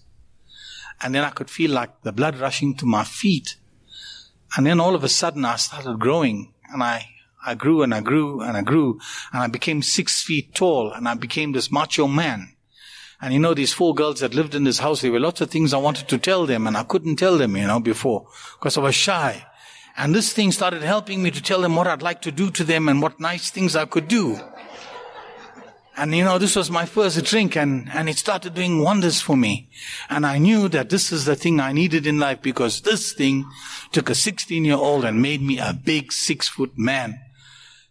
And 1.02 1.14
then 1.14 1.24
I 1.24 1.30
could 1.30 1.50
feel 1.50 1.72
like 1.72 2.02
the 2.02 2.12
blood 2.12 2.38
rushing 2.38 2.76
to 2.78 2.86
my 2.86 3.04
feet. 3.04 3.56
And 4.56 4.66
then 4.66 4.80
all 4.80 4.96
of 4.96 5.04
a 5.04 5.10
sudden 5.10 5.46
I 5.46 5.58
started 5.58 6.00
growing 6.00 6.54
and 6.72 6.82
I, 6.82 7.08
I 7.46 7.56
grew 7.56 7.84
and 7.84 7.94
I 7.94 8.02
grew 8.02 8.42
and 8.42 8.58
I 8.58 8.62
grew 8.62 9.00
and 9.32 9.44
I 9.44 9.48
became 9.48 9.82
six 9.82 10.22
feet 10.22 10.56
tall 10.56 10.92
and 10.92 11.08
I 11.08 11.16
became 11.16 11.52
this 11.52 11.72
macho 11.72 12.08
man. 12.08 12.56
And 13.22 13.34
you 13.34 13.40
know, 13.40 13.54
these 13.54 13.74
four 13.74 13.96
girls 13.96 14.20
that 14.20 14.36
lived 14.36 14.54
in 14.56 14.64
this 14.64 14.80
house, 14.80 15.02
there 15.02 15.12
were 15.12 15.20
lots 15.20 15.42
of 15.42 15.50
things 15.50 15.74
I 15.74 15.78
wanted 15.78 16.08
to 16.10 16.18
tell 16.18 16.46
them 16.46 16.68
and 16.68 16.78
I 16.78 16.84
couldn't 16.84 17.18
tell 17.18 17.38
them, 17.38 17.58
you 17.58 17.68
know, 17.68 17.80
before 17.80 18.28
because 18.60 18.78
I 18.78 18.82
was 18.82 18.96
shy. 18.96 19.46
And 19.96 20.14
this 20.14 20.32
thing 20.32 20.52
started 20.52 20.84
helping 20.84 21.24
me 21.24 21.32
to 21.32 21.42
tell 21.42 21.62
them 21.62 21.76
what 21.76 21.88
I'd 21.88 22.04
like 22.04 22.22
to 22.22 22.32
do 22.32 22.52
to 22.52 22.64
them 22.64 22.88
and 22.88 23.02
what 23.02 23.20
nice 23.20 23.50
things 23.50 23.76
I 23.76 23.86
could 23.86 24.08
do. 24.08 24.40
And 25.98 26.16
you 26.16 26.24
know, 26.24 26.38
this 26.38 26.56
was 26.56 26.70
my 26.70 26.86
first 26.86 27.26
drink 27.26 27.58
and, 27.58 27.90
and 27.92 28.08
it 28.08 28.20
started 28.20 28.54
doing 28.54 28.84
wonders 28.84 29.20
for 29.20 29.36
me. 29.36 29.68
And 30.12 30.28
I 30.28 30.38
knew 30.38 30.70
that 30.70 30.92
this 30.92 31.12
is 31.12 31.26
the 31.26 31.36
thing 31.36 31.60
I 31.60 31.72
needed 31.72 32.06
in 32.06 32.20
life 32.20 32.40
because 32.44 32.82
this 32.82 33.14
thing 33.14 33.46
took 33.92 34.08
a 34.08 34.16
16 34.16 34.64
year 34.64 34.76
old 34.76 35.06
and 35.06 35.24
made 35.24 35.42
me 35.42 35.58
a 35.58 35.74
big 35.74 36.14
six 36.14 36.48
foot 36.48 36.78
man. 36.78 37.20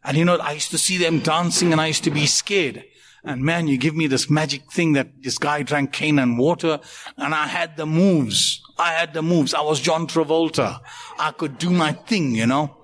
And 0.05 0.17
you 0.17 0.25
know, 0.25 0.37
I 0.37 0.53
used 0.53 0.71
to 0.71 0.79
see 0.79 0.99
them 0.99 1.19
dancing 1.19 1.73
and 1.73 1.81
I 1.81 1.89
used 1.89 2.05
to 2.05 2.13
be 2.13 2.27
scared. 2.27 2.85
And 3.25 3.43
man, 3.43 3.67
you 3.67 3.77
give 3.77 3.97
me 3.97 4.07
this 4.07 4.31
magic 4.31 4.71
thing 4.71 4.93
that 4.93 5.25
this 5.25 5.37
guy 5.37 5.65
drank 5.65 5.93
cane 5.93 6.21
and 6.21 6.39
water 6.39 6.79
and 7.17 7.35
I 7.35 7.49
had 7.49 7.77
the 7.77 7.87
moves. 7.87 8.63
I 8.79 8.93
had 8.93 9.15
the 9.15 9.23
moves. 9.23 9.53
I 9.53 9.63
was 9.63 9.81
John 9.81 10.07
Travolta. 10.07 10.79
I 11.19 11.33
could 11.33 11.59
do 11.59 11.71
my 11.71 11.91
thing, 11.91 12.37
you 12.37 12.47
know. 12.47 12.77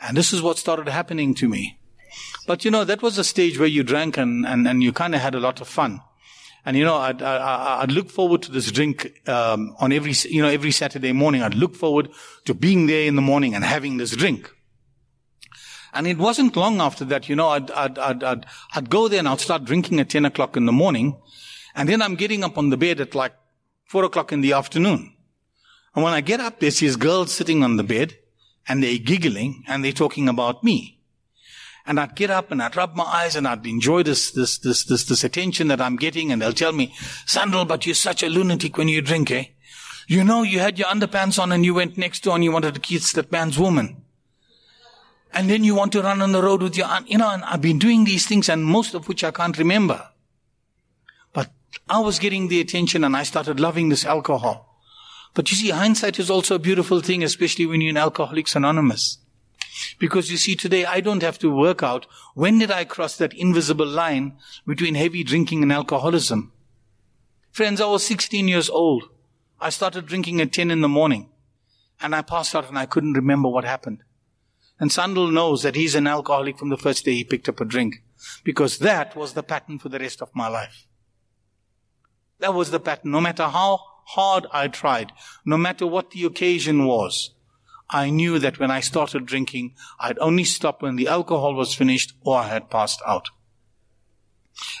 And 0.00 0.16
this 0.16 0.32
is 0.32 0.40
what 0.40 0.56
started 0.56 0.86
happening 0.86 1.34
to 1.34 1.48
me. 1.48 1.75
But 2.46 2.64
you 2.64 2.70
know, 2.70 2.84
that 2.84 3.02
was 3.02 3.18
a 3.18 3.24
stage 3.24 3.58
where 3.58 3.68
you 3.68 3.82
drank 3.82 4.16
and, 4.16 4.46
and, 4.46 4.66
and 4.66 4.82
you 4.82 4.92
kind 4.92 5.14
of 5.14 5.20
had 5.20 5.34
a 5.34 5.40
lot 5.40 5.60
of 5.60 5.68
fun. 5.68 6.00
And 6.64 6.76
you 6.76 6.84
know, 6.84 6.96
I'd, 6.96 7.22
I, 7.22 7.82
I'd 7.82 7.92
look 7.92 8.10
forward 8.10 8.42
to 8.42 8.52
this 8.52 8.70
drink 8.72 9.28
um, 9.28 9.76
on 9.78 9.92
every, 9.92 10.14
you 10.28 10.42
know, 10.42 10.48
every 10.48 10.72
Saturday 10.72 11.12
morning. 11.12 11.42
I'd 11.42 11.54
look 11.54 11.74
forward 11.74 12.08
to 12.44 12.54
being 12.54 12.86
there 12.86 13.06
in 13.06 13.16
the 13.16 13.22
morning 13.22 13.54
and 13.54 13.64
having 13.64 13.96
this 13.98 14.16
drink. 14.16 14.52
And 15.92 16.06
it 16.06 16.18
wasn't 16.18 16.56
long 16.56 16.80
after 16.80 17.04
that, 17.06 17.28
you 17.28 17.36
know, 17.36 17.48
I'd, 17.48 17.70
I'd, 17.70 17.98
I'd, 17.98 18.22
I'd, 18.22 18.46
I'd 18.74 18.90
go 18.90 19.08
there 19.08 19.18
and 19.18 19.28
I'd 19.28 19.40
start 19.40 19.64
drinking 19.64 19.98
at 19.98 20.10
10 20.10 20.26
o'clock 20.26 20.56
in 20.56 20.66
the 20.66 20.72
morning. 20.72 21.16
And 21.74 21.88
then 21.88 22.02
I'm 22.02 22.16
getting 22.16 22.44
up 22.44 22.58
on 22.58 22.70
the 22.70 22.76
bed 22.76 23.00
at 23.00 23.14
like 23.14 23.32
4 23.86 24.04
o'clock 24.04 24.32
in 24.32 24.40
the 24.40 24.52
afternoon. 24.52 25.14
And 25.94 26.04
when 26.04 26.12
I 26.12 26.20
get 26.20 26.40
up, 26.40 26.60
there's 26.60 26.80
these 26.80 26.96
girls 26.96 27.32
sitting 27.32 27.62
on 27.62 27.76
the 27.76 27.84
bed 27.84 28.18
and 28.68 28.82
they're 28.82 28.98
giggling 28.98 29.64
and 29.66 29.84
they're 29.84 29.92
talking 29.92 30.28
about 30.28 30.62
me. 30.62 30.95
And 31.86 32.00
I'd 32.00 32.16
get 32.16 32.30
up 32.30 32.50
and 32.50 32.60
I'd 32.60 32.74
rub 32.74 32.96
my 32.96 33.04
eyes 33.04 33.36
and 33.36 33.46
I'd 33.46 33.64
enjoy 33.64 34.02
this, 34.02 34.32
this, 34.32 34.58
this, 34.58 34.84
this, 34.84 35.04
this 35.04 35.22
attention 35.22 35.68
that 35.68 35.80
I'm 35.80 35.96
getting. 35.96 36.32
And 36.32 36.42
they'll 36.42 36.52
tell 36.52 36.72
me, 36.72 36.92
Sandal, 37.26 37.64
but 37.64 37.86
you're 37.86 37.94
such 37.94 38.22
a 38.22 38.28
lunatic 38.28 38.76
when 38.76 38.88
you 38.88 39.00
drink, 39.00 39.30
eh? 39.30 39.44
You 40.08 40.24
know, 40.24 40.42
you 40.42 40.58
had 40.58 40.78
your 40.78 40.88
underpants 40.88 41.40
on 41.40 41.52
and 41.52 41.64
you 41.64 41.74
went 41.74 41.96
next 41.96 42.24
door 42.24 42.34
and 42.34 42.42
you 42.42 42.52
wanted 42.52 42.74
to 42.74 42.80
kiss 42.80 43.12
that 43.12 43.30
man's 43.30 43.58
woman. 43.58 44.02
And 45.32 45.50
then 45.50 45.64
you 45.64 45.74
want 45.74 45.92
to 45.92 46.02
run 46.02 46.22
on 46.22 46.32
the 46.32 46.42
road 46.42 46.62
with 46.62 46.76
your 46.76 46.86
aunt. 46.86 47.10
You 47.10 47.18
know, 47.18 47.30
and 47.30 47.44
I've 47.44 47.60
been 47.60 47.78
doing 47.78 48.04
these 48.04 48.26
things 48.26 48.48
and 48.48 48.64
most 48.64 48.94
of 48.94 49.08
which 49.08 49.22
I 49.22 49.30
can't 49.30 49.58
remember. 49.58 50.08
But 51.32 51.50
I 51.88 52.00
was 52.00 52.18
getting 52.18 52.48
the 52.48 52.60
attention 52.60 53.04
and 53.04 53.16
I 53.16 53.22
started 53.22 53.60
loving 53.60 53.90
this 53.90 54.04
alcohol. 54.04 54.80
But 55.34 55.50
you 55.50 55.56
see, 55.56 55.70
hindsight 55.70 56.18
is 56.18 56.30
also 56.30 56.54
a 56.54 56.58
beautiful 56.58 57.00
thing, 57.00 57.22
especially 57.22 57.66
when 57.66 57.80
you're 57.80 57.90
in 57.90 57.96
Alcoholics 57.96 58.56
Anonymous. 58.56 59.18
Because 59.98 60.30
you 60.30 60.36
see, 60.36 60.54
today 60.54 60.84
I 60.84 61.00
don't 61.00 61.22
have 61.22 61.38
to 61.40 61.54
work 61.54 61.82
out 61.82 62.06
when 62.34 62.58
did 62.58 62.70
I 62.70 62.84
cross 62.84 63.16
that 63.16 63.34
invisible 63.34 63.86
line 63.86 64.38
between 64.66 64.94
heavy 64.94 65.24
drinking 65.24 65.62
and 65.62 65.72
alcoholism. 65.72 66.52
Friends, 67.50 67.80
I 67.80 67.86
was 67.86 68.04
16 68.04 68.48
years 68.48 68.68
old. 68.68 69.04
I 69.60 69.70
started 69.70 70.06
drinking 70.06 70.40
at 70.40 70.52
10 70.52 70.70
in 70.70 70.82
the 70.82 70.88
morning 70.88 71.30
and 72.00 72.14
I 72.14 72.22
passed 72.22 72.54
out 72.54 72.68
and 72.68 72.78
I 72.78 72.86
couldn't 72.86 73.14
remember 73.14 73.48
what 73.48 73.64
happened. 73.64 74.02
And 74.78 74.92
Sandal 74.92 75.28
knows 75.28 75.62
that 75.62 75.74
he's 75.74 75.94
an 75.94 76.06
alcoholic 76.06 76.58
from 76.58 76.68
the 76.68 76.76
first 76.76 77.04
day 77.04 77.14
he 77.14 77.24
picked 77.24 77.48
up 77.48 77.60
a 77.60 77.64
drink 77.64 78.02
because 78.44 78.78
that 78.78 79.16
was 79.16 79.32
the 79.32 79.42
pattern 79.42 79.78
for 79.78 79.88
the 79.88 79.98
rest 79.98 80.20
of 80.20 80.34
my 80.34 80.48
life. 80.48 80.86
That 82.40 82.54
was 82.54 82.70
the 82.70 82.80
pattern. 82.80 83.10
No 83.10 83.20
matter 83.20 83.44
how 83.44 83.80
hard 84.08 84.46
I 84.52 84.68
tried, 84.68 85.12
no 85.44 85.56
matter 85.56 85.86
what 85.86 86.10
the 86.10 86.24
occasion 86.24 86.84
was, 86.84 87.30
I 87.90 88.10
knew 88.10 88.38
that 88.38 88.58
when 88.58 88.70
I 88.70 88.80
started 88.80 89.26
drinking, 89.26 89.74
I'd 90.00 90.18
only 90.18 90.44
stop 90.44 90.82
when 90.82 90.96
the 90.96 91.08
alcohol 91.08 91.54
was 91.54 91.74
finished 91.74 92.14
or 92.22 92.38
I 92.38 92.48
had 92.48 92.70
passed 92.70 93.00
out. 93.06 93.28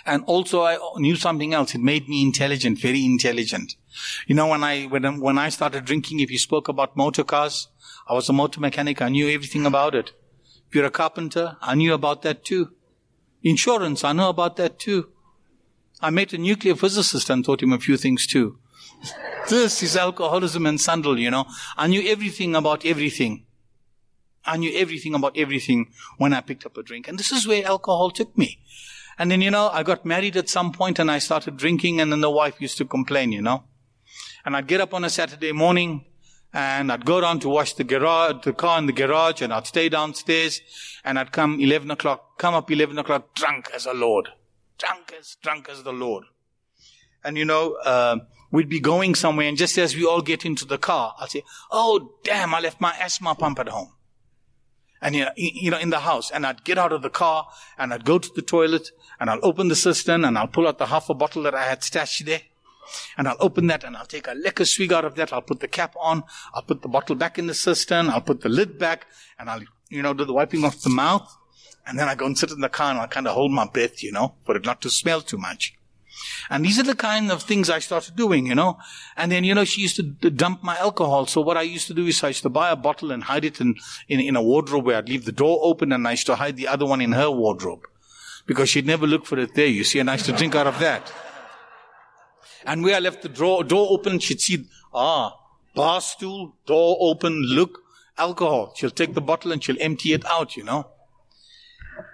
And 0.04 0.24
also 0.24 0.62
I 0.62 0.78
knew 0.96 1.16
something 1.16 1.52
else. 1.52 1.74
It 1.74 1.80
made 1.80 2.08
me 2.08 2.22
intelligent, 2.22 2.80
very 2.80 3.04
intelligent. 3.04 3.74
You 4.26 4.34
know, 4.34 4.48
when 4.48 4.64
I, 4.64 4.84
when, 4.84 5.20
when 5.20 5.38
I 5.38 5.50
started 5.50 5.84
drinking, 5.84 6.20
if 6.20 6.30
you 6.30 6.38
spoke 6.38 6.68
about 6.68 6.96
motor 6.96 7.24
cars, 7.24 7.68
I 8.08 8.14
was 8.14 8.28
a 8.28 8.32
motor 8.32 8.60
mechanic. 8.60 9.02
I 9.02 9.08
knew 9.08 9.28
everything 9.28 9.66
about 9.66 9.94
it. 9.94 10.12
If 10.68 10.74
you're 10.74 10.86
a 10.86 10.90
carpenter, 10.90 11.56
I 11.60 11.74
knew 11.74 11.92
about 11.94 12.22
that 12.22 12.44
too. 12.44 12.72
Insurance, 13.42 14.02
I 14.02 14.12
know 14.12 14.30
about 14.30 14.56
that 14.56 14.78
too. 14.78 15.10
I 16.00 16.10
met 16.10 16.32
a 16.32 16.38
nuclear 16.38 16.74
physicist 16.74 17.30
and 17.30 17.44
taught 17.44 17.62
him 17.62 17.72
a 17.72 17.78
few 17.78 17.96
things 17.96 18.26
too. 18.26 18.58
This 19.48 19.82
is 19.82 19.96
alcoholism 19.96 20.66
and 20.66 20.80
sandal, 20.80 21.18
you 21.18 21.30
know. 21.30 21.46
I 21.76 21.86
knew 21.86 22.02
everything 22.08 22.54
about 22.54 22.84
everything. 22.84 23.46
I 24.44 24.56
knew 24.56 24.72
everything 24.74 25.14
about 25.14 25.36
everything 25.36 25.92
when 26.18 26.32
I 26.32 26.40
picked 26.40 26.66
up 26.66 26.76
a 26.76 26.82
drink. 26.82 27.08
And 27.08 27.18
this 27.18 27.32
is 27.32 27.46
where 27.46 27.66
alcohol 27.66 28.10
took 28.10 28.36
me. 28.38 28.60
And 29.18 29.30
then, 29.30 29.40
you 29.40 29.50
know, 29.50 29.68
I 29.68 29.82
got 29.82 30.04
married 30.04 30.36
at 30.36 30.48
some 30.48 30.72
point 30.72 30.98
and 30.98 31.10
I 31.10 31.18
started 31.18 31.56
drinking 31.56 32.00
and 32.00 32.12
then 32.12 32.20
the 32.20 32.30
wife 32.30 32.60
used 32.60 32.78
to 32.78 32.84
complain, 32.84 33.32
you 33.32 33.42
know. 33.42 33.64
And 34.44 34.54
I'd 34.56 34.66
get 34.66 34.80
up 34.80 34.94
on 34.94 35.04
a 35.04 35.10
Saturday 35.10 35.52
morning 35.52 36.04
and 36.52 36.92
I'd 36.92 37.04
go 37.04 37.20
down 37.20 37.40
to 37.40 37.48
wash 37.48 37.74
the 37.74 37.84
garage, 37.84 38.44
the 38.44 38.52
car 38.52 38.78
in 38.78 38.86
the 38.86 38.92
garage 38.92 39.42
and 39.42 39.52
I'd 39.52 39.66
stay 39.66 39.88
downstairs 39.88 40.60
and 41.04 41.18
I'd 41.18 41.32
come 41.32 41.58
11 41.60 41.90
o'clock, 41.90 42.38
come 42.38 42.54
up 42.54 42.70
11 42.70 42.98
o'clock 42.98 43.34
drunk 43.34 43.70
as 43.74 43.86
a 43.86 43.94
Lord. 43.94 44.28
Drunk 44.78 45.14
as, 45.18 45.36
drunk 45.42 45.68
as 45.68 45.82
the 45.82 45.92
Lord. 45.92 46.24
And 47.24 47.36
you 47.36 47.44
know, 47.44 47.76
uh, 47.84 48.18
we'd 48.50 48.68
be 48.68 48.80
going 48.80 49.14
somewhere 49.14 49.48
and 49.48 49.56
just 49.56 49.78
as 49.78 49.94
we 49.94 50.04
all 50.04 50.22
get 50.22 50.44
into 50.44 50.64
the 50.64 50.78
car, 50.78 51.14
I'll 51.18 51.28
say, 51.28 51.42
oh 51.70 52.14
damn, 52.22 52.54
I 52.54 52.60
left 52.60 52.80
my 52.80 52.94
asthma 53.00 53.34
pump 53.34 53.58
at 53.58 53.68
home 53.68 53.92
and 55.02 55.14
you 55.36 55.70
know, 55.70 55.78
in 55.78 55.90
the 55.90 56.00
house, 56.00 56.30
and 56.30 56.46
I'd 56.46 56.64
get 56.64 56.78
out 56.78 56.92
of 56.92 57.02
the 57.02 57.10
car 57.10 57.48
and 57.78 57.92
I'd 57.92 58.04
go 58.04 58.18
to 58.18 58.30
the 58.34 58.42
toilet 58.42 58.90
and 59.20 59.28
I'll 59.28 59.38
open 59.42 59.68
the 59.68 59.76
cistern 59.76 60.24
and 60.24 60.38
I'll 60.38 60.48
pull 60.48 60.66
out 60.66 60.78
the 60.78 60.86
half 60.86 61.08
a 61.10 61.14
bottle 61.14 61.42
that 61.42 61.54
I 61.54 61.64
had 61.64 61.84
stashed 61.84 62.24
there. 62.24 62.42
And 63.18 63.28
I'll 63.28 63.36
open 63.40 63.66
that 63.66 63.84
and 63.84 63.96
I'll 63.96 64.06
take 64.06 64.28
a 64.28 64.32
liquor 64.32 64.64
swig 64.64 64.92
out 64.92 65.04
of 65.04 65.16
that. 65.16 65.32
I'll 65.32 65.42
put 65.42 65.60
the 65.60 65.68
cap 65.68 65.94
on. 66.00 66.22
I'll 66.54 66.62
put 66.62 66.82
the 66.82 66.88
bottle 66.88 67.16
back 67.16 67.38
in 67.38 67.46
the 67.46 67.54
cistern. 67.54 68.08
I'll 68.08 68.20
put 68.20 68.42
the 68.42 68.48
lid 68.48 68.78
back 68.78 69.06
and 69.38 69.50
I'll, 69.50 69.62
you 69.88 70.02
know, 70.02 70.14
do 70.14 70.24
the 70.24 70.32
wiping 70.32 70.64
off 70.64 70.82
the 70.82 70.90
mouth. 70.90 71.36
And 71.86 71.98
then 71.98 72.08
I 72.08 72.14
go 72.14 72.26
and 72.26 72.38
sit 72.38 72.52
in 72.52 72.60
the 72.60 72.68
car 72.68 72.90
and 72.90 73.00
I'll 73.00 73.08
kind 73.08 73.26
of 73.26 73.34
hold 73.34 73.50
my 73.50 73.66
breath, 73.66 74.02
you 74.02 74.12
know, 74.12 74.34
for 74.44 74.56
it 74.56 74.64
not 74.64 74.80
to 74.82 74.90
smell 74.90 75.20
too 75.20 75.38
much. 75.38 75.75
And 76.50 76.64
these 76.64 76.78
are 76.78 76.82
the 76.82 76.94
kind 76.94 77.30
of 77.30 77.42
things 77.42 77.68
I 77.68 77.78
started 77.78 78.16
doing, 78.16 78.46
you 78.46 78.54
know. 78.54 78.78
And 79.16 79.30
then, 79.30 79.44
you 79.44 79.54
know, 79.54 79.64
she 79.64 79.82
used 79.82 79.96
to 79.96 80.30
dump 80.30 80.62
my 80.62 80.76
alcohol. 80.78 81.26
So 81.26 81.40
what 81.40 81.56
I 81.56 81.62
used 81.62 81.86
to 81.88 81.94
do 81.94 82.06
is 82.06 82.22
I 82.22 82.28
used 82.28 82.42
to 82.42 82.48
buy 82.48 82.70
a 82.70 82.76
bottle 82.76 83.12
and 83.12 83.24
hide 83.24 83.44
it 83.44 83.60
in, 83.60 83.74
in, 84.08 84.20
in 84.20 84.36
a 84.36 84.42
wardrobe 84.42 84.86
where 84.86 84.96
I'd 84.96 85.08
leave 85.08 85.24
the 85.24 85.32
door 85.32 85.60
open 85.62 85.92
and 85.92 86.06
I 86.06 86.12
used 86.12 86.26
to 86.26 86.36
hide 86.36 86.56
the 86.56 86.68
other 86.68 86.86
one 86.86 87.00
in 87.00 87.12
her 87.12 87.30
wardrobe. 87.30 87.86
Because 88.46 88.68
she'd 88.68 88.86
never 88.86 89.06
look 89.06 89.26
for 89.26 89.38
it 89.38 89.54
there, 89.54 89.66
you 89.66 89.82
see, 89.82 89.98
and 89.98 90.08
I 90.08 90.14
used 90.14 90.26
to 90.26 90.32
drink 90.32 90.54
out 90.54 90.68
of 90.68 90.78
that. 90.78 91.12
And 92.64 92.82
where 92.82 92.96
I 92.96 93.00
left 93.00 93.22
the 93.22 93.28
door, 93.28 93.64
door 93.64 93.88
open, 93.90 94.18
she'd 94.20 94.40
see, 94.40 94.66
ah, 94.94 95.36
bar 95.74 96.00
stool, 96.00 96.54
door 96.64 96.96
open, 97.00 97.42
look, 97.42 97.80
alcohol. 98.18 98.72
She'll 98.76 98.90
take 98.90 99.14
the 99.14 99.20
bottle 99.20 99.52
and 99.52 99.62
she'll 99.62 99.80
empty 99.80 100.12
it 100.12 100.24
out, 100.26 100.56
you 100.56 100.64
know. 100.64 100.88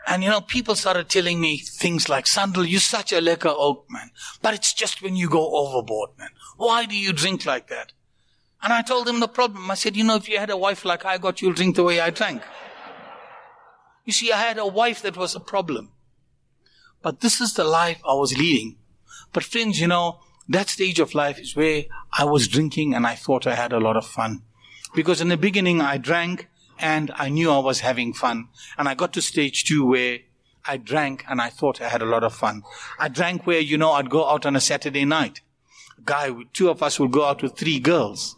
And 0.07 0.22
you 0.22 0.28
know, 0.28 0.41
people 0.41 0.74
started 0.74 1.09
telling 1.09 1.41
me 1.41 1.59
things 1.59 2.09
like, 2.09 2.26
Sandal, 2.26 2.64
you're 2.64 2.80
such 2.80 3.12
a 3.12 3.20
liquor 3.20 3.53
oak, 3.55 3.87
man. 3.89 4.11
But 4.41 4.55
it's 4.55 4.72
just 4.72 5.03
when 5.03 5.16
you 5.16 5.28
go 5.28 5.57
overboard, 5.57 6.11
man. 6.18 6.30
Why 6.57 6.87
do 6.87 6.97
you 6.97 7.12
drink 7.12 7.47
like 7.47 7.68
that? 7.68 7.93
And 8.62 8.72
I 8.72 8.83
told 8.83 9.07
them 9.07 9.20
the 9.20 9.28
problem. 9.28 9.70
I 9.70 9.74
said, 9.74 9.97
you 9.97 10.05
know, 10.05 10.16
if 10.16 10.28
you 10.28 10.39
had 10.39 10.51
a 10.51 10.57
wife 10.57 10.85
like 10.85 11.05
I 11.05 11.18
got, 11.18 11.43
you'll 11.43 11.53
drink 11.53 11.76
the 11.76 11.83
way 11.83 12.01
I 12.01 12.11
drank. 12.11 12.43
You 14.05 14.12
see, 14.12 14.33
I 14.33 14.39
had 14.39 14.59
a 14.59 14.66
wife 14.66 15.03
that 15.03 15.16
was 15.16 15.35
a 15.35 15.41
problem. 15.41 15.93
But 17.03 17.20
this 17.20 17.41
is 17.41 17.55
the 17.55 17.64
life 17.64 18.01
I 18.09 18.14
was 18.14 18.37
leading. 18.37 18.76
But 19.33 19.45
friends, 19.45 19.80
you 19.80 19.89
know, 19.89 20.20
that 20.49 20.68
stage 20.68 21.01
of 21.01 21.14
life 21.14 21.39
is 21.39 21.57
where 21.57 21.85
I 22.16 22.24
was 22.24 22.49
drinking 22.49 22.95
and 22.95 23.07
I 23.07 23.14
thought 23.14 23.47
I 23.47 23.55
had 23.55 23.72
a 23.72 23.80
lot 23.80 23.97
of 23.97 24.07
fun. 24.07 24.43
Because 24.95 25.20
in 25.20 25.28
the 25.28 25.37
beginning 25.37 25.80
I 25.80 25.99
drank 25.99 26.49
and 26.83 27.12
I 27.14 27.28
knew 27.28 27.51
I 27.51 27.61
was 27.61 27.80
having 27.80 28.12
fun. 28.12 28.49
And 28.76 28.89
I 28.89 28.95
got 28.95 29.12
to 29.14 29.22
stage 29.22 29.64
two 29.64 29.87
where 29.87 30.18
I 30.66 30.76
drank 30.76 31.24
and 31.28 31.41
I 31.41 31.49
thought 31.49 31.80
I 31.80 31.89
had 31.89 32.03
a 32.03 32.07
lot 32.07 32.24
of 32.24 32.35
fun. 32.35 32.62
I 32.99 33.09
drank 33.09 33.47
where, 33.47 33.61
you 33.61 33.78
know, 33.78 33.93
I'd 33.93 34.11
go 34.11 34.28
out 34.28 34.45
on 34.45 34.57
a 34.57 34.61
Saturday 34.61 35.05
night. 35.05 35.41
Guy, 36.05 36.30
two 36.53 36.68
of 36.68 36.83
us 36.83 36.99
would 36.99 37.12
go 37.12 37.24
out 37.24 37.43
with 37.43 37.57
three 37.57 37.78
girls. 37.78 38.37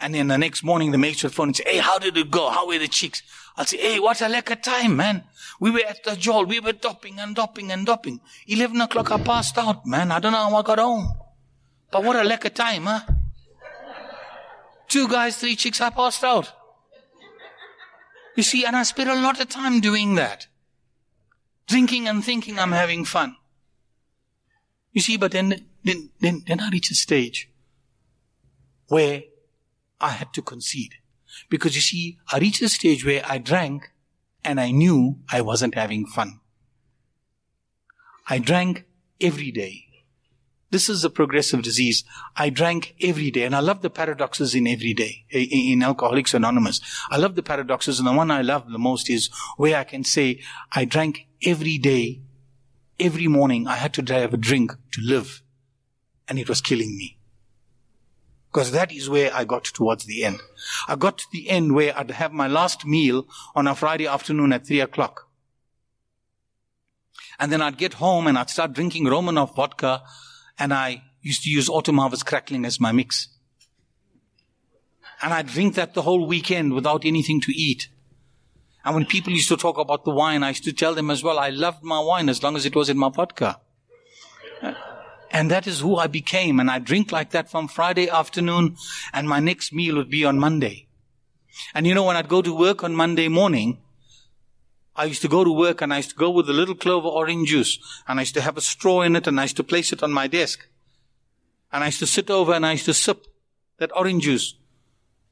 And 0.00 0.14
then 0.14 0.28
the 0.28 0.38
next 0.38 0.62
morning 0.62 0.92
the 0.92 0.98
mates 0.98 1.24
would 1.24 1.34
phone 1.34 1.48
and 1.48 1.56
say, 1.56 1.64
hey, 1.66 1.78
how 1.78 1.98
did 1.98 2.16
it 2.16 2.30
go? 2.30 2.48
How 2.48 2.66
were 2.66 2.78
the 2.78 2.88
chicks? 2.88 3.22
I'd 3.56 3.68
say, 3.68 3.78
hey, 3.78 3.98
what 3.98 4.20
a 4.22 4.26
lekker 4.26 4.62
time, 4.62 4.96
man. 4.96 5.24
We 5.58 5.72
were 5.72 5.82
at 5.86 6.04
the 6.04 6.14
Joel. 6.14 6.46
We 6.46 6.60
were 6.60 6.72
dopping 6.72 7.18
and 7.18 7.34
dopping 7.34 7.72
and 7.72 7.84
dopping. 7.84 8.20
11 8.46 8.80
o'clock 8.80 9.10
I 9.10 9.18
passed 9.18 9.58
out, 9.58 9.84
man. 9.84 10.12
I 10.12 10.20
don't 10.20 10.32
know 10.32 10.48
how 10.48 10.56
I 10.56 10.62
got 10.62 10.78
home. 10.78 11.12
But 11.90 12.04
what 12.04 12.16
a 12.16 12.20
lekker 12.20 12.54
time, 12.54 12.84
huh? 12.84 13.00
Two 14.88 15.08
guys, 15.08 15.36
three 15.36 15.56
chicks, 15.56 15.80
I 15.80 15.90
passed 15.90 16.24
out. 16.24 16.52
You 18.40 18.44
see, 18.44 18.64
and 18.64 18.74
I 18.74 18.84
spent 18.84 19.10
a 19.10 19.20
lot 19.20 19.38
of 19.38 19.50
time 19.50 19.80
doing 19.80 20.14
that. 20.14 20.46
Drinking 21.66 22.08
and 22.08 22.24
thinking 22.24 22.58
I'm 22.58 22.72
having 22.72 23.04
fun. 23.04 23.36
You 24.92 25.02
see, 25.02 25.18
but 25.18 25.32
then, 25.32 25.66
then, 25.84 26.08
then, 26.20 26.44
then 26.46 26.58
I 26.58 26.70
reached 26.70 26.90
a 26.90 26.94
stage 26.94 27.50
where 28.88 29.24
I 30.00 30.08
had 30.12 30.32
to 30.32 30.40
concede. 30.40 30.94
Because 31.50 31.74
you 31.74 31.82
see, 31.82 32.16
I 32.32 32.38
reached 32.38 32.62
a 32.62 32.70
stage 32.70 33.04
where 33.04 33.22
I 33.26 33.36
drank 33.36 33.90
and 34.42 34.58
I 34.58 34.70
knew 34.70 35.18
I 35.30 35.42
wasn't 35.42 35.74
having 35.74 36.06
fun. 36.06 36.40
I 38.26 38.38
drank 38.38 38.86
every 39.20 39.50
day. 39.50 39.84
This 40.70 40.88
is 40.88 41.04
a 41.04 41.10
progressive 41.10 41.62
disease. 41.62 42.04
I 42.36 42.48
drank 42.48 42.94
every 43.00 43.32
day 43.32 43.42
and 43.42 43.56
I 43.56 43.60
love 43.60 43.82
the 43.82 43.90
paradoxes 43.90 44.54
in 44.54 44.68
every 44.68 44.94
day, 44.94 45.24
eh, 45.32 45.40
eh, 45.40 45.72
in 45.72 45.82
Alcoholics 45.82 46.32
Anonymous. 46.32 46.80
I 47.10 47.16
love 47.16 47.34
the 47.34 47.42
paradoxes 47.42 47.98
and 47.98 48.06
the 48.06 48.12
one 48.12 48.30
I 48.30 48.42
love 48.42 48.70
the 48.70 48.78
most 48.78 49.10
is 49.10 49.30
where 49.56 49.76
I 49.76 49.84
can 49.84 50.04
say 50.04 50.40
I 50.72 50.84
drank 50.84 51.26
every 51.44 51.76
day, 51.76 52.22
every 53.00 53.26
morning 53.26 53.66
I 53.66 53.76
had 53.76 53.92
to 53.94 54.14
have 54.14 54.32
a 54.32 54.36
drink 54.36 54.72
to 54.92 55.00
live 55.02 55.42
and 56.28 56.38
it 56.38 56.48
was 56.48 56.60
killing 56.60 56.96
me. 56.96 57.18
Because 58.52 58.70
that 58.70 58.92
is 58.92 59.10
where 59.10 59.34
I 59.34 59.44
got 59.44 59.64
towards 59.64 60.04
the 60.04 60.24
end. 60.24 60.40
I 60.86 60.94
got 60.94 61.18
to 61.18 61.26
the 61.32 61.50
end 61.50 61.74
where 61.74 61.96
I'd 61.98 62.12
have 62.12 62.32
my 62.32 62.46
last 62.46 62.84
meal 62.84 63.26
on 63.56 63.66
a 63.66 63.74
Friday 63.74 64.06
afternoon 64.06 64.52
at 64.52 64.66
three 64.66 64.80
o'clock. 64.80 65.28
And 67.40 67.50
then 67.50 67.62
I'd 67.62 67.78
get 67.78 67.94
home 67.94 68.26
and 68.26 68.38
I'd 68.38 68.50
start 68.50 68.72
drinking 68.72 69.06
Romanov 69.06 69.54
vodka 69.56 70.02
and 70.60 70.72
I 70.72 71.02
used 71.22 71.42
to 71.44 71.50
use 71.50 71.68
autumn 71.68 71.98
harvest 71.98 72.26
crackling 72.26 72.64
as 72.64 72.78
my 72.78 72.92
mix. 72.92 73.28
And 75.22 75.34
I'd 75.34 75.48
drink 75.48 75.74
that 75.74 75.94
the 75.94 76.02
whole 76.02 76.26
weekend 76.26 76.72
without 76.74 77.04
anything 77.04 77.40
to 77.42 77.52
eat. 77.52 77.88
And 78.84 78.94
when 78.94 79.06
people 79.06 79.32
used 79.32 79.48
to 79.48 79.56
talk 79.56 79.78
about 79.78 80.04
the 80.04 80.10
wine, 80.12 80.42
I 80.42 80.48
used 80.48 80.64
to 80.64 80.72
tell 80.72 80.94
them 80.94 81.10
as 81.10 81.22
well, 81.22 81.38
I 81.38 81.50
loved 81.50 81.82
my 81.82 82.00
wine 82.00 82.28
as 82.28 82.42
long 82.42 82.56
as 82.56 82.64
it 82.64 82.76
was 82.76 82.88
in 82.88 82.96
my 82.96 83.10
vodka. 83.10 83.60
Uh, 84.62 84.74
and 85.30 85.50
that 85.50 85.66
is 85.66 85.80
who 85.80 85.96
I 85.96 86.06
became. 86.06 86.60
And 86.60 86.70
I 86.70 86.78
drink 86.78 87.12
like 87.12 87.30
that 87.30 87.50
from 87.50 87.68
Friday 87.68 88.08
afternoon 88.08 88.76
and 89.12 89.28
my 89.28 89.40
next 89.40 89.72
meal 89.72 89.96
would 89.96 90.10
be 90.10 90.24
on 90.24 90.38
Monday. 90.38 90.88
And 91.74 91.86
you 91.86 91.94
know, 91.94 92.04
when 92.04 92.16
I'd 92.16 92.28
go 92.28 92.42
to 92.42 92.56
work 92.56 92.82
on 92.82 92.94
Monday 92.94 93.28
morning, 93.28 93.78
I 94.96 95.04
used 95.04 95.22
to 95.22 95.28
go 95.28 95.44
to 95.44 95.52
work 95.52 95.80
and 95.80 95.92
I 95.94 95.98
used 95.98 96.10
to 96.10 96.16
go 96.16 96.30
with 96.30 96.48
a 96.50 96.52
little 96.52 96.74
clover 96.74 97.08
orange 97.08 97.48
juice 97.48 97.78
and 98.06 98.18
I 98.18 98.22
used 98.22 98.34
to 98.34 98.40
have 98.40 98.56
a 98.56 98.60
straw 98.60 99.02
in 99.02 99.16
it 99.16 99.26
and 99.26 99.38
I 99.38 99.44
used 99.44 99.56
to 99.56 99.64
place 99.64 99.92
it 99.92 100.02
on 100.02 100.12
my 100.12 100.26
desk. 100.26 100.66
And 101.72 101.84
I 101.84 101.86
used 101.86 102.00
to 102.00 102.06
sit 102.06 102.30
over 102.30 102.52
and 102.52 102.66
I 102.66 102.72
used 102.72 102.86
to 102.86 102.94
sip 102.94 103.26
that 103.78 103.96
orange 103.96 104.24
juice 104.24 104.54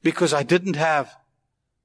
because 0.02 0.32
I 0.32 0.42
didn't 0.42 0.76
have 0.76 1.16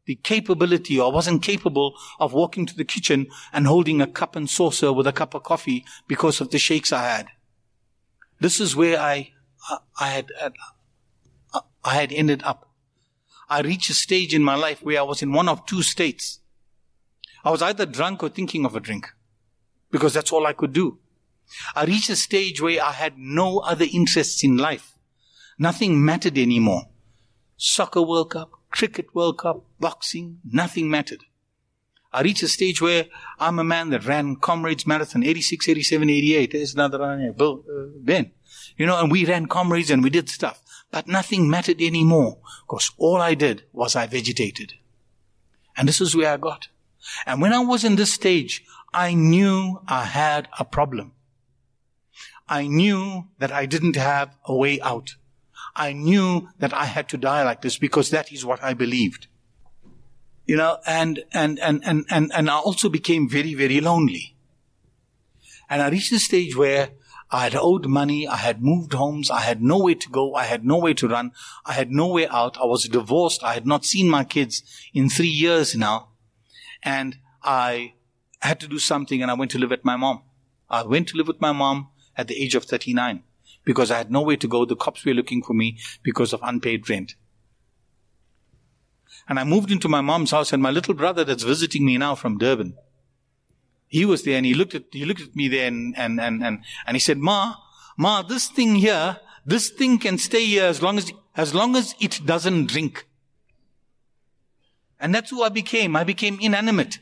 the 0.05 0.15
capability 0.15 0.99
or 0.99 1.11
wasn't 1.11 1.41
capable 1.41 1.95
of 2.19 2.33
walking 2.33 2.65
to 2.65 2.75
the 2.75 2.83
kitchen 2.83 3.27
and 3.51 3.67
holding 3.67 4.01
a 4.01 4.07
cup 4.07 4.35
and 4.35 4.49
saucer 4.49 4.91
with 4.91 5.07
a 5.07 5.13
cup 5.13 5.33
of 5.33 5.43
coffee 5.43 5.85
because 6.07 6.41
of 6.41 6.51
the 6.51 6.59
shakes 6.59 6.91
I 6.91 7.03
had. 7.03 7.27
This 8.39 8.59
is 8.59 8.75
where 8.75 8.99
I, 8.99 9.31
I 9.99 10.09
had, 10.09 10.27
I 11.83 11.93
had 11.93 12.11
ended 12.11 12.43
up. 12.43 12.69
I 13.49 13.61
reached 13.61 13.89
a 13.89 13.93
stage 13.93 14.33
in 14.33 14.43
my 14.43 14.55
life 14.55 14.83
where 14.83 14.99
I 14.99 15.03
was 15.03 15.21
in 15.21 15.31
one 15.31 15.47
of 15.47 15.65
two 15.65 15.81
states. 15.81 16.39
I 17.43 17.51
was 17.51 17.61
either 17.61 17.85
drunk 17.85 18.23
or 18.23 18.29
thinking 18.29 18.65
of 18.65 18.75
a 18.75 18.79
drink 18.79 19.09
because 19.91 20.13
that's 20.13 20.31
all 20.31 20.45
I 20.45 20.53
could 20.53 20.73
do. 20.73 20.99
I 21.75 21.85
reached 21.85 22.09
a 22.09 22.15
stage 22.15 22.61
where 22.61 22.81
I 22.81 22.91
had 22.91 23.17
no 23.17 23.59
other 23.59 23.85
interests 23.91 24.43
in 24.43 24.57
life. 24.57 24.97
Nothing 25.59 26.03
mattered 26.03 26.37
anymore. 26.37 26.83
Soccer 27.57 28.01
World 28.01 28.31
Cup, 28.31 28.51
Cricket 28.71 29.13
World 29.13 29.37
Cup, 29.37 29.65
boxing, 29.79 30.39
nothing 30.43 30.89
mattered. 30.89 31.23
I 32.11 32.21
reached 32.21 32.43
a 32.43 32.47
stage 32.47 32.81
where 32.81 33.07
I'm 33.39 33.59
a 33.59 33.63
man 33.63 33.89
that 33.89 34.05
ran 34.05 34.35
Comrades 34.35 34.85
Marathon 34.85 35.23
86, 35.23 35.67
87, 35.67 36.09
88. 36.09 36.51
There's 36.51 36.73
another 36.75 36.99
one 36.99 37.21
here, 37.21 37.33
Bill, 37.33 37.63
uh, 37.67 37.89
Ben. 37.97 38.31
You 38.77 38.85
know, 38.85 38.99
and 38.99 39.11
we 39.11 39.25
ran 39.25 39.47
Comrades 39.47 39.89
and 39.89 40.03
we 40.03 40.09
did 40.09 40.29
stuff. 40.29 40.61
But 40.91 41.07
nothing 41.07 41.49
mattered 41.49 41.81
anymore 41.81 42.37
because 42.67 42.91
all 42.97 43.17
I 43.17 43.33
did 43.33 43.63
was 43.73 43.95
I 43.95 44.05
vegetated. 44.05 44.73
And 45.75 45.87
this 45.87 46.01
is 46.01 46.15
where 46.15 46.31
I 46.31 46.37
got. 46.37 46.67
And 47.25 47.41
when 47.41 47.53
I 47.53 47.59
was 47.59 47.83
in 47.83 47.95
this 47.95 48.13
stage, 48.13 48.63
I 48.93 49.13
knew 49.13 49.81
I 49.87 50.03
had 50.05 50.47
a 50.59 50.65
problem. 50.65 51.13
I 52.47 52.67
knew 52.67 53.25
that 53.39 53.51
I 53.51 53.65
didn't 53.65 53.95
have 53.95 54.35
a 54.45 54.55
way 54.55 54.79
out. 54.81 55.15
I 55.75 55.93
knew 55.93 56.49
that 56.59 56.73
I 56.73 56.85
had 56.85 57.09
to 57.09 57.17
die 57.17 57.43
like 57.43 57.61
this 57.61 57.77
because 57.77 58.11
that 58.11 58.31
is 58.31 58.45
what 58.45 58.63
I 58.63 58.73
believed 58.73 59.27
you 60.45 60.57
know, 60.57 60.77
and, 60.85 61.23
and, 61.31 61.59
and, 61.59 61.81
and, 61.85 62.05
and, 62.09 62.31
and 62.33 62.49
I 62.49 62.57
also 62.57 62.89
became 62.89 63.29
very, 63.29 63.53
very 63.53 63.79
lonely. 63.79 64.35
And 65.69 65.81
I 65.81 65.89
reached 65.89 66.11
a 66.11 66.19
stage 66.19 66.55
where 66.55 66.89
I 67.31 67.45
had 67.45 67.55
owed 67.55 67.87
money, 67.87 68.27
I 68.27 68.35
had 68.35 68.61
moved 68.61 68.93
homes, 68.93 69.31
I 69.31 69.39
had 69.39 69.61
nowhere 69.61 69.95
to 69.95 70.09
go, 70.09 70.35
I 70.35 70.43
had 70.43 70.65
nowhere 70.65 70.93
to 70.95 71.07
run, 71.07 71.31
I 71.65 71.73
had 71.73 71.89
nowhere 71.89 72.27
out, 72.31 72.57
I 72.57 72.65
was 72.65 72.83
divorced, 72.83 73.43
I 73.43 73.53
had 73.53 73.65
not 73.65 73.85
seen 73.85 74.09
my 74.09 74.23
kids 74.23 74.61
in 74.93 75.09
three 75.09 75.27
years 75.27 75.75
now, 75.75 76.09
and 76.83 77.17
I 77.41 77.93
had 78.41 78.59
to 78.61 78.67
do 78.67 78.79
something 78.79 79.21
and 79.21 79.31
I 79.31 79.35
went 79.35 79.51
to 79.51 79.59
live 79.59 79.69
with 79.69 79.85
my 79.85 79.95
mom. 79.95 80.23
I 80.69 80.83
went 80.83 81.09
to 81.09 81.17
live 81.17 81.27
with 81.27 81.41
my 81.41 81.51
mom 81.51 81.89
at 82.15 82.27
the 82.27 82.41
age 82.41 82.55
of 82.55 82.65
39 82.65 83.23
because 83.63 83.91
I 83.91 83.97
had 83.97 84.11
nowhere 84.11 84.37
to 84.37 84.47
go. 84.47 84.65
The 84.65 84.75
cops 84.75 85.05
were 85.05 85.13
looking 85.13 85.41
for 85.41 85.53
me 85.53 85.77
because 86.03 86.33
of 86.33 86.41
unpaid 86.43 86.89
rent. 86.89 87.15
And 89.27 89.39
I 89.39 89.43
moved 89.43 89.71
into 89.71 89.87
my 89.87 90.01
mom's 90.01 90.31
house 90.31 90.51
and 90.51 90.61
my 90.61 90.71
little 90.71 90.93
brother 90.93 91.23
that's 91.23 91.43
visiting 91.43 91.85
me 91.85 91.97
now 91.97 92.15
from 92.15 92.37
Durban, 92.37 92.75
he 93.87 94.05
was 94.05 94.23
there 94.23 94.37
and 94.37 94.45
he 94.45 94.55
looked 94.55 94.73
at, 94.73 94.85
he 94.91 95.05
looked 95.05 95.21
at 95.21 95.35
me 95.35 95.47
there 95.47 95.67
and, 95.67 95.95
and, 95.95 96.19
and, 96.19 96.43
and, 96.43 96.63
and 96.87 96.95
he 96.95 96.99
said, 96.99 97.19
Ma, 97.19 97.55
Ma, 97.95 98.23
this 98.23 98.47
thing 98.47 98.75
here, 98.75 99.19
this 99.45 99.69
thing 99.69 99.99
can 99.99 100.17
stay 100.17 100.43
here 100.45 100.65
as 100.65 100.81
long 100.81 100.97
as, 100.97 101.11
as 101.37 101.53
long 101.53 101.75
as 101.75 101.93
it 101.99 102.19
doesn't 102.25 102.65
drink. 102.65 103.05
And 105.03 105.13
that's 105.13 105.31
who 105.31 105.43
I 105.43 105.49
became. 105.49 105.97
I 105.97 106.05
became 106.05 106.39
inanimate. 106.39 106.99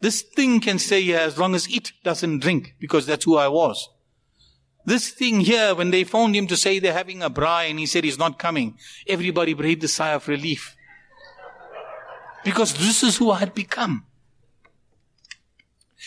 This 0.00 0.22
thing 0.22 0.58
can 0.58 0.78
stay 0.78 1.02
here 1.02 1.18
as 1.18 1.36
long 1.36 1.54
as 1.54 1.68
it 1.68 1.92
doesn't 2.02 2.38
drink 2.38 2.76
because 2.80 3.04
that's 3.04 3.26
who 3.26 3.36
I 3.36 3.48
was. 3.48 3.90
This 4.86 5.10
thing 5.10 5.40
here, 5.40 5.74
when 5.74 5.90
they 5.90 6.04
phoned 6.04 6.34
him 6.34 6.46
to 6.46 6.56
say 6.56 6.78
they're 6.78 6.94
having 6.94 7.22
a 7.22 7.28
braai 7.28 7.68
and 7.68 7.78
he 7.78 7.84
said 7.84 8.04
he's 8.04 8.18
not 8.18 8.38
coming, 8.38 8.78
everybody 9.06 9.52
breathed 9.52 9.84
a 9.84 9.88
sigh 9.88 10.12
of 10.12 10.28
relief. 10.28 10.76
Because 12.42 12.72
this 12.72 13.02
is 13.02 13.18
who 13.18 13.30
I 13.30 13.40
had 13.40 13.54
become. 13.54 14.06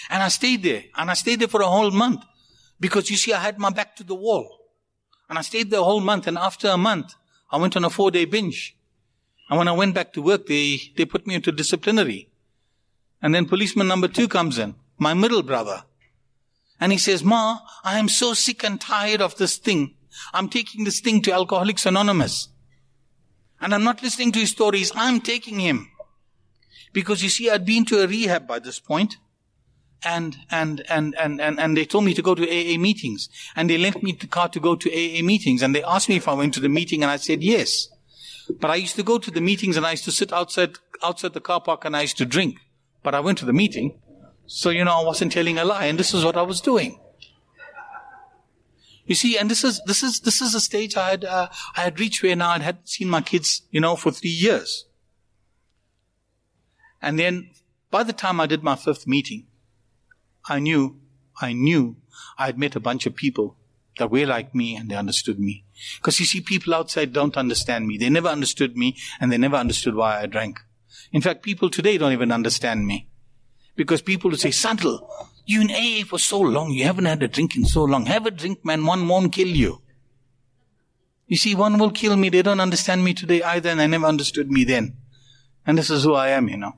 And 0.09 0.23
I 0.23 0.29
stayed 0.29 0.63
there. 0.63 0.83
And 0.95 1.11
I 1.11 1.13
stayed 1.13 1.41
there 1.41 1.47
for 1.47 1.61
a 1.61 1.67
whole 1.67 1.91
month. 1.91 2.23
Because 2.79 3.11
you 3.11 3.17
see, 3.17 3.33
I 3.33 3.39
had 3.39 3.59
my 3.59 3.69
back 3.69 3.95
to 3.97 4.03
the 4.03 4.15
wall. 4.15 4.47
And 5.29 5.37
I 5.37 5.41
stayed 5.41 5.69
there 5.69 5.79
a 5.79 5.83
whole 5.83 6.01
month. 6.01 6.25
And 6.25 6.39
after 6.39 6.69
a 6.69 6.77
month, 6.77 7.13
I 7.51 7.57
went 7.57 7.77
on 7.77 7.85
a 7.85 7.91
four 7.91 8.09
day 8.09 8.25
binge. 8.25 8.76
And 9.49 9.57
when 9.57 9.67
I 9.67 9.73
went 9.73 9.95
back 9.95 10.13
to 10.13 10.21
work, 10.21 10.47
they, 10.47 10.79
they 10.95 11.05
put 11.05 11.25
me 11.25 11.35
into 11.35 11.51
disciplinary. 11.51 12.29
And 13.21 13.33
then 13.33 13.45
policeman 13.45 13.87
number 13.87 14.07
two 14.07 14.27
comes 14.27 14.57
in, 14.57 14.75
my 14.97 15.13
middle 15.13 15.41
brother. 15.41 15.83
And 16.79 16.91
he 16.91 16.97
says, 16.97 17.23
Ma, 17.23 17.59
I 17.83 17.97
am 17.97 18.09
so 18.09 18.33
sick 18.33 18.63
and 18.63 18.79
tired 18.79 19.21
of 19.21 19.37
this 19.37 19.57
thing. 19.57 19.95
I'm 20.33 20.49
taking 20.49 20.83
this 20.83 20.99
thing 20.99 21.21
to 21.23 21.31
Alcoholics 21.31 21.85
Anonymous. 21.85 22.49
And 23.59 23.73
I'm 23.73 23.83
not 23.83 24.03
listening 24.03 24.31
to 24.33 24.39
his 24.39 24.51
stories. 24.51 24.91
I'm 24.95 25.21
taking 25.21 25.59
him. 25.59 25.89
Because 26.93 27.23
you 27.23 27.29
see, 27.29 27.49
I'd 27.49 27.65
been 27.65 27.85
to 27.85 28.03
a 28.03 28.07
rehab 28.07 28.47
by 28.47 28.59
this 28.59 28.79
point, 28.79 29.17
and, 30.03 30.37
and, 30.51 30.83
and, 30.89 31.15
and, 31.19 31.41
and, 31.41 31.59
and 31.59 31.75
they 31.75 31.85
told 31.85 32.05
me 32.05 32.13
to 32.13 32.21
go 32.21 32.35
to 32.35 32.43
AA 32.43 32.77
meetings. 32.77 33.29
And 33.55 33.69
they 33.69 33.77
lent 33.77 34.03
me 34.03 34.11
the 34.11 34.27
car 34.27 34.49
to 34.49 34.59
go 34.59 34.75
to 34.75 34.89
AA 34.89 35.23
meetings. 35.23 35.63
And 35.63 35.73
they 35.73 35.83
asked 35.83 36.09
me 36.09 36.17
if 36.17 36.27
I 36.27 36.33
went 36.33 36.53
to 36.55 36.59
the 36.59 36.69
meeting, 36.69 37.01
and 37.01 37.11
I 37.11 37.17
said 37.17 37.41
yes. 37.41 37.89
But 38.59 38.71
I 38.71 38.75
used 38.75 38.95
to 38.95 39.03
go 39.03 39.17
to 39.17 39.31
the 39.31 39.41
meetings 39.41 39.77
and 39.77 39.85
I 39.85 39.91
used 39.91 40.05
to 40.05 40.11
sit 40.11 40.31
outside, 40.31 40.75
outside 41.03 41.33
the 41.33 41.41
car 41.41 41.61
park 41.61 41.85
and 41.85 41.95
I 41.95 42.01
used 42.01 42.17
to 42.17 42.25
drink. 42.25 42.57
But 43.03 43.13
I 43.13 43.19
went 43.19 43.37
to 43.39 43.45
the 43.45 43.53
meeting. 43.53 43.99
So, 44.45 44.69
you 44.69 44.85
know, 44.85 45.01
I 45.01 45.03
wasn't 45.03 45.33
telling 45.33 45.57
a 45.57 45.65
lie, 45.65 45.85
and 45.85 45.99
this 45.99 46.13
is 46.13 46.23
what 46.23 46.37
I 46.37 46.41
was 46.41 46.61
doing. 46.61 46.99
You 49.05 49.15
see, 49.15 49.37
and 49.37 49.51
this 49.51 49.63
is, 49.63 49.81
this 49.85 50.03
is, 50.03 50.21
this 50.21 50.41
is 50.41 50.55
a 50.55 50.61
stage 50.61 50.95
I 50.95 51.09
had, 51.11 51.25
uh, 51.25 51.49
I 51.75 51.81
had 51.81 51.99
reached 51.99 52.23
where 52.23 52.35
now 52.35 52.51
I 52.51 52.59
had 52.59 52.87
seen 52.87 53.09
my 53.09 53.21
kids, 53.21 53.63
you 53.71 53.81
know, 53.81 53.95
for 53.95 54.11
three 54.11 54.29
years. 54.29 54.85
And 57.01 57.19
then 57.19 57.51
by 57.91 58.03
the 58.03 58.13
time 58.13 58.39
I 58.39 58.47
did 58.47 58.63
my 58.63 58.75
fifth 58.75 59.05
meeting, 59.05 59.47
I 60.45 60.59
knew, 60.59 60.99
I 61.41 61.53
knew 61.53 61.97
I 62.37 62.47
had 62.47 62.57
met 62.57 62.75
a 62.75 62.81
bunch 62.81 63.05
of 63.05 63.15
people 63.15 63.57
that 63.97 64.11
were 64.11 64.25
like 64.25 64.53
me 64.53 64.75
and 64.75 64.89
they 64.89 64.95
understood 64.95 65.39
me. 65.39 65.65
Because 65.97 66.19
you 66.19 66.25
see, 66.25 66.41
people 66.41 66.73
outside 66.73 67.13
don't 67.13 67.37
understand 67.37 67.87
me. 67.87 67.97
They 67.97 68.09
never 68.09 68.29
understood 68.29 68.77
me 68.77 68.95
and 69.19 69.31
they 69.31 69.37
never 69.37 69.57
understood 69.57 69.95
why 69.95 70.21
I 70.21 70.25
drank. 70.25 70.59
In 71.11 71.21
fact, 71.21 71.43
people 71.43 71.69
today 71.69 71.97
don't 71.97 72.13
even 72.13 72.31
understand 72.31 72.85
me. 72.85 73.07
Because 73.75 74.01
people 74.01 74.31
will 74.31 74.37
say, 74.37 74.51
Santal, 74.51 75.07
you 75.45 75.61
in 75.61 75.71
AA 75.71 76.03
for 76.05 76.19
so 76.19 76.39
long, 76.39 76.71
you 76.71 76.83
haven't 76.83 77.05
had 77.05 77.23
a 77.23 77.27
drink 77.27 77.55
in 77.55 77.65
so 77.65 77.83
long. 77.83 78.05
Have 78.07 78.25
a 78.25 78.31
drink, 78.31 78.65
man, 78.65 78.85
one 78.85 79.07
won't 79.07 79.31
kill 79.31 79.47
you. 79.47 79.81
You 81.27 81.37
see, 81.37 81.55
one 81.55 81.77
will 81.77 81.91
kill 81.91 82.15
me. 82.15 82.29
They 82.29 82.41
don't 82.41 82.59
understand 82.59 83.03
me 83.03 83.13
today 83.13 83.43
either 83.43 83.69
and 83.69 83.79
they 83.79 83.87
never 83.87 84.05
understood 84.07 84.49
me 84.49 84.63
then. 84.63 84.97
And 85.65 85.77
this 85.77 85.89
is 85.89 86.03
who 86.03 86.13
I 86.13 86.29
am, 86.29 86.47
you 86.47 86.57
know. 86.57 86.73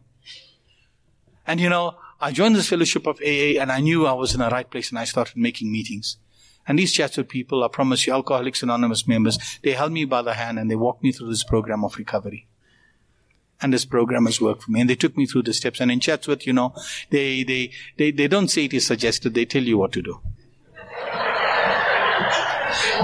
And 1.45 1.59
you 1.59 1.69
know, 1.69 1.95
I 2.19 2.31
joined 2.31 2.55
this 2.55 2.69
fellowship 2.69 3.07
of 3.07 3.19
AA 3.21 3.59
and 3.61 3.71
I 3.71 3.79
knew 3.79 4.05
I 4.05 4.13
was 4.13 4.33
in 4.33 4.39
the 4.39 4.49
right 4.49 4.69
place 4.69 4.89
and 4.89 4.99
I 4.99 5.05
started 5.05 5.37
making 5.37 5.71
meetings. 5.71 6.17
And 6.69 6.77
these 6.77 6.93
chats 6.93 7.17
with 7.17 7.27
people, 7.27 7.63
I 7.63 7.67
promise 7.67 8.05
you, 8.05 8.13
Alcoholics 8.13 8.61
Anonymous 8.61 9.07
members, 9.07 9.39
they 9.63 9.71
held 9.71 9.91
me 9.91 10.05
by 10.05 10.21
the 10.21 10.35
hand 10.35 10.59
and 10.59 10.69
they 10.69 10.75
walked 10.75 11.01
me 11.01 11.11
through 11.11 11.29
this 11.29 11.43
program 11.43 11.83
of 11.83 11.97
recovery. 11.97 12.47
And 13.59 13.73
this 13.73 13.85
program 13.85 14.27
has 14.27 14.39
worked 14.39 14.63
for 14.63 14.71
me. 14.71 14.79
And 14.79 14.87
they 14.87 14.95
took 14.95 15.17
me 15.17 15.25
through 15.25 15.43
the 15.43 15.53
steps. 15.53 15.81
And 15.81 15.91
in 15.91 15.99
chats 15.99 16.27
with, 16.27 16.45
you 16.45 16.53
know, 16.53 16.75
they, 17.09 17.43
they, 17.43 17.71
they, 17.97 18.11
they 18.11 18.27
don't 18.27 18.49
say 18.49 18.65
it 18.65 18.73
is 18.75 18.85
suggested, 18.85 19.33
they 19.33 19.45
tell 19.45 19.63
you 19.63 19.79
what 19.79 19.91
to 19.93 20.03
do. 20.03 20.21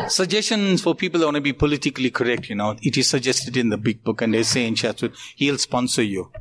Suggestions 0.10 0.84
for 0.84 0.94
people 0.94 1.20
who 1.20 1.26
want 1.26 1.36
to 1.36 1.42
be 1.42 1.54
politically 1.54 2.12
correct, 2.12 2.50
you 2.50 2.56
know, 2.56 2.78
it 2.84 2.96
is 2.98 3.10
suggested 3.10 3.58
in 3.58 3.70
the 3.70 3.78
big 3.78 4.04
book 4.04 4.22
and 4.22 4.36
they 4.36 4.44
say 4.44 4.68
in 4.68 4.76
chats 4.76 5.02
with, 5.02 5.16
he'll 5.36 5.58
sponsor 5.58 6.04
you. 6.04 6.32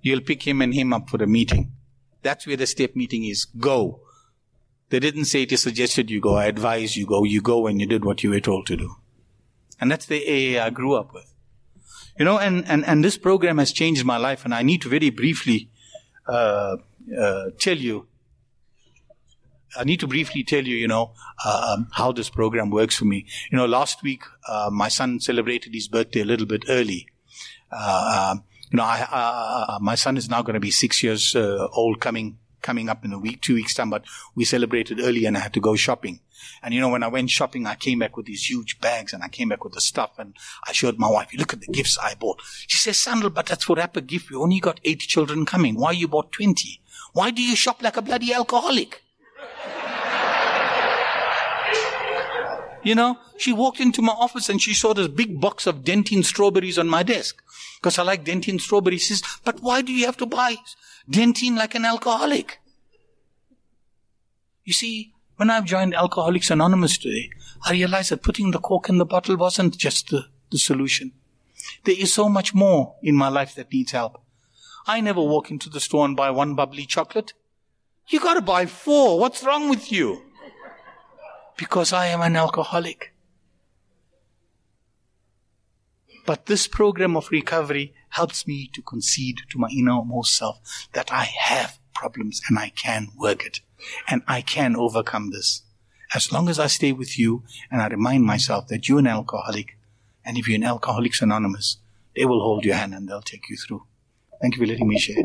You'll 0.00 0.20
pick 0.20 0.42
him 0.42 0.60
and 0.60 0.74
him 0.74 0.92
up 0.92 1.08
for 1.08 1.22
a 1.22 1.28
meeting. 1.28 1.70
That's 2.22 2.44
where 2.44 2.56
the 2.56 2.66
step 2.66 2.96
meeting 2.96 3.24
is. 3.24 3.44
Go. 3.44 4.00
They 4.92 5.00
didn't 5.00 5.24
say 5.24 5.44
it 5.44 5.52
is 5.52 5.62
suggested 5.62 6.10
you 6.10 6.20
go. 6.20 6.34
I 6.34 6.44
advise 6.44 6.98
you 6.98 7.06
go. 7.06 7.24
You 7.24 7.40
go 7.40 7.66
and 7.66 7.80
you 7.80 7.86
did 7.86 8.04
what 8.04 8.22
you 8.22 8.28
were 8.28 8.40
told 8.40 8.66
to 8.66 8.76
do. 8.76 8.94
And 9.80 9.90
that's 9.90 10.04
the 10.04 10.20
AA 10.20 10.62
I 10.62 10.68
grew 10.68 10.92
up 10.92 11.14
with. 11.14 11.32
You 12.18 12.26
know, 12.26 12.38
and, 12.38 12.68
and, 12.68 12.84
and 12.84 13.02
this 13.02 13.16
program 13.16 13.56
has 13.56 13.72
changed 13.72 14.04
my 14.04 14.18
life 14.18 14.44
and 14.44 14.54
I 14.54 14.60
need 14.60 14.82
to 14.82 14.90
very 14.90 15.08
briefly, 15.08 15.70
uh, 16.28 16.76
uh, 17.18 17.44
tell 17.58 17.78
you, 17.78 18.06
I 19.74 19.84
need 19.84 19.98
to 20.00 20.06
briefly 20.06 20.44
tell 20.44 20.62
you, 20.62 20.76
you 20.76 20.88
know, 20.88 21.14
um, 21.42 21.88
how 21.92 22.12
this 22.12 22.28
program 22.28 22.68
works 22.68 22.94
for 22.94 23.06
me. 23.06 23.24
You 23.50 23.56
know, 23.56 23.64
last 23.64 24.02
week, 24.02 24.24
uh, 24.46 24.68
my 24.70 24.88
son 24.88 25.20
celebrated 25.20 25.72
his 25.72 25.88
birthday 25.88 26.20
a 26.20 26.26
little 26.26 26.44
bit 26.44 26.64
early. 26.68 27.08
Uh, 27.72 28.32
um, 28.32 28.44
you 28.70 28.76
know, 28.76 28.84
I, 28.84 29.06
uh, 29.10 29.78
my 29.80 29.94
son 29.94 30.18
is 30.18 30.28
now 30.28 30.42
going 30.42 30.52
to 30.52 30.60
be 30.60 30.70
six 30.70 31.02
years 31.02 31.34
uh, 31.34 31.68
old 31.72 31.98
coming 31.98 32.36
coming 32.62 32.88
up 32.88 33.04
in 33.04 33.12
a 33.12 33.18
week, 33.18 33.42
two 33.42 33.54
weeks 33.54 33.74
time, 33.74 33.90
but 33.90 34.04
we 34.34 34.44
celebrated 34.44 35.00
early 35.00 35.24
and 35.24 35.36
I 35.36 35.40
had 35.40 35.54
to 35.54 35.60
go 35.60 35.76
shopping. 35.76 36.20
And 36.62 36.72
you 36.72 36.80
know, 36.80 36.88
when 36.88 37.02
I 37.02 37.08
went 37.08 37.30
shopping, 37.30 37.66
I 37.66 37.74
came 37.74 37.98
back 37.98 38.16
with 38.16 38.26
these 38.26 38.48
huge 38.48 38.80
bags 38.80 39.12
and 39.12 39.22
I 39.22 39.28
came 39.28 39.48
back 39.48 39.64
with 39.64 39.74
the 39.74 39.80
stuff 39.80 40.12
and 40.18 40.34
I 40.66 40.72
showed 40.72 40.98
my 40.98 41.10
wife, 41.10 41.32
you 41.32 41.38
look 41.38 41.52
at 41.52 41.60
the 41.60 41.72
gifts 41.72 41.98
I 41.98 42.14
bought. 42.14 42.40
She 42.66 42.78
says, 42.78 43.00
Sandal, 43.00 43.30
but 43.30 43.46
that's 43.46 43.64
for 43.64 43.76
wrap 43.76 43.96
gift. 44.06 44.30
We 44.30 44.36
only 44.36 44.60
got 44.60 44.80
eight 44.84 45.00
children 45.00 45.46
coming. 45.46 45.76
Why 45.76 45.92
you 45.92 46.08
bought 46.08 46.32
20? 46.32 46.80
Why 47.12 47.30
do 47.30 47.42
you 47.42 47.56
shop 47.56 47.82
like 47.82 47.96
a 47.96 48.02
bloody 48.02 48.32
alcoholic? 48.32 49.01
You 52.82 52.94
know, 52.94 53.18
she 53.36 53.52
walked 53.52 53.80
into 53.80 54.02
my 54.02 54.12
office 54.12 54.48
and 54.48 54.60
she 54.60 54.74
saw 54.74 54.92
this 54.92 55.08
big 55.08 55.40
box 55.40 55.66
of 55.66 55.84
dentine 55.84 56.24
strawberries 56.24 56.78
on 56.78 56.88
my 56.88 57.02
desk 57.02 57.42
because 57.80 57.98
I 57.98 58.02
like 58.02 58.24
dentine 58.24 58.60
strawberries. 58.60 59.02
She 59.02 59.14
says, 59.14 59.22
but 59.44 59.60
why 59.60 59.82
do 59.82 59.92
you 59.92 60.06
have 60.06 60.16
to 60.18 60.26
buy 60.26 60.56
dentine 61.10 61.56
like 61.56 61.74
an 61.74 61.84
alcoholic? 61.84 62.58
You 64.64 64.72
see, 64.72 65.12
when 65.36 65.50
I've 65.50 65.64
joined 65.64 65.94
Alcoholics 65.94 66.50
Anonymous 66.50 66.98
today, 66.98 67.30
I 67.64 67.72
realized 67.72 68.10
that 68.10 68.22
putting 68.22 68.52
the 68.52 68.60
cork 68.60 68.88
in 68.88 68.98
the 68.98 69.04
bottle 69.04 69.36
wasn't 69.36 69.76
just 69.76 70.10
the, 70.10 70.26
the 70.50 70.58
solution. 70.58 71.12
There 71.84 71.96
is 71.98 72.12
so 72.12 72.28
much 72.28 72.54
more 72.54 72.94
in 73.02 73.16
my 73.16 73.28
life 73.28 73.54
that 73.56 73.72
needs 73.72 73.92
help. 73.92 74.22
I 74.86 75.00
never 75.00 75.20
walk 75.20 75.50
into 75.50 75.68
the 75.68 75.80
store 75.80 76.04
and 76.04 76.16
buy 76.16 76.30
one 76.30 76.54
bubbly 76.54 76.86
chocolate. 76.86 77.32
You 78.08 78.20
gotta 78.20 78.40
buy 78.40 78.66
four. 78.66 79.18
What's 79.18 79.42
wrong 79.44 79.68
with 79.68 79.90
you? 79.90 80.22
Because 81.56 81.92
I 81.92 82.06
am 82.06 82.20
an 82.20 82.36
alcoholic. 82.36 83.12
But 86.24 86.46
this 86.46 86.68
program 86.68 87.16
of 87.16 87.30
recovery 87.30 87.94
helps 88.10 88.46
me 88.46 88.70
to 88.74 88.82
concede 88.82 89.38
to 89.50 89.58
my 89.58 89.68
innermost 89.68 90.36
self 90.36 90.88
that 90.92 91.12
I 91.12 91.24
have 91.24 91.78
problems 91.94 92.40
and 92.48 92.58
I 92.58 92.70
can 92.70 93.08
work 93.16 93.44
it 93.44 93.60
and 94.08 94.22
I 94.28 94.40
can 94.40 94.76
overcome 94.76 95.30
this. 95.30 95.62
As 96.14 96.32
long 96.32 96.48
as 96.48 96.58
I 96.58 96.66
stay 96.66 96.92
with 96.92 97.18
you 97.18 97.42
and 97.70 97.82
I 97.82 97.88
remind 97.88 98.24
myself 98.24 98.68
that 98.68 98.88
you're 98.88 99.00
an 99.00 99.06
alcoholic 99.06 99.76
and 100.24 100.38
if 100.38 100.46
you're 100.46 100.56
an 100.56 100.64
Alcoholics 100.64 101.22
Anonymous, 101.22 101.78
they 102.14 102.24
will 102.24 102.40
hold 102.40 102.64
your 102.64 102.76
hand 102.76 102.94
and 102.94 103.08
they'll 103.08 103.22
take 103.22 103.48
you 103.48 103.56
through. 103.56 103.84
Thank 104.40 104.56
you 104.56 104.60
for 104.60 104.66
letting 104.66 104.88
me 104.88 104.98
share. 104.98 105.24